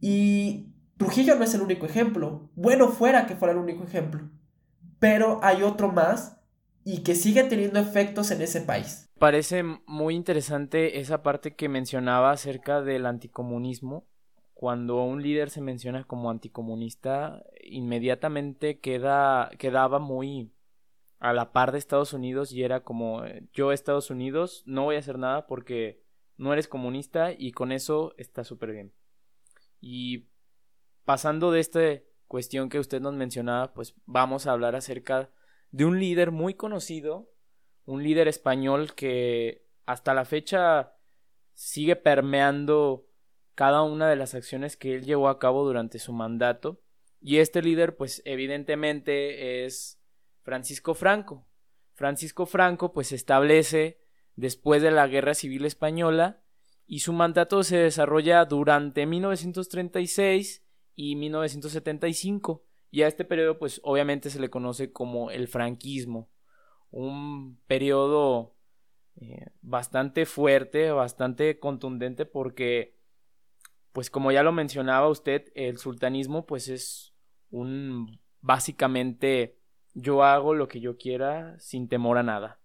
Y 0.00 0.74
Trujillo 0.96 1.34
no 1.36 1.44
es 1.44 1.54
el 1.54 1.62
único 1.62 1.86
ejemplo, 1.86 2.50
bueno 2.54 2.88
fuera 2.88 3.26
que 3.26 3.34
fuera 3.34 3.52
el 3.52 3.58
único 3.58 3.82
ejemplo, 3.84 4.30
pero 4.98 5.40
hay 5.42 5.62
otro 5.62 5.90
más 5.90 6.36
y 6.84 6.98
que 6.98 7.14
sigue 7.14 7.42
teniendo 7.44 7.80
efectos 7.80 8.30
en 8.30 8.42
ese 8.42 8.60
país. 8.60 9.09
Parece 9.20 9.62
muy 9.62 10.14
interesante 10.14 10.98
esa 10.98 11.22
parte 11.22 11.54
que 11.54 11.68
mencionaba 11.68 12.30
acerca 12.30 12.80
del 12.80 13.04
anticomunismo 13.04 14.08
cuando 14.54 15.04
un 15.04 15.20
líder 15.22 15.50
se 15.50 15.60
menciona 15.60 16.04
como 16.04 16.30
anticomunista, 16.30 17.44
inmediatamente 17.62 18.80
queda, 18.80 19.50
quedaba 19.58 19.98
muy 19.98 20.54
a 21.18 21.34
la 21.34 21.52
par 21.52 21.70
de 21.70 21.76
Estados 21.76 22.14
Unidos 22.14 22.50
y 22.52 22.62
era 22.62 22.82
como 22.82 23.22
yo 23.52 23.72
Estados 23.72 24.08
Unidos 24.08 24.62
no 24.64 24.84
voy 24.84 24.96
a 24.96 25.00
hacer 25.00 25.18
nada 25.18 25.46
porque 25.46 26.02
no 26.38 26.54
eres 26.54 26.66
comunista 26.66 27.30
y 27.30 27.52
con 27.52 27.72
eso 27.72 28.14
está 28.16 28.42
súper 28.42 28.72
bien. 28.72 28.94
Y 29.82 30.28
pasando 31.04 31.52
de 31.52 31.60
esta 31.60 31.80
cuestión 32.26 32.70
que 32.70 32.78
usted 32.78 33.02
nos 33.02 33.12
mencionaba, 33.12 33.74
pues 33.74 33.94
vamos 34.06 34.46
a 34.46 34.52
hablar 34.52 34.76
acerca 34.76 35.30
de 35.72 35.84
un 35.84 36.00
líder 36.00 36.30
muy 36.30 36.54
conocido, 36.54 37.29
un 37.90 38.02
líder 38.02 38.28
español 38.28 38.94
que 38.94 39.66
hasta 39.86 40.14
la 40.14 40.24
fecha 40.24 40.94
sigue 41.54 41.96
permeando 41.96 43.06
cada 43.54 43.82
una 43.82 44.08
de 44.08 44.16
las 44.16 44.34
acciones 44.34 44.76
que 44.76 44.94
él 44.94 45.04
llevó 45.04 45.28
a 45.28 45.38
cabo 45.38 45.64
durante 45.64 45.98
su 45.98 46.12
mandato. 46.12 46.80
Y 47.20 47.38
este 47.38 47.60
líder, 47.60 47.96
pues 47.96 48.22
evidentemente 48.24 49.64
es 49.66 50.00
Francisco 50.42 50.94
Franco. 50.94 51.46
Francisco 51.92 52.46
Franco, 52.46 52.92
pues 52.92 53.12
establece 53.12 54.00
después 54.36 54.80
de 54.80 54.90
la 54.90 55.06
Guerra 55.06 55.34
Civil 55.34 55.66
Española 55.66 56.42
y 56.86 57.00
su 57.00 57.12
mandato 57.12 57.62
se 57.62 57.76
desarrolla 57.76 58.44
durante 58.46 59.04
1936 59.04 60.64
y 60.94 61.16
1975. 61.16 62.64
Y 62.90 63.02
a 63.02 63.08
este 63.08 63.24
periodo, 63.24 63.58
pues 63.58 63.80
obviamente 63.84 64.30
se 64.30 64.40
le 64.40 64.50
conoce 64.50 64.92
como 64.92 65.30
el 65.30 65.46
franquismo. 65.46 66.30
Un 66.90 67.58
periodo 67.66 68.54
eh, 69.20 69.46
bastante 69.60 70.26
fuerte, 70.26 70.90
bastante 70.90 71.58
contundente 71.58 72.26
porque 72.26 72.98
pues 73.92 74.08
como 74.08 74.32
ya 74.32 74.42
lo 74.42 74.52
mencionaba 74.52 75.08
usted, 75.08 75.50
el 75.54 75.78
sultanismo 75.78 76.46
pues 76.46 76.68
es 76.68 77.12
un 77.50 78.20
básicamente 78.40 79.58
yo 79.94 80.22
hago 80.22 80.54
lo 80.54 80.68
que 80.68 80.80
yo 80.80 80.96
quiera 80.96 81.58
sin 81.58 81.88
temor 81.88 82.18
a 82.18 82.22
nada. 82.22 82.60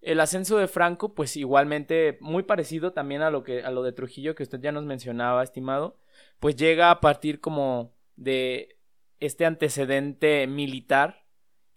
El 0.00 0.18
ascenso 0.20 0.56
de 0.56 0.66
Franco, 0.66 1.14
pues 1.14 1.36
igualmente 1.36 2.18
muy 2.20 2.42
parecido 2.42 2.92
también 2.92 3.22
a 3.22 3.30
lo 3.30 3.44
que 3.44 3.62
a 3.62 3.70
lo 3.70 3.82
de 3.82 3.92
Trujillo 3.92 4.34
que 4.34 4.42
usted 4.42 4.60
ya 4.60 4.72
nos 4.72 4.84
mencionaba, 4.84 5.44
estimado, 5.44 5.98
pues 6.40 6.56
llega 6.56 6.90
a 6.90 7.00
partir 7.00 7.40
como 7.40 7.94
de 8.16 8.78
este 9.20 9.46
antecedente 9.46 10.46
militar 10.48 11.21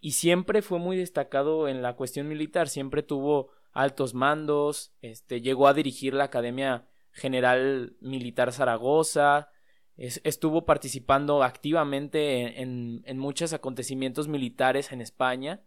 y 0.00 0.12
siempre 0.12 0.62
fue 0.62 0.78
muy 0.78 0.96
destacado 0.96 1.68
en 1.68 1.82
la 1.82 1.96
cuestión 1.96 2.28
militar, 2.28 2.68
siempre 2.68 3.02
tuvo 3.02 3.50
altos 3.72 4.14
mandos, 4.14 4.92
este 5.02 5.40
llegó 5.40 5.68
a 5.68 5.74
dirigir 5.74 6.14
la 6.14 6.24
Academia 6.24 6.88
general 7.12 7.96
militar 8.00 8.52
Zaragoza, 8.52 9.48
estuvo 9.96 10.66
participando 10.66 11.42
activamente 11.42 12.60
en, 12.60 13.02
en, 13.06 13.18
muchos 13.18 13.54
acontecimientos 13.54 14.28
militares 14.28 14.92
en 14.92 15.00
España 15.00 15.62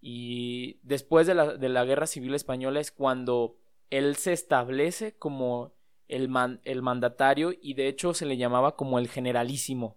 y 0.00 0.78
después 0.82 1.26
de 1.26 1.34
la, 1.34 1.56
de 1.56 1.68
la, 1.70 1.84
Guerra 1.84 2.06
Civil 2.06 2.34
Española 2.34 2.80
es 2.80 2.92
cuando 2.92 3.56
él 3.88 4.16
se 4.16 4.34
establece 4.34 5.16
como 5.16 5.72
el, 6.08 6.30
el 6.64 6.82
mandatario 6.82 7.52
y 7.60 7.74
de 7.74 7.88
hecho 7.88 8.12
se 8.12 8.26
le 8.26 8.36
llamaba 8.36 8.76
como 8.76 8.98
el 8.98 9.08
generalísimo. 9.08 9.96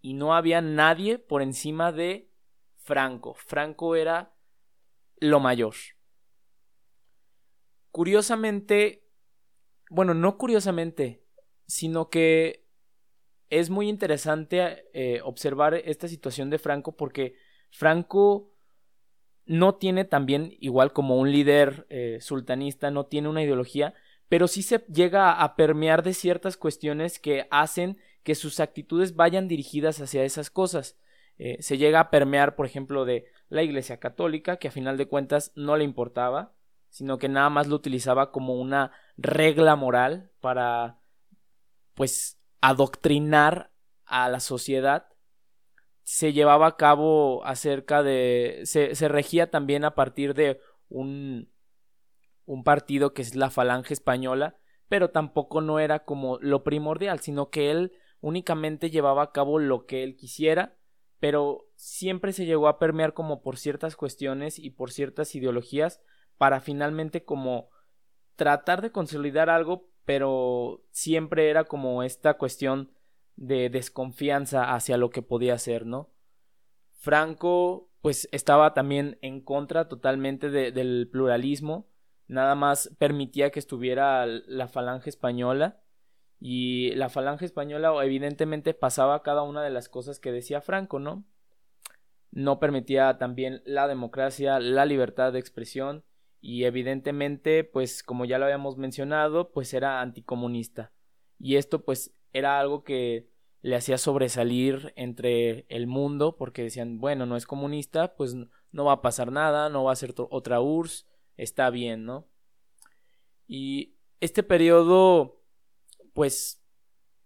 Y 0.00 0.14
no 0.14 0.34
había 0.34 0.60
nadie 0.60 1.18
por 1.18 1.42
encima 1.42 1.92
de 1.92 2.28
Franco. 2.84 3.34
Franco 3.34 3.96
era 3.96 4.34
lo 5.18 5.40
mayor. 5.40 5.74
Curiosamente, 7.90 9.08
bueno, 9.90 10.14
no 10.14 10.36
curiosamente, 10.36 11.24
sino 11.66 12.10
que 12.10 12.66
es 13.48 13.70
muy 13.70 13.88
interesante 13.88 14.84
eh, 14.92 15.20
observar 15.22 15.74
esta 15.74 16.08
situación 16.08 16.50
de 16.50 16.58
Franco 16.58 16.96
porque 16.96 17.34
Franco 17.70 18.52
no 19.46 19.76
tiene 19.76 20.04
también, 20.04 20.54
igual 20.60 20.92
como 20.92 21.16
un 21.18 21.30
líder 21.30 21.86
eh, 21.88 22.18
sultanista, 22.20 22.90
no 22.90 23.06
tiene 23.06 23.28
una 23.28 23.42
ideología, 23.42 23.94
pero 24.28 24.48
sí 24.48 24.62
se 24.62 24.78
llega 24.92 25.42
a 25.42 25.56
permear 25.56 26.02
de 26.02 26.14
ciertas 26.14 26.56
cuestiones 26.56 27.18
que 27.18 27.46
hacen 27.50 27.98
que 28.22 28.34
sus 28.34 28.60
actitudes 28.60 29.16
vayan 29.16 29.48
dirigidas 29.48 30.00
hacia 30.00 30.24
esas 30.24 30.50
cosas. 30.50 30.98
Eh, 31.38 31.62
se 31.62 31.78
llega 31.78 32.00
a 32.00 32.10
permear, 32.10 32.54
por 32.56 32.66
ejemplo, 32.66 33.04
de 33.04 33.26
la 33.48 33.62
Iglesia 33.62 33.98
Católica, 33.98 34.56
que 34.58 34.68
a 34.68 34.70
final 34.72 34.96
de 34.96 35.06
cuentas 35.08 35.52
no 35.56 35.76
le 35.76 35.84
importaba, 35.84 36.54
sino 36.90 37.18
que 37.18 37.28
nada 37.28 37.50
más 37.50 37.66
lo 37.68 37.76
utilizaba 37.76 38.30
como 38.30 38.54
una 38.54 38.92
regla 39.16 39.76
moral 39.76 40.30
para 40.40 41.00
pues 41.94 42.40
adoctrinar 42.60 43.72
a 44.04 44.28
la 44.28 44.40
sociedad. 44.40 45.08
se 46.02 46.32
llevaba 46.32 46.66
a 46.66 46.76
cabo 46.76 47.44
acerca 47.44 48.02
de... 48.02 48.60
se, 48.64 48.94
se 48.94 49.08
regía 49.08 49.50
también 49.50 49.84
a 49.84 49.94
partir 49.94 50.34
de 50.34 50.60
un, 50.88 51.50
un 52.44 52.64
partido 52.64 53.14
que 53.14 53.22
es 53.22 53.34
la 53.34 53.50
Falange 53.50 53.94
Española, 53.94 54.56
pero 54.88 55.10
tampoco 55.10 55.60
no 55.60 55.78
era 55.78 56.04
como 56.04 56.38
lo 56.40 56.62
primordial, 56.62 57.20
sino 57.20 57.50
que 57.50 57.70
él 57.70 57.92
únicamente 58.20 58.90
llevaba 58.90 59.22
a 59.24 59.32
cabo 59.32 59.58
lo 59.58 59.86
que 59.86 60.02
él 60.02 60.16
quisiera, 60.16 60.76
pero 61.24 61.70
siempre 61.74 62.34
se 62.34 62.44
llegó 62.44 62.68
a 62.68 62.78
permear 62.78 63.14
como 63.14 63.40
por 63.40 63.56
ciertas 63.56 63.96
cuestiones 63.96 64.58
y 64.58 64.68
por 64.68 64.92
ciertas 64.92 65.34
ideologías 65.34 66.02
para 66.36 66.60
finalmente 66.60 67.24
como 67.24 67.70
tratar 68.36 68.82
de 68.82 68.92
consolidar 68.92 69.48
algo, 69.48 69.88
pero 70.04 70.84
siempre 70.90 71.48
era 71.48 71.64
como 71.64 72.02
esta 72.02 72.34
cuestión 72.34 72.92
de 73.36 73.70
desconfianza 73.70 74.74
hacia 74.74 74.98
lo 74.98 75.08
que 75.08 75.22
podía 75.22 75.56
ser, 75.56 75.86
¿no? 75.86 76.10
Franco 76.92 77.88
pues 78.02 78.28
estaba 78.30 78.74
también 78.74 79.16
en 79.22 79.40
contra 79.40 79.88
totalmente 79.88 80.50
del 80.50 81.08
pluralismo, 81.10 81.88
nada 82.26 82.54
más 82.54 82.94
permitía 82.98 83.50
que 83.50 83.60
estuviera 83.60 84.26
la 84.26 84.68
falange 84.68 85.08
española 85.08 85.80
y 86.46 86.90
la 86.96 87.08
falange 87.08 87.46
española 87.46 87.94
evidentemente 88.04 88.74
pasaba 88.74 89.22
cada 89.22 89.40
una 89.40 89.62
de 89.62 89.70
las 89.70 89.88
cosas 89.88 90.20
que 90.20 90.30
decía 90.30 90.60
Franco, 90.60 90.98
¿no? 90.98 91.24
No 92.32 92.60
permitía 92.60 93.16
también 93.16 93.62
la 93.64 93.88
democracia, 93.88 94.60
la 94.60 94.84
libertad 94.84 95.32
de 95.32 95.38
expresión 95.38 96.04
y 96.42 96.64
evidentemente, 96.64 97.64
pues 97.64 98.02
como 98.02 98.26
ya 98.26 98.36
lo 98.36 98.44
habíamos 98.44 98.76
mencionado, 98.76 99.52
pues 99.52 99.72
era 99.72 100.02
anticomunista. 100.02 100.92
Y 101.38 101.56
esto 101.56 101.82
pues 101.82 102.14
era 102.34 102.60
algo 102.60 102.84
que 102.84 103.30
le 103.62 103.76
hacía 103.76 103.96
sobresalir 103.96 104.92
entre 104.96 105.64
el 105.70 105.86
mundo 105.86 106.36
porque 106.36 106.64
decían, 106.64 106.98
bueno, 107.00 107.24
no 107.24 107.38
es 107.38 107.46
comunista, 107.46 108.16
pues 108.16 108.36
no 108.70 108.84
va 108.84 108.92
a 108.92 109.00
pasar 109.00 109.32
nada, 109.32 109.70
no 109.70 109.84
va 109.84 109.92
a 109.92 109.96
ser 109.96 110.12
otra 110.18 110.60
URSS, 110.60 111.06
está 111.38 111.70
bien, 111.70 112.04
¿no? 112.04 112.28
Y 113.46 113.94
este 114.20 114.42
periodo, 114.42 115.40
pues, 116.14 116.64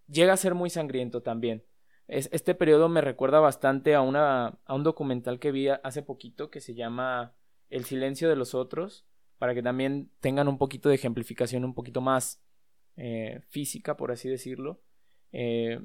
llega 0.09 0.33
a 0.33 0.39
ser 0.39 0.55
muy 0.55 0.71
sangriento 0.71 1.23
también. 1.23 1.65
este 2.09 2.55
periodo 2.55 2.89
me 2.89 3.03
recuerda 3.03 3.39
bastante 3.39 3.95
a, 3.95 4.01
una, 4.01 4.59
a 4.65 4.75
un 4.75 4.83
documental 4.83 5.39
que 5.39 5.53
vi 5.53 5.69
hace 5.69 6.03
poquito 6.03 6.51
que 6.51 6.61
se 6.61 6.75
llama 6.75 7.37
El 7.69 7.85
silencio 7.85 8.29
de 8.29 8.37
los 8.37 8.55
otros, 8.55 9.07
para 9.39 9.55
que 9.55 9.63
también 9.63 10.11
tengan 10.21 10.49
un 10.49 10.59
poquito 10.59 10.89
de 10.89 10.97
ejemplificación 10.97 11.65
un 11.65 11.75
poquito 11.75 12.01
más 12.01 12.43
eh, 12.97 13.43
física, 13.49 13.97
por 13.97 14.11
así 14.11 14.29
decirlo. 14.29 14.83
Eh, 15.31 15.81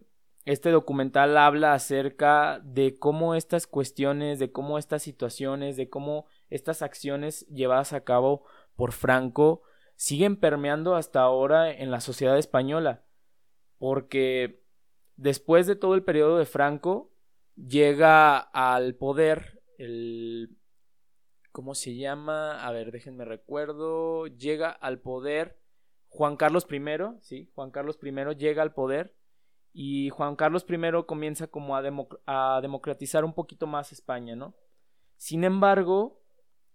este 0.45 0.71
documental 0.71 1.37
habla 1.37 1.73
acerca 1.73 2.59
de 2.63 2.97
cómo 2.97 3.35
estas 3.35 3.67
cuestiones, 3.67 4.39
de 4.39 4.51
cómo 4.51 4.77
estas 4.77 5.03
situaciones, 5.03 5.77
de 5.77 5.89
cómo 5.89 6.25
estas 6.49 6.81
acciones 6.81 7.47
llevadas 7.47 7.93
a 7.93 8.03
cabo 8.03 8.45
por 8.75 8.91
Franco 8.91 9.61
siguen 9.95 10.37
permeando 10.37 10.95
hasta 10.95 11.21
ahora 11.21 11.71
en 11.71 11.91
la 11.91 11.99
sociedad 11.99 12.37
española. 12.37 13.03
Porque 13.77 14.63
después 15.15 15.67
de 15.67 15.75
todo 15.75 15.95
el 15.95 16.03
periodo 16.03 16.37
de 16.37 16.45
Franco, 16.45 17.11
llega 17.55 18.37
al 18.37 18.95
poder 18.95 19.61
el... 19.77 20.57
¿Cómo 21.51 21.75
se 21.75 21.95
llama? 21.95 22.65
A 22.65 22.71
ver, 22.71 22.91
déjenme 22.91 23.25
recuerdo. 23.25 24.25
Llega 24.25 24.71
al 24.71 24.99
poder 24.99 25.59
Juan 26.13 26.37
Carlos 26.37 26.67
I, 26.69 26.81
sí, 27.21 27.49
Juan 27.55 27.71
Carlos 27.71 27.97
I 28.03 28.11
llega 28.35 28.61
al 28.61 28.73
poder 28.73 29.15
y 29.73 30.09
Juan 30.09 30.35
Carlos 30.35 30.63
I 30.69 31.03
comienza 31.07 31.47
como 31.47 31.75
a, 31.75 31.81
a 32.27 32.61
democratizar 32.61 33.25
un 33.25 33.33
poquito 33.33 33.65
más 33.65 33.91
España, 33.91 34.35
¿no? 34.35 34.55
Sin 35.17 35.43
embargo, 35.43 36.21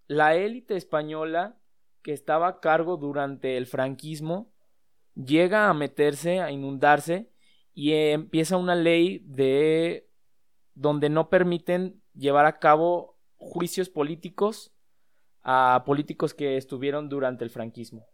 la 0.09 0.35
élite 0.35 0.77
española 0.77 1.58
que 2.03 2.13
estaba 2.13 2.49
a 2.49 2.61
cargo 2.61 2.97
durante 2.97 3.57
el 3.57 3.67
franquismo 3.67 4.53
llega 5.15 5.69
a 5.69 5.75
meterse, 5.75 6.41
a 6.41 6.51
inundarse 6.51 7.31
y 7.75 7.93
empieza 7.93 8.57
una 8.57 8.75
ley 8.75 9.23
de 9.27 10.09
donde 10.75 11.09
no 11.09 11.29
permiten 11.29 12.01
llevar 12.15 12.47
a 12.47 12.59
cabo 12.59 13.19
juicios 13.37 13.89
políticos 13.89 14.73
a 15.43 15.85
políticos 15.87 16.35
que 16.35 16.57
estuvieron 16.57 17.09
durante 17.09 17.45
el 17.45 17.51
franquismo. 17.51 18.07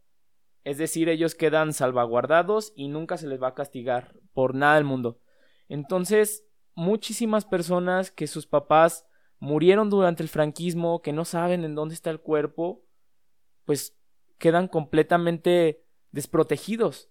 Es 0.62 0.78
decir, 0.78 1.08
ellos 1.08 1.34
quedan 1.34 1.72
salvaguardados 1.72 2.72
y 2.76 2.88
nunca 2.88 3.16
se 3.16 3.26
les 3.26 3.42
va 3.42 3.48
a 3.48 3.54
castigar 3.54 4.14
por 4.32 4.54
nada 4.54 4.76
del 4.76 4.84
mundo. 4.84 5.20
Entonces, 5.68 6.46
muchísimas 6.74 7.44
personas 7.44 8.10
que 8.10 8.26
sus 8.26 8.46
papás 8.46 9.06
murieron 9.38 9.90
durante 9.90 10.22
el 10.22 10.28
franquismo, 10.28 11.02
que 11.02 11.12
no 11.12 11.24
saben 11.24 11.64
en 11.64 11.74
dónde 11.74 11.94
está 11.94 12.10
el 12.10 12.20
cuerpo, 12.20 12.82
pues 13.64 13.96
quedan 14.38 14.68
completamente 14.68 15.84
desprotegidos. 16.10 17.10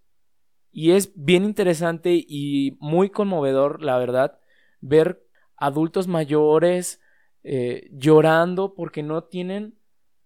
Y 0.72 0.92
es 0.92 1.12
bien 1.16 1.46
interesante 1.46 2.26
y 2.28 2.78
muy 2.80 3.10
conmovedor, 3.10 3.82
la 3.82 3.98
verdad, 3.98 4.40
ver 4.82 5.26
adultos 5.56 6.08
mayores 6.08 7.00
eh, 7.44 7.90
llorando 7.92 8.74
porque 8.74 9.04
no 9.04 9.24
tienen 9.26 9.78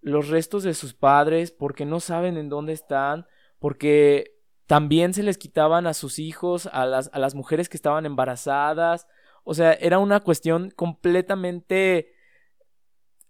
los 0.01 0.29
restos 0.29 0.63
de 0.63 0.73
sus 0.73 0.93
padres, 0.93 1.51
porque 1.51 1.85
no 1.85 1.99
saben 1.99 2.37
en 2.37 2.49
dónde 2.49 2.73
están, 2.73 3.27
porque 3.59 4.37
también 4.67 5.13
se 5.13 5.23
les 5.23 5.37
quitaban 5.37 5.87
a 5.87 5.93
sus 5.93 6.19
hijos, 6.19 6.67
a 6.71 6.85
las, 6.85 7.09
a 7.13 7.19
las 7.19 7.35
mujeres 7.35 7.69
que 7.69 7.77
estaban 7.77 8.05
embarazadas. 8.05 9.07
O 9.43 9.53
sea, 9.53 9.73
era 9.73 9.99
una 9.99 10.19
cuestión 10.19 10.71
completamente 10.71 12.13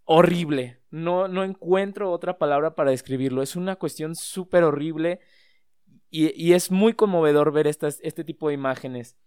horrible. 0.03 0.76
No, 0.89 1.27
no 1.27 1.43
encuentro 1.43 2.11
otra 2.11 2.38
palabra 2.38 2.75
para 2.75 2.91
describirlo. 2.91 3.41
Es 3.41 3.55
una 3.55 3.75
cuestión 3.75 4.15
súper 4.15 4.63
horrible 4.63 5.19
y, 6.09 6.53
es 6.53 6.71
muy 6.71 6.93
conmovedor 6.93 7.51
ver 7.51 7.67
estas, 7.67 7.99
este 8.01 8.23
tipo 8.23 8.47
de 8.47 8.53
imágenes. 8.53 9.17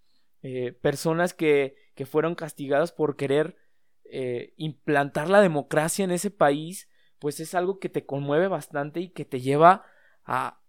Eh, 0.43 0.73
personas 0.73 1.35
que, 1.35 1.77
que, 1.95 2.07
fueron 2.07 2.35
castigadas 2.35 2.93
por 2.93 3.17
querer 3.17 3.57
eh, 4.05 4.55
implantar 4.57 5.29
la 5.29 5.43
democracia 5.43 6.05
en 6.05 6.11
ese 6.11 6.31
país 6.31 6.89
pues 7.21 7.39
es 7.39 7.55
algo 7.55 7.79
que 7.79 7.89
te 7.89 8.05
conmueve 8.05 8.49
bastante 8.49 9.01
y 9.01 9.11
que 9.11 9.25
te 9.25 9.41
lleva 9.41 9.85
a, 10.25 10.61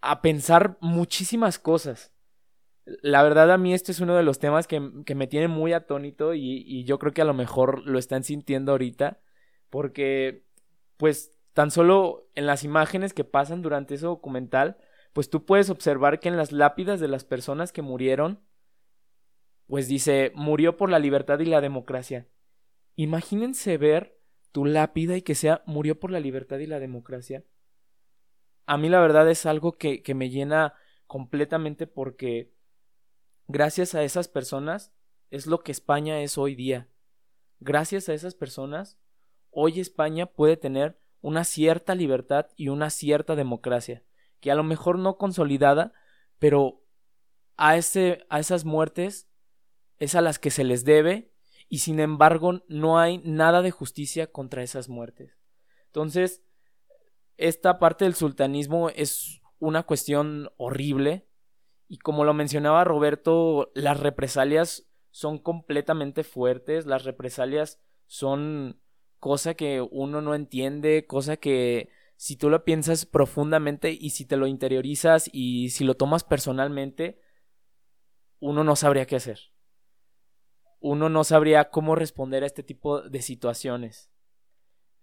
a 0.00 0.22
pensar 0.22 0.78
muchísimas 0.80 1.58
cosas. 1.58 2.14
La 3.02 3.22
verdad 3.22 3.50
a 3.50 3.58
mí 3.58 3.74
este 3.74 3.92
es 3.92 4.00
uno 4.00 4.16
de 4.16 4.22
los 4.22 4.38
temas 4.38 4.66
que, 4.66 4.80
me 4.80 5.26
tiene 5.26 5.48
muy 5.48 5.74
atónito 5.74 6.32
y, 6.34 6.62
y, 6.64 6.84
yo 6.84 6.98
creo 6.98 7.12
que 7.12 7.20
a 7.20 7.26
lo 7.26 7.34
mejor 7.34 7.84
lo 7.84 7.98
están 7.98 8.24
sintiendo 8.24 8.72
ahorita 8.72 9.20
porque 9.70 10.44
pues 10.96 11.32
tan 11.52 11.70
solo 11.70 12.28
en 12.34 12.46
las 12.46 12.64
imágenes 12.64 13.14
que 13.14 13.24
pasan 13.24 13.62
durante 13.62 13.94
ese 13.94 14.06
documental 14.06 14.78
pues 15.12 15.30
tú 15.30 15.44
puedes 15.44 15.70
observar 15.70 16.20
que 16.20 16.28
en 16.28 16.36
las 16.36 16.52
lápidas 16.52 17.00
de 17.00 17.08
las 17.08 17.24
personas 17.24 17.72
que 17.72 17.82
murieron 17.82 18.40
pues 19.66 19.88
dice 19.88 20.32
murió 20.34 20.76
por 20.76 20.90
la 20.90 20.98
libertad 20.98 21.38
y 21.40 21.44
la 21.44 21.60
democracia. 21.60 22.26
Imagínense 22.96 23.76
ver 23.78 24.18
tu 24.52 24.64
lápida 24.64 25.16
y 25.16 25.22
que 25.22 25.34
sea 25.34 25.62
murió 25.66 26.00
por 26.00 26.10
la 26.10 26.20
libertad 26.20 26.58
y 26.58 26.66
la 26.66 26.80
democracia. 26.80 27.44
A 28.66 28.76
mí 28.76 28.88
la 28.88 29.00
verdad 29.00 29.30
es 29.30 29.46
algo 29.46 29.76
que, 29.76 30.02
que 30.02 30.14
me 30.14 30.30
llena 30.30 30.74
completamente 31.06 31.86
porque 31.86 32.52
gracias 33.46 33.94
a 33.94 34.02
esas 34.02 34.28
personas 34.28 34.92
es 35.30 35.46
lo 35.46 35.60
que 35.60 35.72
España 35.72 36.20
es 36.20 36.38
hoy 36.38 36.54
día. 36.54 36.88
Gracias 37.60 38.08
a 38.08 38.14
esas 38.14 38.34
personas, 38.34 38.98
hoy 39.50 39.80
España 39.80 40.26
puede 40.26 40.56
tener 40.56 40.98
una 41.20 41.44
cierta 41.44 41.94
libertad 41.94 42.46
y 42.56 42.68
una 42.68 42.90
cierta 42.90 43.34
democracia, 43.34 44.04
que 44.40 44.50
a 44.50 44.54
lo 44.54 44.62
mejor 44.62 44.98
no 44.98 45.16
consolidada, 45.16 45.92
pero 46.38 46.82
a, 47.56 47.76
ese, 47.76 48.24
a 48.28 48.38
esas 48.40 48.64
muertes 48.64 49.28
es 49.98 50.14
a 50.14 50.20
las 50.20 50.38
que 50.38 50.50
se 50.50 50.64
les 50.64 50.84
debe 50.84 51.32
y 51.68 51.78
sin 51.78 52.00
embargo 52.00 52.62
no 52.68 52.98
hay 52.98 53.18
nada 53.18 53.62
de 53.62 53.70
justicia 53.70 54.28
contra 54.28 54.62
esas 54.62 54.88
muertes. 54.88 55.36
Entonces, 55.86 56.42
esta 57.36 57.78
parte 57.78 58.04
del 58.04 58.14
sultanismo 58.14 58.90
es 58.90 59.40
una 59.58 59.82
cuestión 59.82 60.50
horrible 60.56 61.28
y 61.88 61.98
como 61.98 62.24
lo 62.24 62.34
mencionaba 62.34 62.84
Roberto, 62.84 63.70
las 63.74 63.98
represalias 63.98 64.88
son 65.10 65.38
completamente 65.38 66.22
fuertes, 66.22 66.86
las 66.86 67.04
represalias 67.04 67.80
son 68.06 68.80
cosa 69.18 69.54
que 69.54 69.80
uno 69.80 70.20
no 70.22 70.34
entiende, 70.34 71.06
cosa 71.06 71.36
que 71.36 71.90
si 72.16 72.36
tú 72.36 72.50
lo 72.50 72.64
piensas 72.64 73.06
profundamente 73.06 73.92
y 73.92 74.10
si 74.10 74.24
te 74.24 74.36
lo 74.36 74.46
interiorizas 74.46 75.28
y 75.32 75.70
si 75.70 75.84
lo 75.84 75.94
tomas 75.94 76.24
personalmente, 76.24 77.20
uno 78.40 78.64
no 78.64 78.76
sabría 78.76 79.06
qué 79.06 79.16
hacer 79.16 79.38
uno 80.80 81.08
no 81.08 81.24
sabría 81.24 81.70
cómo 81.70 81.94
responder 81.94 82.42
a 82.42 82.46
este 82.46 82.62
tipo 82.62 83.02
de 83.02 83.22
situaciones. 83.22 84.10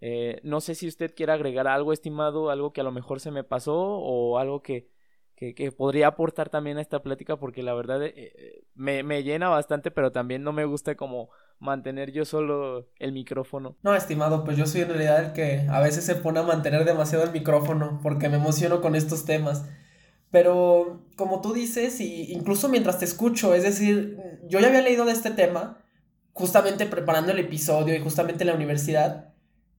Eh, 0.00 0.40
no 0.42 0.60
sé 0.60 0.74
si 0.74 0.86
usted 0.88 1.14
quiere 1.14 1.32
agregar 1.32 1.66
algo, 1.66 1.92
estimado, 1.92 2.50
algo 2.50 2.72
que 2.72 2.80
a 2.80 2.84
lo 2.84 2.92
mejor 2.92 3.20
se 3.20 3.30
me 3.30 3.44
pasó 3.44 3.74
o 3.76 4.38
algo 4.38 4.62
que, 4.62 4.90
que, 5.34 5.72
podría 5.72 6.08
aportar 6.08 6.50
también 6.50 6.78
a 6.78 6.82
esta 6.82 7.02
plática 7.02 7.38
porque 7.38 7.62
la 7.62 7.74
verdad 7.74 8.02
eh, 8.02 8.12
eh, 8.16 8.64
me, 8.74 9.02
me, 9.02 9.22
llena 9.22 9.48
bastante, 9.48 9.90
pero 9.90 10.12
también 10.12 10.42
no 10.42 10.52
me 10.52 10.64
gusta 10.64 10.96
como 10.96 11.30
mantener 11.58 12.12
yo 12.12 12.24
solo 12.24 12.88
el 12.98 13.12
micrófono. 13.12 13.76
No, 13.82 13.94
estimado, 13.94 14.44
pues 14.44 14.56
yo 14.56 14.66
soy 14.66 14.82
en 14.82 14.88
realidad 14.88 15.24
el 15.24 15.32
que 15.32 15.66
a 15.70 15.80
veces 15.80 16.04
se 16.04 16.14
pone 16.14 16.40
a 16.40 16.42
mantener 16.42 16.84
demasiado 16.84 17.24
el 17.24 17.32
micrófono 17.32 18.00
porque 18.02 18.28
me 18.28 18.36
emociono 18.36 18.80
con 18.80 18.94
estos 18.94 19.24
temas. 19.24 19.64
Pero 20.30 21.04
como 21.16 21.40
tú 21.40 21.52
dices, 21.52 22.00
y 22.00 22.32
incluso 22.32 22.68
mientras 22.68 22.98
te 22.98 23.04
escucho, 23.04 23.54
es 23.54 23.62
decir, 23.62 24.18
yo 24.48 24.60
ya 24.60 24.68
había 24.68 24.82
leído 24.82 25.04
de 25.04 25.12
este 25.12 25.30
tema, 25.30 25.84
justamente 26.32 26.86
preparando 26.86 27.32
el 27.32 27.38
episodio 27.38 27.94
y 27.94 28.00
justamente 28.00 28.42
en 28.42 28.48
la 28.48 28.54
universidad, 28.54 29.32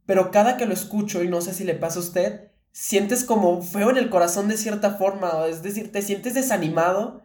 pero 0.05 0.31
cada 0.31 0.57
que 0.57 0.65
lo 0.65 0.73
escucho, 0.73 1.21
y 1.21 1.27
no 1.27 1.41
sé 1.41 1.53
si 1.53 1.63
le 1.63 1.75
pasa 1.75 1.99
a 1.99 2.01
usted, 2.01 2.51
sientes 2.71 3.23
como 3.23 3.61
feo 3.61 3.89
en 3.89 3.97
el 3.97 4.09
corazón 4.09 4.47
de 4.47 4.57
cierta 4.57 4.91
forma, 4.91 5.45
es 5.47 5.61
decir, 5.63 5.91
te 5.91 6.01
sientes 6.01 6.33
desanimado 6.33 7.21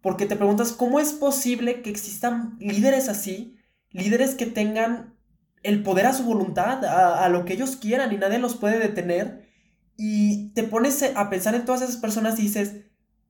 porque 0.00 0.26
te 0.26 0.36
preguntas 0.36 0.72
cómo 0.72 1.00
es 1.00 1.12
posible 1.12 1.82
que 1.82 1.90
existan 1.90 2.56
líderes 2.60 3.08
así, 3.08 3.56
líderes 3.90 4.34
que 4.34 4.46
tengan 4.46 5.14
el 5.62 5.82
poder 5.82 6.06
a 6.06 6.12
su 6.12 6.24
voluntad, 6.24 6.84
a, 6.84 7.28
lo 7.28 7.44
que 7.44 7.52
ellos 7.52 7.76
quieran 7.76 8.12
y 8.12 8.16
nadie 8.16 8.38
los 8.38 8.56
puede 8.56 8.78
detener. 8.78 9.48
Y 9.96 10.52
te 10.54 10.62
pones 10.62 11.02
a 11.14 11.28
pensar 11.28 11.54
en 11.54 11.64
todas 11.64 11.82
esas 11.82 11.96
personas 11.96 12.38
y 12.38 12.42
dices, 12.42 12.86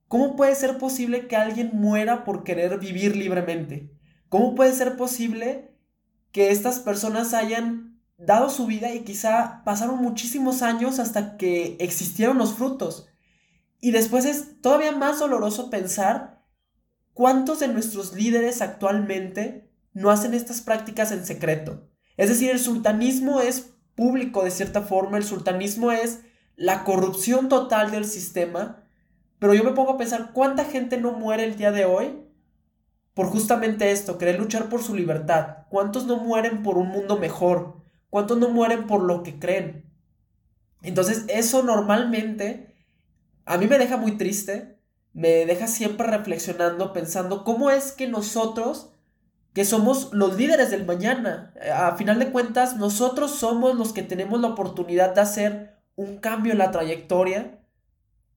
¿cómo 0.06 0.36
puede 0.36 0.54
ser 0.54 0.78
posible 0.78 1.26
que 1.26 1.36
alguien 1.36 1.70
muera 1.72 2.24
por 2.24 2.44
querer 2.44 2.78
vivir 2.78 3.16
libremente? 3.16 3.90
¿Cómo 4.28 4.54
puede 4.54 4.72
ser 4.72 4.96
posible 4.96 5.74
que 6.32 6.50
estas 6.50 6.78
personas 6.78 7.34
hayan 7.34 7.90
dado 8.20 8.50
su 8.50 8.66
vida 8.66 8.94
y 8.94 9.00
quizá 9.00 9.62
pasaron 9.64 10.00
muchísimos 10.02 10.62
años 10.62 10.98
hasta 10.98 11.36
que 11.36 11.76
existieron 11.80 12.38
los 12.38 12.54
frutos. 12.54 13.08
Y 13.80 13.92
después 13.92 14.26
es 14.26 14.60
todavía 14.60 14.92
más 14.92 15.18
doloroso 15.18 15.70
pensar 15.70 16.44
cuántos 17.14 17.60
de 17.60 17.68
nuestros 17.68 18.12
líderes 18.12 18.60
actualmente 18.60 19.69
no 19.92 20.10
hacen 20.10 20.34
estas 20.34 20.60
prácticas 20.60 21.12
en 21.12 21.24
secreto. 21.24 21.88
Es 22.16 22.28
decir, 22.28 22.50
el 22.50 22.58
sultanismo 22.58 23.40
es 23.40 23.74
público 23.94 24.44
de 24.44 24.50
cierta 24.50 24.82
forma, 24.82 25.16
el 25.16 25.24
sultanismo 25.24 25.92
es 25.92 26.20
la 26.56 26.84
corrupción 26.84 27.48
total 27.48 27.90
del 27.90 28.04
sistema, 28.04 28.84
pero 29.38 29.54
yo 29.54 29.64
me 29.64 29.72
pongo 29.72 29.92
a 29.92 29.98
pensar 29.98 30.32
cuánta 30.32 30.64
gente 30.64 30.98
no 30.98 31.12
muere 31.12 31.44
el 31.44 31.56
día 31.56 31.72
de 31.72 31.84
hoy 31.84 32.26
por 33.14 33.26
justamente 33.26 33.90
esto, 33.90 34.18
querer 34.18 34.38
luchar 34.38 34.68
por 34.68 34.82
su 34.82 34.94
libertad, 34.94 35.66
cuántos 35.68 36.06
no 36.06 36.16
mueren 36.18 36.62
por 36.62 36.78
un 36.78 36.88
mundo 36.88 37.18
mejor, 37.18 37.80
¿Cuántos 38.10 38.38
no 38.38 38.48
mueren 38.50 38.86
por 38.86 39.02
lo 39.02 39.22
que 39.22 39.38
creen? 39.38 39.88
Entonces 40.82 41.24
eso 41.28 41.62
normalmente 41.62 42.74
a 43.46 43.56
mí 43.56 43.66
me 43.66 43.78
deja 43.78 43.96
muy 43.96 44.18
triste, 44.18 44.80
me 45.12 45.46
deja 45.46 45.68
siempre 45.68 46.08
reflexionando, 46.08 46.92
pensando 46.92 47.44
cómo 47.44 47.70
es 47.70 47.92
que 47.92 48.08
nosotros, 48.08 48.89
que 49.52 49.64
somos 49.64 50.12
los 50.12 50.36
líderes 50.36 50.70
del 50.70 50.86
mañana, 50.86 51.52
a 51.74 51.96
final 51.96 52.18
de 52.18 52.30
cuentas 52.30 52.76
nosotros 52.76 53.32
somos 53.32 53.74
los 53.74 53.92
que 53.92 54.02
tenemos 54.02 54.40
la 54.40 54.48
oportunidad 54.48 55.14
de 55.14 55.20
hacer 55.20 55.80
un 55.96 56.18
cambio 56.18 56.52
en 56.52 56.58
la 56.58 56.70
trayectoria 56.70 57.60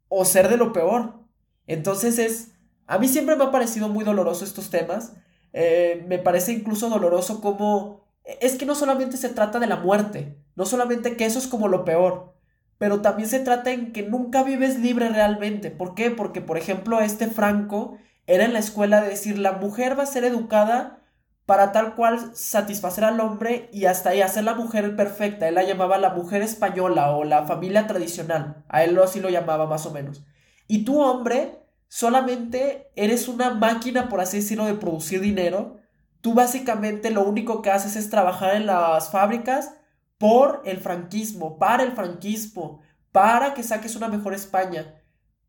o 0.07 0.26
ser 0.26 0.49
de 0.49 0.57
lo 0.57 0.74
peor. 0.74 1.20
Entonces 1.68 2.18
es, 2.20 2.51
a 2.88 2.97
mí 2.97 3.07
siempre 3.07 3.36
me 3.36 3.43
ha 3.43 3.51
parecido 3.51 3.89
muy 3.89 4.03
doloroso 4.03 4.43
estos 4.43 4.70
temas, 4.70 5.14
eh, 5.53 6.03
me 6.07 6.18
parece 6.18 6.51
incluso 6.51 6.89
doloroso 6.89 7.41
cómo 7.41 8.03
es 8.26 8.55
que 8.55 8.66
no 8.66 8.74
solamente 8.74 9.18
se 9.18 9.30
trata 9.30 9.59
de 9.59 9.68
la 9.68 9.78
muerte, 9.78 10.38
no 10.55 10.66
solamente 10.66 11.16
que 11.16 11.26
eso 11.26 11.39
es 11.39 11.47
como 11.47 11.68
lo 11.68 11.86
peor, 11.86 12.34
pero 12.78 13.01
también 13.01 13.30
se 13.30 13.39
trata 13.39 13.72
en 13.72 13.93
que 13.93 14.03
nunca 14.03 14.43
vives 14.43 14.80
libre 14.80 15.09
realmente. 15.09 15.72
¿Por 15.72 15.93
qué? 15.93 16.09
Porque, 16.09 16.41
por 16.41 16.57
ejemplo, 16.57 16.99
este 16.99 17.28
Franco 17.28 17.97
era 18.26 18.45
en 18.45 18.53
la 18.53 18.59
escuela 18.59 19.01
de 19.01 19.09
decir, 19.09 19.38
la 19.38 19.53
mujer 19.53 19.97
va 19.97 20.03
a 20.03 20.07
ser 20.07 20.24
educada 20.24 21.02
para 21.45 21.71
tal 21.71 21.95
cual 21.95 22.35
satisfacer 22.35 23.03
al 23.03 23.19
hombre 23.19 23.69
y 23.73 23.85
hasta 23.85 24.11
ahí 24.11 24.21
hacer 24.21 24.43
la 24.43 24.55
mujer 24.55 24.95
perfecta. 24.95 25.47
Él 25.47 25.55
la 25.55 25.63
llamaba 25.63 25.97
la 25.97 26.13
mujer 26.13 26.41
española 26.41 27.11
o 27.11 27.23
la 27.23 27.45
familia 27.45 27.87
tradicional. 27.87 28.63
A 28.69 28.83
él 28.83 28.97
así 28.99 29.19
lo 29.19 29.29
llamaba 29.29 29.65
más 29.67 29.85
o 29.85 29.91
menos. 29.91 30.23
Y 30.67 30.85
tú, 30.85 31.01
hombre, 31.01 31.59
solamente 31.87 32.91
eres 32.95 33.27
una 33.27 33.53
máquina, 33.53 34.09
por 34.09 34.21
así 34.21 34.37
decirlo, 34.37 34.65
de 34.65 34.75
producir 34.75 35.19
dinero 35.19 35.83
Tú 36.23 36.33
básicamente 36.33 37.11
lo 37.11 37.25
único 37.25 37.61
que 37.61 37.69
haces 37.69 37.97
es 37.97 38.09
trabajar 38.09 38.55
en 38.55 38.65
las 38.65 39.11
fábricas 39.11 39.75
por 40.17 40.61
el 40.63 40.77
franquismo, 40.77 41.59
para 41.59 41.83
el 41.83 41.91
franquismo, 41.91 42.79
para 43.11 43.53
que 43.53 43.61
saques 43.61 43.97
una 43.97 44.07
mejor 44.07 44.33
España. 44.33 45.02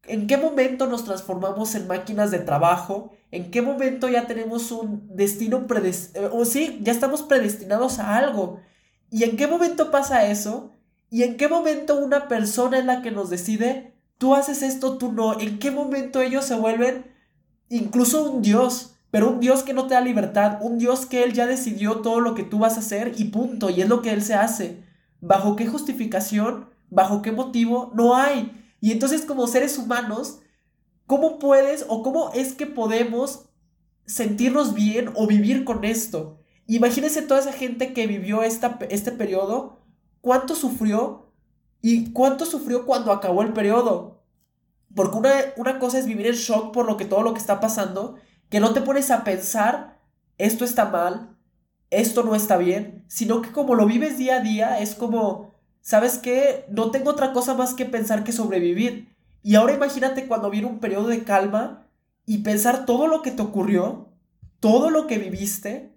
¿En 0.07 0.27
qué 0.27 0.37
momento 0.37 0.87
nos 0.87 1.05
transformamos 1.05 1.75
en 1.75 1.87
máquinas 1.87 2.31
de 2.31 2.39
trabajo? 2.39 3.13
¿En 3.31 3.51
qué 3.51 3.63
momento 3.63 4.09
ya 4.09 4.27
tenemos 4.27 4.71
un 4.71 5.09
destino 5.15 5.67
predestinado? 5.67 6.37
O 6.37 6.45
sí, 6.45 6.79
ya 6.83 6.93
estamos 6.93 7.23
predestinados 7.23 7.99
a 7.99 8.17
algo. 8.17 8.61
¿Y 9.11 9.25
en 9.25 9.37
qué 9.37 9.47
momento 9.47 9.91
pasa 9.91 10.27
eso? 10.29 10.73
¿Y 11.11 11.23
en 11.23 11.37
qué 11.37 11.49
momento 11.49 11.99
una 11.99 12.29
persona 12.29 12.79
es 12.79 12.85
la 12.85 13.03
que 13.03 13.11
nos 13.11 13.31
decide, 13.31 13.95
tú 14.19 14.35
haces 14.35 14.63
esto, 14.63 14.99
tú 14.99 15.13
no? 15.13 15.39
¿En 15.39 15.59
qué 15.59 15.71
momento 15.71 16.21
ellos 16.21 16.45
se 16.45 16.57
vuelven 16.57 17.07
incluso 17.69 18.31
un 18.31 18.43
dios? 18.43 18.95
pero 19.15 19.31
un 19.31 19.39
Dios 19.39 19.63
que 19.63 19.75
no 19.75 19.87
te 19.87 19.95
da 19.95 20.01
libertad, 20.01 20.59
un 20.61 20.77
Dios 20.77 21.07
que 21.07 21.23
Él 21.23 21.35
ya 21.35 21.47
decidió 21.47 22.01
todo 22.01 22.19
lo 22.19 22.35
que 22.35 22.43
tú 22.43 22.59
vas 22.59 22.75
a 22.75 22.81
hacer 22.81 23.13
y 23.17 23.27
punto, 23.27 23.71
y 23.71 23.81
es 23.81 23.89
lo 23.89 24.03
que 24.03 24.13
Él 24.13 24.23
se 24.23 24.35
hace. 24.35 24.83
¿Bajo 25.21 25.55
qué 25.55 25.69
justificación? 25.69 26.69
¿Bajo 26.91 27.23
qué 27.23 27.31
motivo? 27.31 27.93
No 27.95 28.17
hay. 28.17 28.64
Y 28.85 28.93
entonces 28.93 29.23
como 29.23 29.47
seres 29.47 29.79
humanos, 29.79 30.41
¿cómo 31.07 31.39
puedes 31.39 31.87
o 31.89 32.03
cómo 32.03 32.33
es 32.35 32.53
que 32.53 32.67
podemos 32.67 33.47
sentirnos 34.05 34.75
bien 34.75 35.09
o 35.15 35.27
vivir 35.27 35.65
con 35.65 35.87
esto? 35.87 36.39
Imagínense 36.67 37.23
toda 37.23 37.41
esa 37.41 37.55
gente 37.55 37.95
que 37.95 38.07
vivió 38.07 38.43
esta, 38.43 38.79
este 38.91 39.11
periodo, 39.11 39.79
cuánto 40.21 40.55
sufrió 40.55 41.33
y 41.81 42.13
cuánto 42.13 42.45
sufrió 42.45 42.85
cuando 42.85 43.11
acabó 43.11 43.41
el 43.41 43.55
periodo. 43.55 44.23
Porque 44.95 45.17
una, 45.17 45.33
una 45.57 45.79
cosa 45.79 45.99
es 45.99 46.05
vivir 46.05 46.27
en 46.27 46.35
shock 46.35 46.75
por 46.75 46.85
lo 46.85 46.99
que 46.99 47.07
todo 47.07 47.23
lo 47.23 47.33
que 47.33 47.41
está 47.41 47.61
pasando 47.61 48.17
que 48.51 48.61
no 48.61 48.75
te 48.75 48.83
pones 48.83 49.11
a 49.11 49.25
pensar, 49.25 49.99
esto 50.37 50.63
está 50.63 50.91
mal, 50.91 51.39
esto 51.89 52.23
no 52.23 52.35
está 52.35 52.59
bien, 52.59 53.07
sino 53.09 53.41
que 53.41 53.51
como 53.51 53.77
lo 53.77 53.87
vives 53.87 54.19
día 54.19 54.37
a 54.37 54.41
día, 54.41 54.79
es 54.81 54.95
como, 54.95 55.54
¿sabes 55.85 56.19
qué? 56.19 56.65
No 56.71 56.91
tengo 56.91 57.11
otra 57.11 57.33
cosa 57.33 57.55
más 57.55 57.75
que 57.75 57.85
pensar 57.85 58.25
que 58.25 58.33
sobrevivir. 58.33 59.15
Y 59.43 59.55
ahora 59.55 59.75
imagínate 59.75 60.27
cuando 60.27 60.51
viene 60.51 60.67
un 60.67 60.81
periodo 60.81 61.09
de 61.09 61.23
calma 61.23 61.87
y 62.25 62.39
pensar 62.39 62.87
todo 62.87 63.07
lo 63.07 63.21
que 63.21 63.31
te 63.31 63.43
ocurrió, 63.43 64.09
todo 64.61 64.89
lo 64.89 65.07
que 65.07 65.19
viviste, 65.19 65.93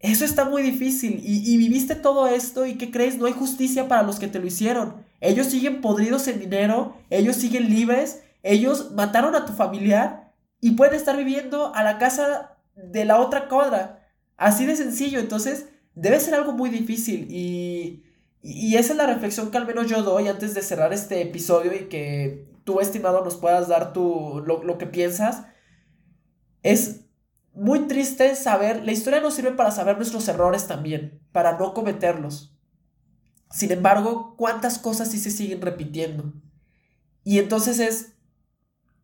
eso 0.00 0.26
está 0.26 0.44
muy 0.44 0.62
difícil. 0.62 1.22
Y, 1.24 1.50
y, 1.50 1.56
viviste 1.56 1.94
todo 1.94 2.28
esto 2.28 2.66
y 2.66 2.74
¿qué 2.74 2.90
crees? 2.90 3.16
No 3.16 3.24
hay 3.24 3.32
justicia 3.32 3.88
para 3.88 4.02
los 4.02 4.18
que 4.18 4.28
te 4.28 4.38
lo 4.38 4.46
hicieron. 4.46 4.96
Ellos 5.22 5.46
siguen 5.46 5.80
podridos 5.80 6.28
en 6.28 6.38
dinero, 6.38 6.94
ellos 7.08 7.36
siguen 7.36 7.70
libres, 7.70 8.22
ellos 8.42 8.92
mataron 8.92 9.34
a 9.34 9.46
tu 9.46 9.54
familiar 9.54 10.34
y 10.60 10.72
pueden 10.72 10.94
estar 10.94 11.16
viviendo 11.16 11.74
a 11.74 11.82
la 11.82 11.96
casa 11.96 12.58
de 12.74 13.06
la 13.06 13.18
otra 13.18 13.48
cuadra. 13.48 14.06
Así 14.36 14.66
de 14.66 14.76
sencillo. 14.76 15.20
Entonces, 15.20 15.68
debe 15.94 16.20
ser 16.20 16.34
algo 16.34 16.52
muy 16.52 16.68
difícil. 16.68 17.26
Y, 17.30 18.02
y 18.42 18.76
esa 18.76 18.92
es 18.92 18.96
la 18.96 19.06
reflexión 19.06 19.50
que 19.50 19.56
al 19.56 19.66
menos 19.66 19.88
yo 19.88 20.02
doy 20.02 20.28
antes 20.28 20.54
de 20.54 20.62
cerrar 20.62 20.92
este 20.92 21.20
episodio 21.22 21.74
y 21.74 21.88
que 21.88 22.48
tú, 22.64 22.80
estimado, 22.80 23.24
nos 23.24 23.36
puedas 23.36 23.68
dar 23.68 23.92
tu, 23.92 24.42
lo, 24.46 24.62
lo 24.62 24.78
que 24.78 24.86
piensas. 24.86 25.44
Es 26.62 27.06
muy 27.52 27.86
triste 27.86 28.34
saber, 28.36 28.84
la 28.84 28.92
historia 28.92 29.20
nos 29.20 29.34
sirve 29.34 29.52
para 29.52 29.70
saber 29.70 29.96
nuestros 29.96 30.28
errores 30.28 30.66
también, 30.66 31.20
para 31.32 31.58
no 31.58 31.74
cometerlos. 31.74 32.56
Sin 33.50 33.72
embargo, 33.72 34.34
¿cuántas 34.36 34.78
cosas 34.78 35.10
sí 35.10 35.18
se 35.18 35.30
siguen 35.30 35.62
repitiendo? 35.62 36.32
Y 37.24 37.38
entonces 37.38 37.78
es 37.78 38.16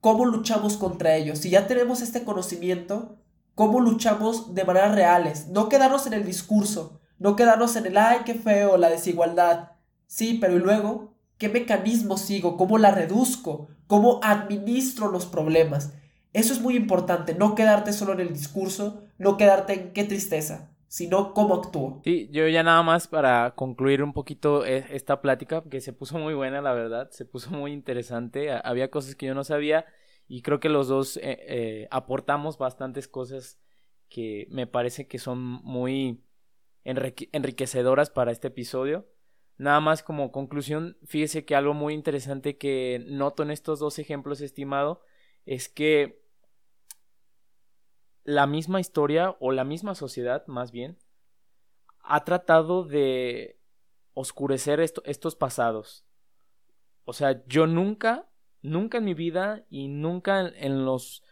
cómo 0.00 0.26
luchamos 0.26 0.76
contra 0.76 1.16
ellos. 1.16 1.38
Si 1.38 1.50
ya 1.50 1.66
tenemos 1.66 2.02
este 2.02 2.24
conocimiento, 2.24 3.18
cómo 3.54 3.80
luchamos 3.80 4.54
de 4.54 4.64
maneras 4.64 4.94
reales. 4.94 5.48
No 5.48 5.68
quedarnos 5.68 6.06
en 6.06 6.14
el 6.14 6.24
discurso, 6.24 7.00
no 7.22 7.36
quedarnos 7.36 7.76
en 7.76 7.86
el, 7.86 7.96
ay, 7.96 8.18
qué 8.26 8.34
feo, 8.34 8.76
la 8.76 8.90
desigualdad. 8.90 9.70
Sí, 10.06 10.38
pero 10.40 10.56
¿y 10.56 10.58
luego? 10.58 11.14
¿Qué 11.38 11.48
mecanismo 11.48 12.18
sigo? 12.18 12.56
¿Cómo 12.56 12.78
la 12.78 12.90
reduzco? 12.90 13.68
¿Cómo 13.86 14.18
administro 14.24 15.08
los 15.08 15.26
problemas? 15.26 15.94
Eso 16.32 16.52
es 16.52 16.60
muy 16.60 16.74
importante, 16.74 17.34
no 17.34 17.54
quedarte 17.54 17.92
solo 17.92 18.12
en 18.14 18.20
el 18.20 18.32
discurso, 18.32 19.04
no 19.18 19.36
quedarte 19.36 19.74
en 19.74 19.92
qué 19.92 20.02
tristeza, 20.02 20.74
sino 20.88 21.32
cómo 21.32 21.54
actúo. 21.54 22.00
Sí, 22.02 22.28
yo 22.32 22.48
ya 22.48 22.64
nada 22.64 22.82
más 22.82 23.06
para 23.06 23.54
concluir 23.54 24.02
un 24.02 24.12
poquito 24.12 24.64
e, 24.66 24.84
esta 24.90 25.20
plática, 25.20 25.62
que 25.70 25.80
se 25.80 25.92
puso 25.92 26.18
muy 26.18 26.34
buena, 26.34 26.60
la 26.60 26.72
verdad, 26.72 27.10
se 27.10 27.24
puso 27.24 27.50
muy 27.50 27.72
interesante, 27.72 28.50
había 28.50 28.90
cosas 28.90 29.14
que 29.14 29.26
yo 29.26 29.34
no 29.34 29.44
sabía 29.44 29.84
y 30.26 30.42
creo 30.42 30.58
que 30.58 30.70
los 30.70 30.88
dos 30.88 31.18
eh, 31.18 31.38
eh, 31.46 31.88
aportamos 31.92 32.58
bastantes 32.58 33.06
cosas 33.06 33.60
que 34.08 34.48
me 34.50 34.66
parece 34.66 35.06
que 35.06 35.18
son 35.18 35.38
muy 35.38 36.24
enriquecedoras 36.84 38.10
para 38.10 38.32
este 38.32 38.48
episodio. 38.48 39.06
Nada 39.58 39.80
más 39.80 40.02
como 40.02 40.32
conclusión, 40.32 40.96
fíjese 41.04 41.44
que 41.44 41.54
algo 41.54 41.74
muy 41.74 41.94
interesante 41.94 42.56
que 42.56 43.04
noto 43.08 43.42
en 43.42 43.50
estos 43.50 43.78
dos 43.78 43.98
ejemplos, 43.98 44.40
estimado, 44.40 45.02
es 45.46 45.68
que 45.68 46.22
la 48.24 48.46
misma 48.46 48.80
historia 48.80 49.36
o 49.40 49.52
la 49.52 49.64
misma 49.64 49.94
sociedad, 49.94 50.46
más 50.46 50.72
bien, 50.72 50.98
ha 52.00 52.24
tratado 52.24 52.84
de 52.84 53.58
oscurecer 54.14 54.80
estos 54.80 55.36
pasados. 55.36 56.04
O 57.04 57.12
sea, 57.12 57.44
yo 57.46 57.66
nunca, 57.66 58.28
nunca 58.60 58.98
en 58.98 59.04
mi 59.04 59.14
vida 59.14 59.64
y 59.70 59.88
nunca 59.88 60.40
en 60.40 60.84
los 60.84 61.22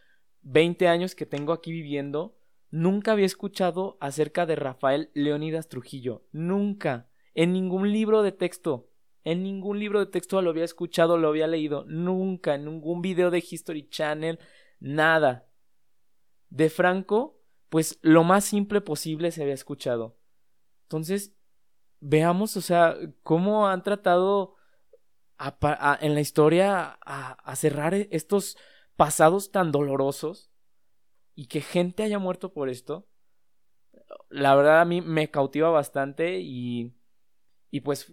20 0.43 0.89
años 0.89 1.15
que 1.15 1.27
tengo 1.27 1.53
aquí 1.53 1.73
viviendo, 1.73 2.37
nunca 2.71 3.13
había 3.13 3.27
escuchado 3.27 3.97
acerca 4.01 4.47
de 4.47 4.57
Rafael 4.57 5.11
Leónidas 5.15 5.69
Trujillo. 5.69 6.23
Nunca. 6.33 7.09
En 7.35 7.53
ningún 7.53 7.93
libro 7.93 8.23
de 8.23 8.33
texto. 8.33 8.91
En 9.25 9.43
ningún 9.43 9.79
libro 9.79 10.01
de 10.01 10.07
texto 10.07 10.41
lo 10.41 10.51
había 10.51 10.65
escuchado, 10.65 11.19
lo 11.19 11.29
había 11.29 11.47
leído. 11.47 11.85
Nunca. 11.87 12.55
En 12.55 12.65
ningún 12.65 13.03
video 13.03 13.31
de 13.31 13.39
History 13.39 13.89
Channel. 13.89 14.39
Nada. 14.79 15.49
De 16.49 16.71
Franco, 16.71 17.41
pues 17.69 17.99
lo 18.03 18.25
más 18.25 18.45
simple 18.45 18.81
posible 18.81 19.31
se 19.31 19.43
había 19.43 19.55
escuchado. 19.55 20.17
Entonces, 20.83 21.37
veamos, 22.01 22.57
o 22.57 22.61
sea, 22.61 22.97
cómo 23.23 23.69
han 23.69 23.83
tratado 23.83 24.57
en 26.01 26.15
la 26.15 26.21
historia 26.21 26.99
a 27.03 27.57
cerrar 27.57 27.95
estos 27.95 28.57
pasados 28.97 29.51
tan 29.53 29.73
dolorosos 29.73 30.50
y 31.41 31.47
que 31.47 31.63
gente 31.63 32.03
haya 32.03 32.19
muerto 32.19 32.53
por 32.53 32.69
esto, 32.69 33.09
la 34.29 34.55
verdad 34.55 34.83
a 34.83 34.85
mí 34.85 35.01
me 35.01 35.31
cautiva 35.31 35.71
bastante 35.71 36.39
y, 36.39 36.93
y 37.71 37.81
pues 37.81 38.13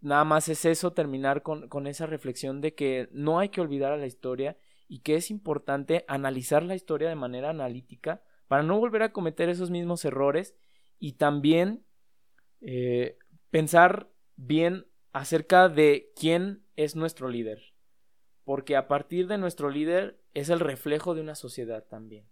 nada 0.00 0.24
más 0.24 0.48
es 0.48 0.64
eso, 0.64 0.92
terminar 0.92 1.44
con, 1.44 1.68
con 1.68 1.86
esa 1.86 2.06
reflexión 2.06 2.60
de 2.60 2.74
que 2.74 3.08
no 3.12 3.38
hay 3.38 3.50
que 3.50 3.60
olvidar 3.60 3.92
a 3.92 3.96
la 3.96 4.08
historia 4.08 4.58
y 4.88 4.98
que 4.98 5.14
es 5.14 5.30
importante 5.30 6.04
analizar 6.08 6.64
la 6.64 6.74
historia 6.74 7.08
de 7.08 7.14
manera 7.14 7.50
analítica 7.50 8.20
para 8.48 8.64
no 8.64 8.80
volver 8.80 9.04
a 9.04 9.12
cometer 9.12 9.48
esos 9.48 9.70
mismos 9.70 10.04
errores 10.04 10.56
y 10.98 11.12
también 11.12 11.84
eh, 12.62 13.16
pensar 13.50 14.10
bien 14.34 14.88
acerca 15.12 15.68
de 15.68 16.10
quién 16.16 16.64
es 16.74 16.96
nuestro 16.96 17.28
líder 17.28 17.62
porque 18.44 18.76
a 18.76 18.88
partir 18.88 19.28
de 19.28 19.38
nuestro 19.38 19.70
líder 19.70 20.20
es 20.34 20.48
el 20.48 20.58
reflejo 20.58 21.14
de 21.14 21.20
una 21.20 21.36
sociedad 21.36 21.84
también. 21.84 22.29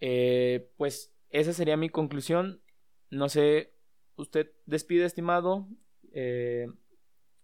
Eh, 0.00 0.70
pues 0.76 1.12
esa 1.30 1.52
sería 1.52 1.76
mi 1.76 1.88
conclusión. 1.88 2.60
No 3.10 3.28
sé, 3.28 3.74
usted 4.16 4.48
despide, 4.66 5.04
estimado. 5.04 5.68
Eh, 6.12 6.66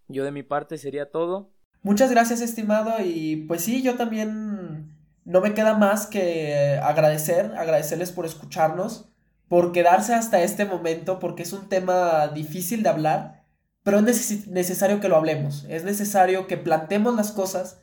yo 0.08 0.24
de 0.24 0.32
mi 0.32 0.42
parte 0.42 0.78
sería 0.78 1.10
todo. 1.10 1.52
Muchas 1.82 2.10
gracias, 2.10 2.40
estimado. 2.40 2.94
Y 3.04 3.44
pues 3.48 3.62
sí, 3.62 3.82
yo 3.82 3.96
también 3.96 4.94
no 5.24 5.40
me 5.40 5.54
queda 5.54 5.76
más 5.76 6.06
que 6.06 6.78
agradecer, 6.82 7.52
agradecerles 7.56 8.12
por 8.12 8.26
escucharnos, 8.26 9.08
por 9.48 9.72
quedarse 9.72 10.14
hasta 10.14 10.42
este 10.42 10.64
momento, 10.64 11.18
porque 11.18 11.42
es 11.42 11.52
un 11.52 11.68
tema 11.68 12.28
difícil 12.28 12.82
de 12.82 12.88
hablar 12.88 13.42
pero 13.82 13.98
es 13.98 14.46
necesario 14.46 15.00
que 15.00 15.08
lo 15.08 15.16
hablemos, 15.16 15.66
es 15.68 15.84
necesario 15.84 16.46
que 16.46 16.56
plantemos 16.56 17.16
las 17.16 17.32
cosas, 17.32 17.80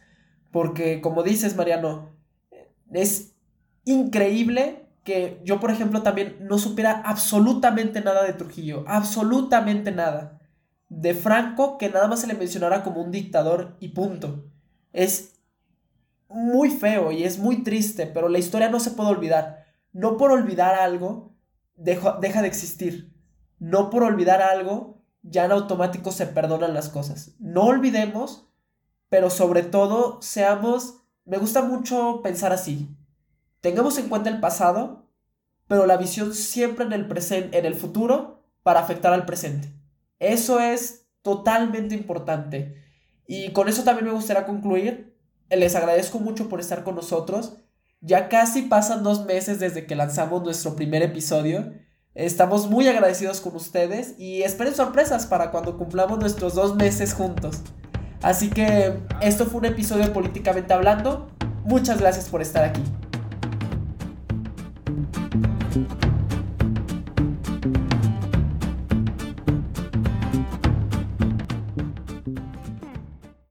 porque 0.52 1.02
como 1.02 1.24
dices, 1.24 1.56
Mariano, 1.56 2.16
es 2.92 3.36
increíble 3.92 4.86
que 5.04 5.42
yo, 5.44 5.60
por 5.60 5.72
ejemplo, 5.72 6.04
también 6.04 6.38
no 6.42 6.58
supiera 6.58 7.02
absolutamente 7.06 8.02
nada 8.02 8.24
de 8.24 8.34
Trujillo, 8.34 8.84
absolutamente 8.88 9.92
nada. 9.92 10.40
De 10.90 11.14
Franco, 11.14 11.78
que 11.78 11.90
nada 11.90 12.08
más 12.08 12.22
se 12.22 12.28
le 12.28 12.34
mencionara 12.34 12.84
como 12.84 13.02
un 13.02 13.12
dictador 13.12 13.76
y 13.80 13.90
punto. 13.90 14.46
Es 14.94 15.40
muy 16.28 16.70
feo 16.70 17.12
y 17.12 17.24
es 17.24 17.40
muy 17.40 17.64
triste, 17.64 18.06
pero 18.06 18.30
la 18.30 18.40
historia 18.40 18.70
no 18.70 18.80
se 18.80 18.92
puede 18.92 19.10
olvidar. 19.10 19.66
No 19.94 20.18
por 20.18 20.32
olvidar 20.32 20.76
algo, 20.76 21.36
deja 21.76 22.42
de 22.42 22.48
existir. 22.48 23.14
No 23.58 23.90
por 23.90 24.04
olvidar 24.04 24.42
algo, 24.42 25.02
ya 25.22 25.46
en 25.46 25.52
automático 25.52 26.12
se 26.12 26.28
perdonan 26.28 26.74
las 26.74 26.90
cosas. 26.90 27.36
No 27.40 27.64
olvidemos, 27.64 28.48
pero 29.10 29.30
sobre 29.30 29.64
todo 29.64 30.22
seamos, 30.22 31.02
me 31.26 31.38
gusta 31.38 31.64
mucho 31.64 32.22
pensar 32.22 32.54
así. 32.54 32.96
Tengamos 33.62 33.98
en 33.98 34.10
cuenta 34.10 34.30
el 34.30 34.40
pasado, 34.40 35.10
pero 35.68 35.86
la 35.86 35.98
visión 35.98 36.34
siempre 36.34 36.86
en 36.86 36.94
el 36.94 37.08
presente, 37.08 37.58
en 37.58 37.66
el 37.66 37.76
futuro 37.76 38.44
para 38.64 38.80
afectar 38.80 39.14
al 39.14 39.26
presente. 39.26 39.72
Eso 40.20 40.60
es 40.60 41.08
totalmente 41.22 41.96
importante. 41.96 42.76
Y 43.28 43.52
con 43.52 43.70
eso 43.70 43.84
también 43.84 44.08
me 44.08 44.14
gustaría 44.14 44.46
concluir. 44.46 45.16
Les 45.50 45.76
agradezco 45.76 46.20
mucho 46.20 46.50
por 46.50 46.60
estar 46.60 46.84
con 46.84 46.96
nosotros. 46.96 47.58
Ya 48.02 48.30
casi 48.30 48.64
pasan 48.64 49.04
dos 49.04 49.26
meses 49.26 49.60
desde 49.60 49.86
que 49.86 49.96
lanzamos 49.96 50.44
nuestro 50.44 50.76
primer 50.76 51.04
episodio. 51.04 51.74
Estamos 52.16 52.70
muy 52.70 52.88
agradecidos 52.88 53.40
con 53.42 53.56
ustedes 53.56 54.16
y 54.18 54.42
esperen 54.42 54.74
sorpresas 54.74 55.26
para 55.26 55.52
cuando 55.52 55.78
cumplamos 55.78 56.20
nuestros 56.20 56.56
dos 56.56 56.76
meses 56.76 57.14
juntos. 57.14 57.62
Así 58.22 58.50
que 58.50 58.98
esto 59.22 59.46
fue 59.46 59.60
un 59.60 59.66
episodio 59.66 60.12
políticamente 60.12 60.74
hablando. 60.74 61.30
Muchas 61.66 62.00
gracias 62.00 62.30
por 62.30 62.42
estar 62.42 62.64
aquí. 62.64 62.82
Thank 65.72 66.04
you. 66.04 66.09